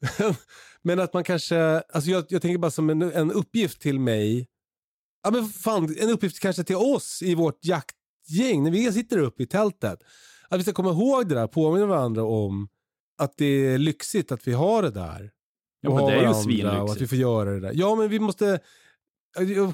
men 0.82 1.00
att 1.00 1.14
man 1.14 1.24
kanske, 1.24 1.80
alltså 1.80 2.10
jag, 2.10 2.24
jag 2.28 2.42
tänker 2.42 2.58
bara 2.58 2.70
som 2.70 2.90
en, 2.90 3.02
en 3.02 3.32
uppgift 3.32 3.80
till 3.80 4.00
mig. 4.00 4.48
Ja 5.22 5.30
men 5.30 5.48
fan, 5.48 5.96
en 6.00 6.10
uppgift 6.10 6.40
kanske 6.40 6.64
till 6.64 6.76
oss 6.76 7.22
i 7.22 7.34
vårt 7.34 7.64
jaktgäng 8.26 8.62
när 8.64 8.70
vi 8.70 8.92
sitter 8.92 9.18
uppe 9.18 9.42
i 9.42 9.46
tältet. 9.46 9.98
Att 10.48 10.58
vi 10.58 10.62
ska 10.62 10.72
komma 10.72 10.90
ihåg 10.90 11.28
det 11.28 11.34
där, 11.34 11.46
påminna 11.46 11.86
varandra 11.86 12.24
om 12.24 12.68
att 13.18 13.36
det 13.36 13.44
är 13.44 13.78
lyxigt 13.78 14.32
att 14.32 14.48
vi 14.48 14.52
har 14.52 14.82
det 14.82 14.90
där. 14.90 15.30
Ja, 15.80 15.90
Och 15.90 15.96
men 15.96 16.06
det 16.06 16.12
är 16.12 16.28
ju 16.28 16.34
svinlyxigt. 16.34 16.82
Och 16.82 16.90
att 16.90 17.00
vi 17.00 17.06
får 17.06 17.18
göra 17.18 17.50
det 17.50 17.60
där. 17.60 17.72
Ja 17.74 17.94
men 17.94 18.08
vi 18.08 18.18
måste, 18.18 18.60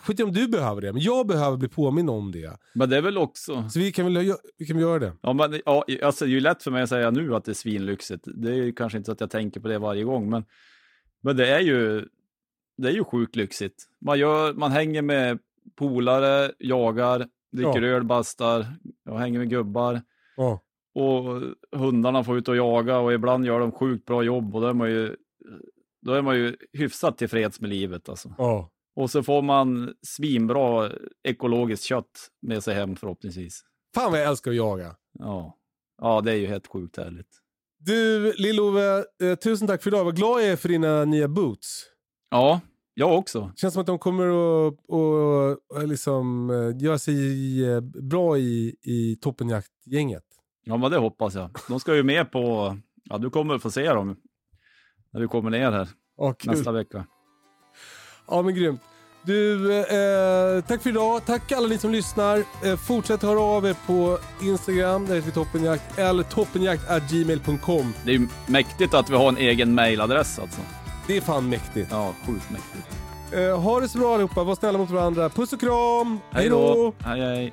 skiter 0.03 0.25
i 0.25 0.27
om 0.27 0.33
du 0.33 0.49
behöver 0.49 0.81
det, 0.81 0.93
men 0.93 1.03
jag 1.03 1.27
behöver 1.27 1.57
bli 1.57 1.69
påminn 1.69 2.09
om 2.09 2.33
det. 2.33 2.59
Men 2.75 2.91
det 2.91 2.97
är 2.97 3.03
väl 3.03 3.19
också, 3.19 3.69
Så 3.71 3.79
vi 3.79 3.93
kan 3.93 4.15
väl, 4.15 4.35
vi 4.59 4.67
kan 4.67 4.77
väl 4.77 4.83
göra 4.83 4.99
det. 4.99 5.13
ja, 5.23 5.33
men, 5.33 5.61
ja, 5.65 5.85
alltså, 6.03 6.25
det 6.25 6.31
är 6.31 6.35
ju 6.35 6.41
lätt 6.41 6.63
för 6.63 6.71
mig 6.71 6.83
att 6.83 6.89
säga 6.89 7.11
nu 7.11 7.35
att 7.35 7.45
det 7.45 7.53
är 7.53 7.55
svinlyxigt. 7.55 8.25
Det 8.35 8.51
är 8.51 8.55
ju 8.55 8.73
kanske 8.73 8.99
inte 8.99 9.07
så 9.07 9.13
att 9.13 9.21
jag 9.21 9.31
tänker 9.31 9.61
på 9.61 9.69
det 9.69 9.79
varje 9.79 10.05
gång, 10.05 10.31
men, 10.31 10.45
men 11.21 11.37
det 11.37 11.49
är 11.49 11.61
ju, 11.61 12.05
det 12.77 12.89
är 12.89 12.93
ju 12.93 13.05
sjukt 13.05 13.37
lyxigt. 13.37 13.85
Man, 14.01 14.19
gör, 14.19 14.55
man 14.55 14.73
hänger 14.73 15.03
med 15.03 15.39
polare, 15.77 16.53
jagar, 16.59 17.29
dricker 17.53 17.83
Ja. 17.83 17.89
öl, 17.89 18.05
bastar, 18.05 18.67
och 19.11 19.19
hänger 19.19 19.39
med 19.39 19.51
gubbar. 19.51 20.03
Ja. 20.37 20.61
Och 20.95 21.43
hundarna 21.81 22.25
får 22.25 22.39
ut 22.39 22.49
och 22.49 22.57
jaga 22.57 22.99
och 22.99 23.13
ibland 23.13 23.47
gör 23.47 23.61
de 23.61 23.73
sjukt 23.73 24.07
bra 24.07 24.23
jobb 24.23 24.55
och 24.55 24.61
då 24.61 24.67
är 24.67 24.73
man 24.75 24.91
ju, 24.91 25.17
då 26.03 26.13
är 26.13 26.23
man 26.23 26.37
ju 26.37 26.57
hyfsat 26.73 27.19
tillfreds 27.19 27.61
med 27.61 27.71
livet 27.71 28.09
alltså. 28.09 28.35
Ja. 28.39 28.71
Och 28.97 29.11
så 29.11 29.23
får 29.23 29.43
man 29.43 29.95
svinbra 30.03 30.91
ekologiskt 31.23 31.85
kött 31.85 32.29
med 32.43 32.65
sig 32.65 32.75
hem 32.75 32.97
förhoppningsvis. 32.97 33.63
Fan 33.95 34.11
vad 34.11 34.21
jag 34.21 34.29
älskar 34.29 34.51
att 34.51 34.57
jaga. 34.57 34.97
Ja, 35.19 35.59
ja 36.03 36.21
det 36.21 36.33
är 36.33 36.37
ju 36.37 36.47
helt 36.47 36.67
sjukt 36.67 36.97
härligt. 36.97 37.29
Du, 37.79 38.33
Lill-Ove, 38.33 39.05
eh, 39.23 39.35
tusen 39.39 39.69
tack 39.69 39.83
för 39.83 39.91
idag. 39.91 40.05
Vad 40.05 40.17
glad 40.17 40.41
jag 40.43 40.49
är 40.49 40.57
för 40.57 40.69
dina 40.69 41.05
nya 41.05 41.29
boots. 41.29 41.87
Ja, 42.31 42.61
jag 43.01 43.19
också. 43.19 43.53
Känns 43.57 43.75
som 43.75 43.81
att 43.81 43.87
de 43.87 43.99
kommer 43.99 44.27
att 44.27 44.75
och, 44.89 45.51
och 45.77 45.89
liksom, 45.89 46.51
eh, 46.51 46.85
göra 46.85 46.99
sig 46.99 47.65
eh, 47.71 47.81
bra 47.81 48.39
i, 48.39 48.77
i 48.83 49.17
toppenjaktgänget. 49.21 50.25
Ja, 50.65 50.77
men 50.77 50.91
det 50.91 50.99
hoppas 50.99 51.35
jag. 51.35 51.51
De 51.69 51.81
ska 51.81 51.97
ju 51.97 52.03
med 52.03 52.33
på, 52.33 52.77
ja 53.05 53.19
du 53.19 53.31
kommer 53.31 53.59
få 53.59 53.71
se 53.71 53.89
dem 53.93 54.17
när 55.13 55.21
du 55.21 55.29
kommer 55.29 55.51
ner 55.51 55.71
här 55.71 55.89
kul. 56.39 56.53
nästa 56.53 56.73
vecka. 56.73 57.07
Ja, 58.29 58.43
men 58.43 58.55
grymt. 58.55 58.81
Du, 59.23 59.73
eh, 59.79 60.65
tack 60.65 60.83
för 60.83 60.91
idag. 60.91 61.27
Tack 61.27 61.53
alla 61.53 61.69
ni 61.69 61.79
som 61.79 61.93
lyssnar. 61.93 62.45
Eh, 62.65 62.77
fortsätt 62.77 63.23
höra 63.23 63.41
av 63.41 63.67
er 63.67 63.77
på 63.87 64.19
Instagram, 64.43 65.07
där 65.07 65.15
heter 65.15 65.27
vi 65.27 65.33
toppenjakt, 65.33 65.99
eller 65.99 66.23
toppenjakt.gmail.com. 66.23 67.95
Det 68.05 68.11
är 68.11 68.19
ju 68.19 68.29
mäktigt 68.47 68.95
att 68.95 69.11
vi 69.11 69.17
har 69.17 69.29
en 69.29 69.37
egen 69.37 69.75
mailadress 69.75 70.39
alltså. 70.39 70.61
Det 71.11 71.17
är 71.17 71.21
fan 71.21 71.49
mäktigt. 71.49 71.89
Ja, 71.91 72.13
sjukt 72.27 72.51
mäktigt. 72.51 72.97
Eh, 73.33 73.61
ha 73.61 73.81
det 73.81 73.89
så 73.89 73.99
bra 73.99 74.15
allihopa, 74.15 74.45
var 74.45 74.55
snälla 74.55 74.79
mot 74.79 74.91
varandra. 74.91 75.29
Puss 75.29 75.53
och 75.53 75.61
kram! 75.61 76.21
Hej 76.31 76.49
då! 76.49 76.93
Hej 76.99 77.21
hej! 77.21 77.53